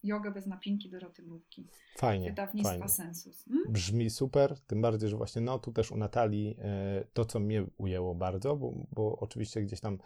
jogę 0.02 0.30
bez 0.30 0.46
napinki 0.46 0.90
Doroty 0.90 1.22
Mrówki. 1.22 1.66
Fajnie, 1.96 2.28
Wydawnictwa 2.28 2.70
fajnie. 2.70 2.88
Sensus. 2.88 3.44
Hmm? 3.44 3.72
Brzmi 3.72 4.10
super, 4.10 4.60
tym 4.60 4.82
bardziej, 4.82 5.10
że 5.10 5.16
właśnie 5.16 5.42
no 5.42 5.58
tu 5.58 5.72
też 5.72 5.90
u 5.90 5.96
Natalii 5.96 6.56
e, 6.58 7.04
to, 7.12 7.24
co 7.24 7.40
mnie 7.40 7.66
ujęło 7.78 8.14
bardzo, 8.14 8.56
bo, 8.56 8.72
bo 8.92 9.16
oczywiście 9.18 9.62
gdzieś 9.62 9.80
tam 9.80 9.98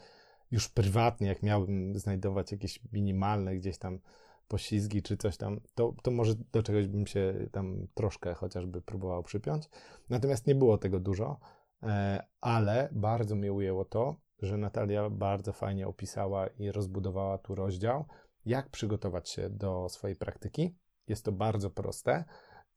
już 0.51 0.69
prywatnie, 0.69 1.27
jak 1.27 1.43
miałbym 1.43 1.99
znajdować 1.99 2.53
jakieś 2.53 2.81
minimalne 2.93 3.57
gdzieś 3.57 3.79
tam 3.79 3.99
poślizgi 4.49 5.03
czy 5.03 5.17
coś 5.17 5.37
tam, 5.37 5.61
to, 5.75 5.95
to 6.03 6.11
może 6.11 6.35
do 6.53 6.63
czegoś 6.63 6.87
bym 6.87 7.07
się 7.07 7.49
tam 7.53 7.87
troszkę 7.95 8.35
chociażby 8.35 8.83
próbował 8.83 9.23
przypiąć. 9.23 9.69
Natomiast 10.09 10.47
nie 10.47 10.55
było 10.55 10.79
tego 10.79 11.01
dużo, 11.01 11.41
e, 11.83 12.27
ale 12.41 12.89
bardzo 12.93 13.35
mnie 13.37 13.53
ujęło 13.53 13.85
to, 13.85 14.17
że 14.43 14.57
Natalia 14.57 15.11
bardzo 15.11 15.53
fajnie 15.53 15.89
opisała 15.89 16.47
i 16.47 16.73
rozbudowała 16.73 17.39
tu 17.39 17.55
rozdział, 17.55 18.05
jak 18.47 18.71
przygotować 18.71 19.31
się 19.31 19.51
do 19.51 19.89
swojej 19.89 20.17
praktyki. 20.17 20.77
Jest 21.09 21.25
to 21.25 21.33
bardzo 21.33 21.71
proste 21.71 22.25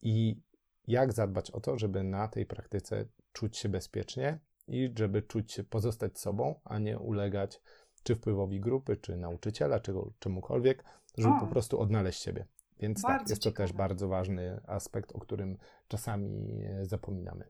i 0.02 0.42
jak 0.88 1.14
zadbać 1.14 1.52
o 1.52 1.60
to, 1.60 1.78
żeby 1.78 2.04
na 2.04 2.28
tej 2.28 2.46
praktyce 2.46 3.06
czuć 3.32 3.58
się 3.58 3.70
bezpiecznie 3.70 4.40
i 4.68 4.94
żeby 4.98 5.22
czuć 5.22 5.52
się, 5.52 5.64
pozostać 5.64 6.20
sobą, 6.20 6.60
a 6.64 6.80
nie 6.80 7.00
ulegać 7.00 7.62
czy 8.04 8.16
wpływowi 8.16 8.60
grupy, 8.60 8.98
czy 8.98 9.18
nauczyciela, 9.18 9.80
czy 9.80 9.94
czemukolwiek, 10.20 10.84
żeby 11.18 11.36
o. 11.36 11.40
po 11.40 11.48
prostu 11.48 11.80
odnaleźć 11.80 12.24
siebie. 12.24 12.46
Więc 12.80 13.02
tak, 13.02 13.12
bardzo 13.12 13.24
tak, 13.24 13.30
jest 13.30 13.42
ciekawe. 13.42 13.68
to 13.68 13.74
też 13.74 13.78
bardzo 13.78 14.08
ważny 14.08 14.60
aspekt, 14.68 15.12
o 15.12 15.20
którym 15.20 15.58
czasami 15.88 16.62
e, 16.64 16.86
zapominamy. 16.86 17.46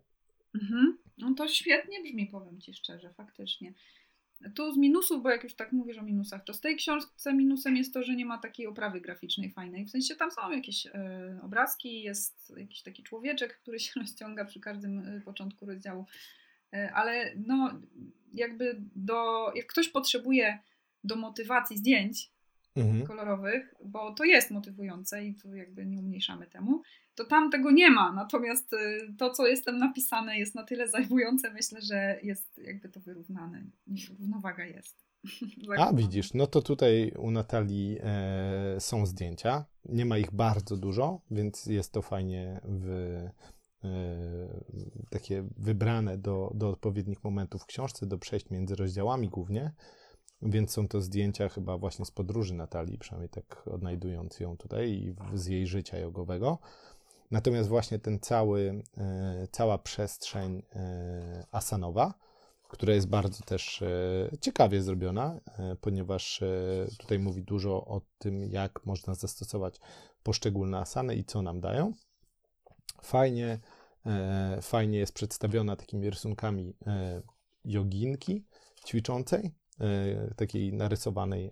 Mhm. 0.62 0.98
No 1.18 1.34
to 1.34 1.48
świetnie 1.48 2.04
brzmi, 2.04 2.28
powiem 2.28 2.62
Ci 2.62 2.74
szczerze, 2.74 3.14
faktycznie. 3.14 3.74
Tu 4.56 4.74
z 4.74 4.78
minusów, 4.78 5.24
bo 5.24 5.30
jak 5.30 5.44
już 5.44 5.56
tak 5.56 5.72
mówisz 5.72 5.98
o 5.98 6.04
minusach, 6.04 6.44
to 6.44 6.54
z 6.54 6.62
tej 6.62 6.76
książce 6.76 7.34
minusem 7.34 7.78
jest 7.78 7.94
to, 7.94 8.04
że 8.04 8.16
nie 8.16 8.26
ma 8.26 8.38
takiej 8.38 8.68
oprawy 8.68 9.02
graficznej 9.02 9.52
fajnej. 9.52 9.86
W 9.86 9.90
sensie 9.90 10.16
tam 10.16 10.32
są 10.32 10.52
jakieś 10.52 10.86
y, 10.86 10.92
obrazki, 11.42 12.02
jest 12.02 12.54
jakiś 12.58 12.82
taki 12.82 13.04
człowieczek, 13.04 13.60
który 13.62 13.80
się 13.80 13.92
rozciąga 14.02 14.46
przy 14.46 14.60
każdym 14.60 15.00
y, 15.00 15.22
początku 15.22 15.66
rozdziału, 15.66 16.06
y, 16.74 16.92
ale 16.94 17.34
no 17.36 17.80
jakby 18.34 18.82
do, 18.96 19.52
jak 19.56 19.68
ktoś 19.68 19.90
potrzebuje 19.90 20.60
do 21.04 21.16
motywacji 21.16 21.78
zdjęć, 21.78 22.32
mhm. 22.82 23.08
kolorowych, 23.08 23.76
bo 23.86 24.14
to 24.14 24.24
jest 24.24 24.52
motywujące 24.52 25.26
i 25.26 25.36
tu 25.36 25.56
jakby 25.56 25.86
nie 25.86 26.00
umniejszamy 26.00 26.48
temu, 26.48 26.82
to 27.16 27.26
tam 27.26 27.52
tego 27.52 27.72
nie 27.72 27.90
ma. 27.90 28.14
Natomiast 28.14 28.74
y, 28.74 28.78
to, 29.18 29.32
co 29.32 29.48
jest 29.48 29.66
tam 29.66 29.78
napisane, 29.78 30.40
jest 30.40 30.56
na 30.56 30.64
tyle 30.64 30.90
zajmujące, 30.90 31.54
myślę, 31.54 31.82
że 31.82 32.20
jest 32.24 32.58
jakby 32.58 32.90
to 32.90 33.00
wyrównane. 33.00 33.64
Równowaga 34.10 34.66
jest. 34.66 35.08
A 35.78 35.94
widzisz, 35.94 36.34
no 36.34 36.48
to 36.48 36.62
tutaj 36.62 37.12
u 37.18 37.32
Natalii 37.32 37.98
e, 38.04 38.76
są 38.80 39.06
zdjęcia. 39.06 39.66
Nie 39.86 40.06
ma 40.06 40.18
ich 40.18 40.32
bardzo 40.32 40.78
dużo, 40.78 41.22
więc 41.32 41.66
jest 41.66 41.92
to 41.92 42.02
fajnie 42.02 42.62
e, 43.84 43.92
takie 45.10 45.48
wybrane 45.58 46.18
do, 46.18 46.52
do 46.56 46.70
odpowiednich 46.70 47.24
momentów 47.24 47.64
w 47.64 47.66
książce, 47.66 48.06
do 48.06 48.18
przejść 48.18 48.50
między 48.50 48.76
rozdziałami 48.76 49.30
głównie. 49.30 49.72
Więc 50.42 50.72
są 50.72 50.88
to 50.88 51.02
zdjęcia 51.02 51.50
chyba 51.50 51.78
właśnie 51.78 52.06
z 52.06 52.12
podróży 52.12 52.54
Natalii, 52.54 52.98
przynajmniej 52.98 53.30
tak 53.30 53.68
odnajdując 53.68 54.40
ją 54.40 54.58
tutaj 54.58 54.92
i 54.92 55.16
z 55.34 55.46
jej 55.46 55.68
życia 55.68 55.98
jogowego. 55.98 56.60
Natomiast 57.32 57.70
właśnie 57.70 58.00
ten 58.00 58.20
cały, 58.20 58.84
e, 58.98 59.48
cała 59.52 59.78
przestrzeń 59.78 60.64
e, 60.76 61.46
asanowa, 61.52 62.14
która 62.68 62.94
jest 62.94 63.08
bardzo 63.08 63.44
też 63.44 63.82
e, 63.82 64.38
ciekawie 64.42 64.82
zrobiona, 64.82 65.40
ponieważ 65.82 66.44
tutaj 67.00 67.20
mówi 67.20 67.44
dużo 67.44 67.86
o 67.86 68.02
tym, 68.18 68.44
jak 68.44 68.86
można 68.86 69.16
zastosować 69.16 69.80
poszczególne 70.24 70.78
asany 70.78 71.16
i 71.16 71.24
co 71.24 71.42
nam 71.42 71.62
dają. 71.62 71.94
Fajnie, 73.02 73.60
fajnie 74.62 75.00
jest 75.00 75.14
przedstawiona 75.14 75.76
takimi 75.76 76.10
rysunkami 76.10 76.76
joginki 77.66 78.46
ćwiczącej, 78.86 79.52
takiej 80.36 80.74
narysowanej 80.74 81.52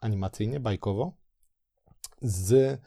animacyjnie, 0.00 0.60
bajkowo, 0.60 1.12
z 2.22 2.80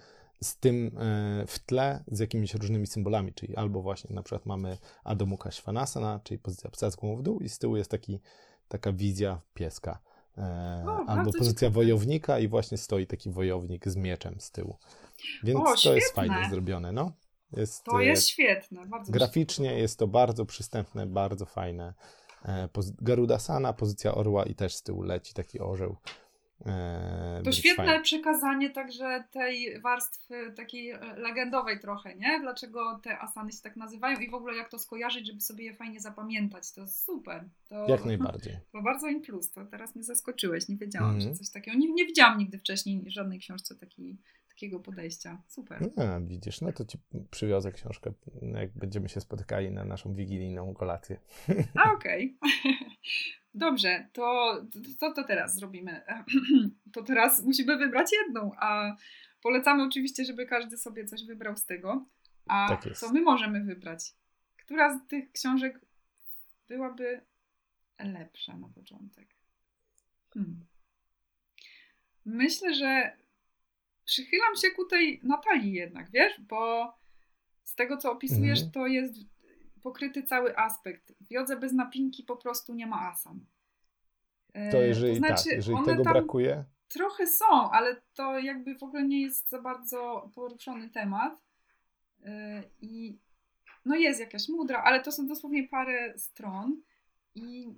z 0.43 0.57
tym 0.57 0.97
e, 0.97 1.47
w 1.47 1.59
tle 1.59 2.03
z 2.07 2.19
jakimiś 2.19 2.53
różnymi 2.53 2.87
symbolami, 2.87 3.33
czyli 3.33 3.55
albo 3.55 3.81
właśnie 3.81 4.15
na 4.15 4.23
przykład 4.23 4.45
mamy 4.45 4.77
Adho 5.03 5.25
Mukha 5.25 5.51
Svanasana, 5.51 6.19
czyli 6.23 6.39
pozycja 6.39 6.69
psa 6.69 6.91
z 6.91 6.95
głową 6.95 7.15
w 7.15 7.23
dół 7.23 7.39
i 7.39 7.49
z 7.49 7.59
tyłu 7.59 7.77
jest 7.77 7.91
taki, 7.91 8.19
taka 8.67 8.93
wizja 8.93 9.41
pieska. 9.53 9.99
E, 10.37 10.85
o, 10.87 11.09
albo 11.09 11.31
pozycja 11.31 11.53
ciekawe. 11.53 11.73
wojownika 11.73 12.39
i 12.39 12.47
właśnie 12.47 12.77
stoi 12.77 13.07
taki 13.07 13.31
wojownik 13.31 13.87
z 13.87 13.95
mieczem 13.95 14.35
z 14.39 14.51
tyłu. 14.51 14.77
Więc 15.43 15.59
o, 15.59 15.63
to 15.63 15.77
świetne. 15.77 15.95
jest 15.95 16.15
fajnie 16.15 16.47
zrobione, 16.49 16.91
no. 16.91 17.11
Jest, 17.51 17.83
to 17.83 18.01
jest 18.01 18.23
e, 18.23 18.27
świetne. 18.27 18.85
Bardzo 18.85 19.11
graficznie 19.11 19.65
świetne. 19.65 19.81
jest 19.81 19.99
to 19.99 20.07
bardzo 20.07 20.45
przystępne, 20.45 21.05
bardzo 21.05 21.45
fajne. 21.45 21.93
Garudasana, 23.01 23.73
pozycja 23.73 24.15
orła 24.15 24.45
i 24.45 24.55
też 24.55 24.75
z 24.75 24.83
tyłu 24.83 25.03
leci 25.03 25.33
taki 25.33 25.59
orzeł. 25.59 25.97
E, 26.65 27.41
to 27.43 27.51
świetne 27.51 27.85
fajnie. 27.85 28.01
przekazanie 28.01 28.69
także 28.69 29.23
tej 29.31 29.81
warstwy 29.81 30.53
takiej 30.55 30.91
e, 30.91 30.99
legendowej 31.15 31.79
trochę, 31.79 32.15
nie? 32.15 32.39
Dlaczego 32.39 32.99
te 33.03 33.19
asany 33.19 33.51
się 33.51 33.61
tak 33.61 33.75
nazywają 33.75 34.19
i 34.19 34.29
w 34.29 34.33
ogóle 34.33 34.55
jak 34.55 34.69
to 34.69 34.79
skojarzyć, 34.79 35.27
żeby 35.27 35.41
sobie 35.41 35.65
je 35.65 35.73
fajnie 35.73 35.99
zapamiętać. 35.99 36.71
To 36.71 36.81
jest 36.81 37.05
super. 37.05 37.49
To, 37.69 37.87
jak 37.87 38.05
najbardziej. 38.05 38.57
To 38.71 38.81
bardzo 38.81 39.07
im 39.07 39.21
plus. 39.21 39.51
To 39.51 39.65
teraz 39.65 39.95
mnie 39.95 40.03
zaskoczyłeś. 40.03 40.67
Nie 40.67 40.77
wiedziałam, 40.77 41.09
mm. 41.09 41.21
że 41.21 41.27
mhm. 41.27 41.37
coś 41.37 41.53
takiego. 41.53 41.77
Nie, 41.77 41.93
nie 41.93 42.05
widziałam 42.05 42.37
nigdy 42.37 42.59
wcześniej 42.59 43.03
żadnej 43.07 43.39
książce 43.39 43.75
takiej 43.75 44.17
takiego 44.53 44.79
podejścia. 44.79 45.41
Super. 45.47 45.89
No, 45.97 46.21
widzisz, 46.21 46.61
no 46.61 46.71
to 46.71 46.85
ci 46.85 46.97
przywiozę 47.31 47.71
książkę, 47.71 48.13
jak 48.41 48.71
będziemy 48.77 49.09
się 49.09 49.21
spotykali 49.21 49.71
na 49.71 49.85
naszą 49.85 50.15
wigilijną 50.15 50.73
kolację. 50.73 51.19
A, 51.75 51.91
okej. 51.91 52.37
Okay. 52.41 52.73
Dobrze, 53.53 54.07
to, 54.13 54.55
to, 54.99 55.13
to 55.13 55.23
teraz 55.23 55.55
zrobimy. 55.55 56.01
To 56.93 57.03
teraz 57.03 57.43
musimy 57.43 57.77
wybrać 57.77 58.07
jedną, 58.25 58.51
a 58.59 58.95
polecamy 59.41 59.83
oczywiście, 59.83 60.25
żeby 60.25 60.45
każdy 60.45 60.77
sobie 60.77 61.05
coś 61.05 61.25
wybrał 61.25 61.55
z 61.55 61.65
tego. 61.65 62.05
A 62.47 62.67
tak 62.69 62.97
co 62.97 63.13
my 63.13 63.21
możemy 63.21 63.63
wybrać? 63.63 64.15
Która 64.57 64.97
z 64.97 65.07
tych 65.07 65.31
książek 65.31 65.85
byłaby 66.67 67.21
lepsza 67.99 68.57
na 68.57 68.69
początek? 68.69 69.27
Hmm. 70.33 70.65
Myślę, 72.25 72.73
że 72.73 73.17
przychylam 74.05 74.55
się 74.55 74.71
ku 74.71 74.85
tej 74.85 75.19
Natalii 75.23 75.73
jednak, 75.73 76.11
wiesz, 76.11 76.41
bo 76.41 76.93
z 77.63 77.75
tego, 77.75 77.97
co 77.97 78.11
opisujesz, 78.11 78.59
mm. 78.59 78.71
to 78.71 78.87
jest 78.87 79.13
pokryty 79.81 80.23
cały 80.23 80.57
aspekt. 80.57 81.13
W 81.21 81.31
jodze 81.31 81.57
bez 81.57 81.73
napinki 81.73 82.23
po 82.23 82.35
prostu 82.35 82.73
nie 82.73 82.87
ma 82.87 83.09
asan. 83.11 83.45
To 84.53 84.77
e, 84.77 84.87
jeżeli, 84.87 85.11
to 85.13 85.17
znaczy, 85.17 85.43
tak, 85.43 85.53
jeżeli 85.53 85.83
tego 85.85 86.03
brakuje? 86.03 86.63
Trochę 86.87 87.27
są, 87.27 87.71
ale 87.71 88.01
to 88.13 88.39
jakby 88.39 88.75
w 88.75 88.83
ogóle 88.83 89.03
nie 89.03 89.21
jest 89.21 89.49
za 89.49 89.61
bardzo 89.61 90.31
poruszony 90.35 90.89
temat. 90.89 91.41
E, 92.25 92.63
I 92.81 93.19
no 93.85 93.95
jest 93.95 94.19
jakaś 94.19 94.49
mudra, 94.49 94.83
ale 94.83 95.03
to 95.03 95.11
są 95.11 95.27
dosłownie 95.27 95.67
parę 95.67 96.13
stron 96.17 96.81
i 97.35 97.75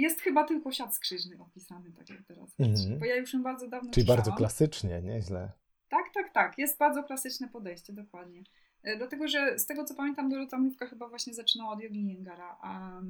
jest 0.00 0.20
chyba 0.20 0.44
tylko 0.44 0.72
siat 0.72 0.94
skrzyżny 0.94 1.40
opisany, 1.40 1.92
tak 1.92 2.10
jak 2.10 2.24
teraz. 2.24 2.58
Mm-hmm. 2.58 2.98
Bo 2.98 3.04
ja 3.04 3.16
już 3.16 3.32
ją 3.32 3.42
bardzo 3.42 3.68
dawno 3.68 3.90
Czyli 3.90 4.06
bardzo 4.06 4.32
klasycznie, 4.32 5.02
nieźle. 5.02 5.52
Tak, 5.88 6.04
tak, 6.14 6.32
tak. 6.32 6.58
Jest 6.58 6.78
bardzo 6.78 7.02
klasyczne 7.02 7.48
podejście, 7.48 7.92
dokładnie. 7.92 8.42
E, 8.82 8.96
dlatego, 8.96 9.28
że 9.28 9.58
z 9.58 9.66
tego 9.66 9.84
co 9.84 9.94
pamiętam, 9.94 10.28
Dorota 10.28 10.58
Mrówka 10.58 10.86
chyba 10.86 11.08
właśnie 11.08 11.34
zaczynała 11.34 11.72
od 11.72 11.80
Jogi 11.80 12.06
Jengara. 12.06 12.58
A 12.60 13.00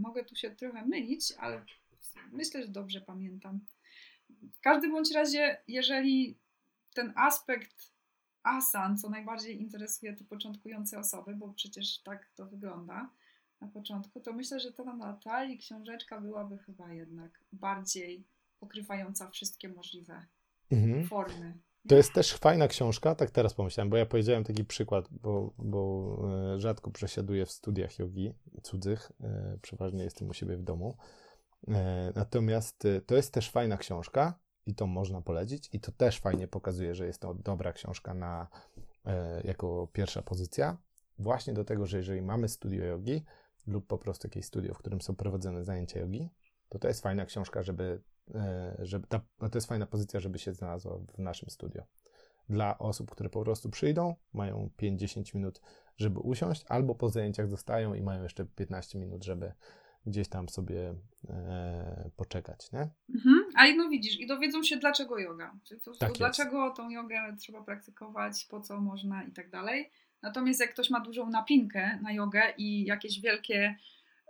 mogę 0.00 0.24
tu 0.24 0.36
się 0.36 0.50
trochę 0.50 0.86
mylić, 0.86 1.32
ale 1.38 1.64
myślę, 2.32 2.62
że 2.62 2.68
dobrze 2.68 3.00
pamiętam. 3.00 3.60
W 4.54 4.60
każdym 4.60 4.92
bądź 4.92 5.12
razie, 5.12 5.56
jeżeli 5.68 6.38
ten 6.94 7.12
aspekt 7.16 7.92
asan, 8.42 8.98
co 8.98 9.10
najbardziej 9.10 9.60
interesuje 9.60 10.16
te 10.16 10.24
początkujące 10.24 10.98
osoby, 10.98 11.34
bo 11.34 11.52
przecież 11.52 12.02
tak 12.02 12.30
to 12.34 12.46
wygląda 12.46 13.10
na 13.60 13.68
początku, 13.68 14.20
to 14.20 14.32
myślę, 14.32 14.60
że 14.60 14.72
ta 14.72 14.84
Natalii 14.84 15.58
książeczka 15.58 16.20
byłaby 16.20 16.58
chyba 16.58 16.92
jednak 16.92 17.44
bardziej 17.52 18.26
pokrywająca 18.58 19.30
wszystkie 19.30 19.68
możliwe 19.68 20.26
mhm. 20.70 21.06
formy. 21.06 21.58
To 21.88 21.96
jest 21.96 22.12
też 22.12 22.32
fajna 22.32 22.68
książka, 22.68 23.14
tak 23.14 23.30
teraz 23.30 23.54
pomyślałem, 23.54 23.90
bo 23.90 23.96
ja 23.96 24.06
powiedziałem 24.06 24.44
taki 24.44 24.64
przykład, 24.64 25.08
bo, 25.10 25.54
bo 25.58 26.16
e, 26.54 26.60
rzadko 26.60 26.90
przesiaduję 26.90 27.46
w 27.46 27.50
studiach 27.50 27.98
jogi 27.98 28.32
cudzych, 28.62 29.12
e, 29.20 29.58
przeważnie 29.62 30.04
jestem 30.04 30.28
u 30.28 30.34
siebie 30.34 30.56
w 30.56 30.62
domu. 30.62 30.96
E, 31.68 32.12
natomiast 32.14 32.86
to 33.06 33.16
jest 33.16 33.34
też 33.34 33.50
fajna 33.50 33.76
książka 33.76 34.38
i 34.66 34.74
to 34.74 34.86
można 34.86 35.22
polecić 35.22 35.68
i 35.72 35.80
to 35.80 35.92
też 35.92 36.20
fajnie 36.20 36.48
pokazuje, 36.48 36.94
że 36.94 37.06
jest 37.06 37.20
to 37.20 37.34
dobra 37.34 37.72
książka 37.72 38.14
na, 38.14 38.48
jako 39.44 39.88
pierwsza 39.92 40.22
pozycja. 40.22 40.78
Właśnie 41.18 41.52
do 41.52 41.64
tego, 41.64 41.86
że 41.86 41.96
jeżeli 41.96 42.22
mamy 42.22 42.48
studio 42.48 42.84
jogi 42.84 43.24
lub 43.66 43.86
po 43.86 43.98
prostu 43.98 44.26
jakieś 44.26 44.44
studio, 44.44 44.74
w 44.74 44.78
którym 44.78 45.00
są 45.00 45.16
prowadzone 45.16 45.64
zajęcia 45.64 46.00
jogi, 46.00 46.30
to 46.68 46.78
to 46.78 46.88
jest 46.88 47.02
fajna 47.02 47.26
książka, 47.26 47.62
żeby 47.62 48.02
E, 48.34 48.76
żeby 48.78 49.06
ta, 49.06 49.20
to 49.38 49.50
jest 49.54 49.66
fajna 49.66 49.86
pozycja, 49.86 50.20
żeby 50.20 50.38
się 50.38 50.52
znalazła 50.52 50.98
w 50.98 51.18
naszym 51.18 51.50
studio. 51.50 51.82
Dla 52.48 52.78
osób, 52.78 53.10
które 53.10 53.28
po 53.28 53.42
prostu 53.42 53.70
przyjdą, 53.70 54.14
mają 54.32 54.70
5-10 54.82 55.34
minut, 55.34 55.60
żeby 55.96 56.20
usiąść, 56.20 56.64
albo 56.68 56.94
po 56.94 57.08
zajęciach 57.08 57.48
zostają 57.48 57.94
i 57.94 58.02
mają 58.02 58.22
jeszcze 58.22 58.44
15 58.44 58.98
minut, 58.98 59.24
żeby 59.24 59.52
gdzieś 60.06 60.28
tam 60.28 60.48
sobie 60.48 60.94
e, 61.28 62.10
poczekać, 62.16 62.72
nie? 62.72 62.90
Mhm. 63.14 63.44
A 63.56 63.74
no 63.76 63.88
widzisz, 63.88 64.20
i 64.20 64.26
dowiedzą 64.26 64.62
się 64.62 64.76
dlaczego 64.76 65.18
yoga, 65.18 65.58
czyli 65.64 65.80
to, 65.80 65.92
tak 65.96 66.12
dlaczego 66.12 66.70
tą 66.70 66.90
jogę 66.90 67.36
trzeba 67.40 67.62
praktykować, 67.62 68.44
po 68.50 68.60
co 68.60 68.80
można 68.80 69.24
i 69.24 69.32
tak 69.32 69.50
dalej. 69.50 69.90
Natomiast 70.26 70.60
jak 70.60 70.72
ktoś 70.72 70.90
ma 70.90 71.00
dużą 71.00 71.30
napinkę 71.30 71.98
na 72.02 72.12
jogę 72.12 72.42
i 72.58 72.84
jakieś 72.84 73.20
wielkie, 73.20 73.76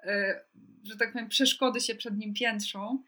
e, 0.02 0.44
że 0.82 0.96
tak 0.96 1.12
powiem, 1.12 1.28
przeszkody 1.28 1.80
się 1.80 1.94
przed 1.94 2.18
nim 2.18 2.34
piętrzą, 2.34 3.02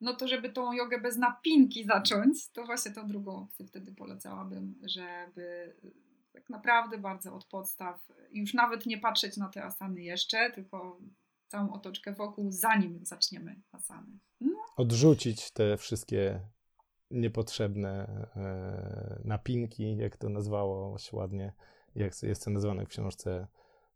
no 0.00 0.14
to 0.14 0.28
żeby 0.28 0.48
tą 0.48 0.72
jogę 0.72 1.00
bez 1.00 1.16
napinki 1.16 1.84
zacząć, 1.84 2.50
to 2.52 2.64
właśnie 2.64 2.92
tą 2.92 3.08
drugą 3.08 3.36
opcję 3.36 3.66
wtedy 3.66 3.92
polecałabym, 3.92 4.74
żeby 4.82 5.74
tak 6.32 6.50
naprawdę 6.50 6.98
bardzo 6.98 7.34
od 7.34 7.44
podstaw, 7.44 8.08
już 8.32 8.54
nawet 8.54 8.86
nie 8.86 8.98
patrzeć 8.98 9.36
na 9.36 9.48
te 9.48 9.64
asany 9.64 10.02
jeszcze, 10.02 10.50
tylko 10.50 10.98
całą 11.48 11.72
otoczkę 11.72 12.12
wokół, 12.12 12.50
zanim 12.50 13.04
zaczniemy 13.04 13.62
asany. 13.72 14.18
No. 14.40 14.58
Odrzucić 14.76 15.50
te 15.50 15.76
wszystkie 15.76 16.40
niepotrzebne 17.10 18.06
e, 18.36 19.20
napinki, 19.24 19.96
jak 19.96 20.16
to 20.16 20.28
nazwało 20.28 20.98
się 20.98 21.16
ładnie, 21.16 21.52
jak 21.94 22.22
jest 22.22 22.44
to 22.44 22.50
nazwane 22.50 22.84
w 22.84 22.88
książce 22.88 23.46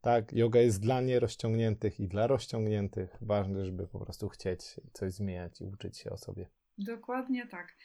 tak, 0.01 0.33
yoga 0.33 0.61
jest 0.61 0.83
dla 0.83 1.01
nierozciągniętych 1.01 2.01
i 2.01 2.09
dla 2.09 2.27
rozciągniętych. 2.27 3.11
Ważne, 3.21 3.65
żeby 3.65 3.87
po 3.87 3.99
prostu 3.99 4.29
chcieć 4.29 4.61
coś 4.93 5.13
zmieniać 5.13 5.61
i 5.61 5.65
uczyć 5.65 5.99
się 5.99 6.11
o 6.11 6.17
sobie. 6.17 6.49
Dokładnie 6.79 7.47
tak. 7.47 7.77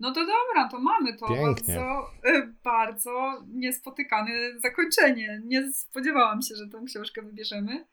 No 0.00 0.12
to 0.12 0.20
dobra, 0.20 0.68
to 0.70 0.80
mamy 0.80 1.16
to 1.16 1.26
Pięknie. 1.28 1.74
bardzo, 1.74 2.10
e, 2.24 2.52
bardzo 2.64 3.44
niespotykane 3.48 4.30
zakończenie. 4.60 5.40
Nie 5.44 5.72
spodziewałam 5.72 6.42
się, 6.42 6.54
że 6.54 6.68
tą 6.68 6.84
książkę 6.84 7.22
wybierzemy. 7.22 7.86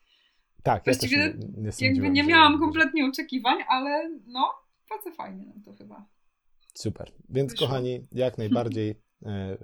Tak, 0.63 0.84
Właściwie 0.86 1.17
ja 1.17 1.28
nie, 1.28 1.71
nie 1.80 1.88
jakby 1.88 2.09
nie 2.09 2.23
miałam 2.23 2.59
kompletnie 2.59 3.05
oczekiwań, 3.05 3.57
ale 3.67 4.09
no, 4.28 4.51
bardzo 4.89 5.11
fajnie 5.11 5.45
nam 5.45 5.61
to 5.63 5.73
chyba 5.73 6.07
Super. 6.73 7.11
Więc 7.30 7.51
Wyszło. 7.51 7.67
kochani, 7.67 8.07
jak 8.11 8.38
najbardziej 8.38 8.95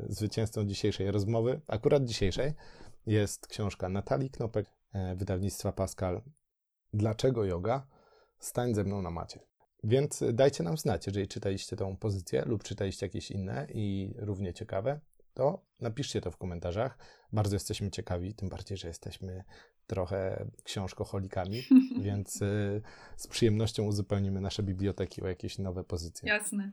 zwycięzcą 0.09 0.65
dzisiejszej 0.65 1.11
rozmowy, 1.11 1.61
akurat 1.67 2.05
dzisiejszej, 2.05 2.53
jest 3.05 3.47
książka 3.47 3.89
Natalii 3.89 4.29
Knopek, 4.29 4.69
e, 4.93 5.15
wydawnictwa 5.15 5.71
Pascal. 5.71 6.21
Dlaczego 6.93 7.45
yoga? 7.45 7.87
Stań 8.39 8.75
ze 8.75 8.83
mną 8.83 9.01
na 9.01 9.11
macie. 9.11 9.39
Więc 9.83 10.23
dajcie 10.33 10.63
nam 10.63 10.77
znać, 10.77 11.07
jeżeli 11.07 11.27
czytaliście 11.27 11.75
tą 11.75 11.97
pozycję 11.97 12.43
lub 12.45 12.63
czytaliście 12.63 13.05
jakieś 13.05 13.31
inne 13.31 13.67
i 13.73 14.13
równie 14.17 14.53
ciekawe, 14.53 14.99
to 15.33 15.65
napiszcie 15.79 16.21
to 16.21 16.31
w 16.31 16.37
komentarzach. 16.37 16.97
Bardzo 17.33 17.55
jesteśmy 17.55 17.91
ciekawi, 17.91 18.35
tym 18.35 18.49
bardziej, 18.49 18.77
że 18.77 18.87
jesteśmy 18.87 19.43
trochę 19.87 20.45
książkoholikami, 20.63 21.63
więc 22.01 22.41
y, 22.41 22.81
z 23.17 23.27
przyjemnością 23.27 23.83
uzupełnimy 23.83 24.41
nasze 24.41 24.63
biblioteki 24.63 25.21
o 25.21 25.27
jakieś 25.27 25.57
nowe 25.57 25.83
pozycje. 25.83 26.29
Jasne. 26.29 26.71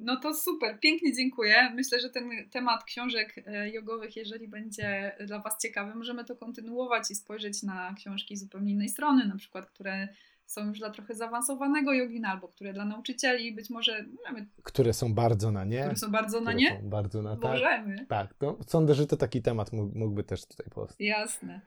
No 0.00 0.16
to 0.16 0.34
super, 0.34 0.80
pięknie 0.80 1.12
dziękuję. 1.12 1.72
Myślę, 1.74 2.00
że 2.00 2.10
ten 2.10 2.30
temat 2.50 2.84
książek 2.84 3.34
e, 3.46 3.70
jogowych, 3.70 4.16
jeżeli 4.16 4.48
będzie 4.48 5.16
dla 5.26 5.38
Was 5.38 5.58
ciekawy, 5.62 5.94
możemy 5.94 6.24
to 6.24 6.36
kontynuować 6.36 7.10
i 7.10 7.14
spojrzeć 7.14 7.62
na 7.62 7.94
książki 7.96 8.36
z 8.36 8.40
zupełnie 8.40 8.72
innej 8.72 8.88
strony, 8.88 9.26
na 9.26 9.36
przykład, 9.36 9.66
które 9.66 10.08
są 10.46 10.66
już 10.66 10.78
dla 10.78 10.90
trochę 10.90 11.14
zaawansowanego 11.14 11.92
jogina, 11.92 12.28
albo 12.28 12.48
które 12.48 12.72
dla 12.72 12.84
nauczycieli 12.84 13.52
być 13.54 13.70
może... 13.70 14.04
Mamy, 14.24 14.46
które 14.62 14.92
są 14.92 15.14
bardzo 15.14 15.50
na 15.50 15.64
nie. 15.64 15.80
Które 15.80 15.96
są 15.96 16.10
bardzo 16.10 16.40
na 16.40 16.52
nie? 16.52 16.80
bardzo 16.82 17.22
na 17.22 17.36
tak. 17.36 17.50
Możemy. 17.50 18.06
Tak, 18.06 18.34
to 18.34 18.58
sądzę, 18.66 18.94
że 18.94 19.06
to 19.06 19.16
taki 19.16 19.42
temat 19.42 19.72
mógłby 19.72 20.24
też 20.24 20.46
tutaj 20.46 20.66
powstać. 20.74 21.00
Jasne. 21.00 21.60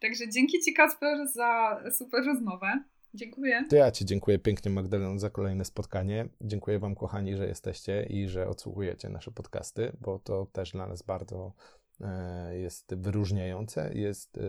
Także 0.00 0.28
dzięki 0.28 0.60
Ci 0.60 0.72
Kasper 0.74 1.26
za 1.26 1.80
super 1.90 2.24
rozmowę. 2.24 2.84
Dziękuję. 3.14 3.64
To 3.70 3.76
ja 3.76 3.90
Ci 3.90 4.04
dziękuję 4.04 4.38
pięknie 4.38 4.70
Magdaleno 4.70 5.18
za 5.18 5.30
kolejne 5.30 5.64
spotkanie. 5.64 6.28
Dziękuję 6.40 6.78
Wam 6.78 6.94
kochani, 6.94 7.36
że 7.36 7.46
jesteście 7.46 8.02
i 8.02 8.28
że 8.28 8.48
odsłuchujecie 8.48 9.08
nasze 9.08 9.30
podcasty, 9.30 9.92
bo 10.00 10.18
to 10.18 10.46
też 10.46 10.72
dla 10.72 10.86
nas 10.86 11.02
bardzo 11.02 11.52
e, 12.00 12.58
jest 12.58 12.94
wyróżniające, 12.94 13.94
jest 13.94 14.38
e, 14.38 14.40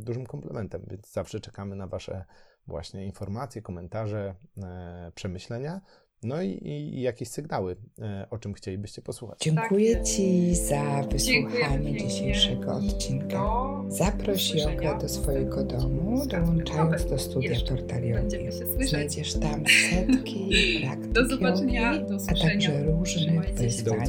dużym 0.00 0.26
komplementem, 0.26 0.86
więc 0.90 1.12
zawsze 1.12 1.40
czekamy 1.40 1.76
na 1.76 1.86
Wasze 1.86 2.24
właśnie 2.66 3.04
informacje, 3.04 3.62
komentarze, 3.62 4.34
e, 4.62 5.12
przemyślenia. 5.14 5.80
No 6.22 6.42
i, 6.42 6.68
i, 6.68 7.00
jakieś 7.00 7.28
sygnały, 7.28 7.76
e, 7.98 8.26
o 8.30 8.38
czym 8.38 8.54
chcielibyście 8.54 9.02
posłuchać. 9.02 9.38
Dziękuję 9.40 9.96
tak. 9.96 10.04
Ci 10.04 10.54
za 10.54 11.02
wysłuchanie 11.02 11.96
dzisiejszego 11.96 12.74
odcinka. 12.74 13.50
Zaproś 13.88 14.54
jogę 14.54 14.98
do 15.00 15.08
swojego 15.08 15.64
domu, 15.64 16.26
dołączając 16.26 17.04
do 17.04 17.18
studia 17.18 17.56
Portaliogi. 17.68 18.36
Znajdziesz 18.80 19.34
tam 19.34 19.64
setki 19.90 20.50
praktyk 20.82 21.12
do 21.12 21.26
zobaczenia, 21.28 21.98
do 21.98 22.16
a 22.28 22.34
także 22.34 22.82
różnych 22.82 23.54
wyzwań. 23.54 24.08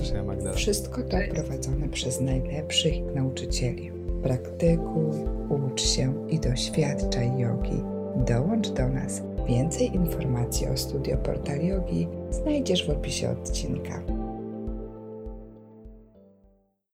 Wszystko 0.56 1.04
to 1.04 1.18
prowadzone 1.30 1.90
przez 1.90 2.22
najlepszych 2.22 3.16
nauczycieli. 3.16 3.92
Praktykuj, 4.24 5.12
ucz 5.50 5.82
się 5.82 6.28
i 6.30 6.40
doświadczaj 6.40 7.40
jogi. 7.40 7.84
Dołącz 8.28 8.70
do 8.70 8.90
nas. 8.90 9.29
Więcej 9.48 9.96
informacji 9.96 10.68
o 10.68 10.78
Studio 10.78 11.18
Portal 11.18 11.66
Yogi 11.66 12.08
znajdziesz 12.32 12.88
w 12.88 12.90
opisie 12.90 13.30
odcinka. 13.30 14.19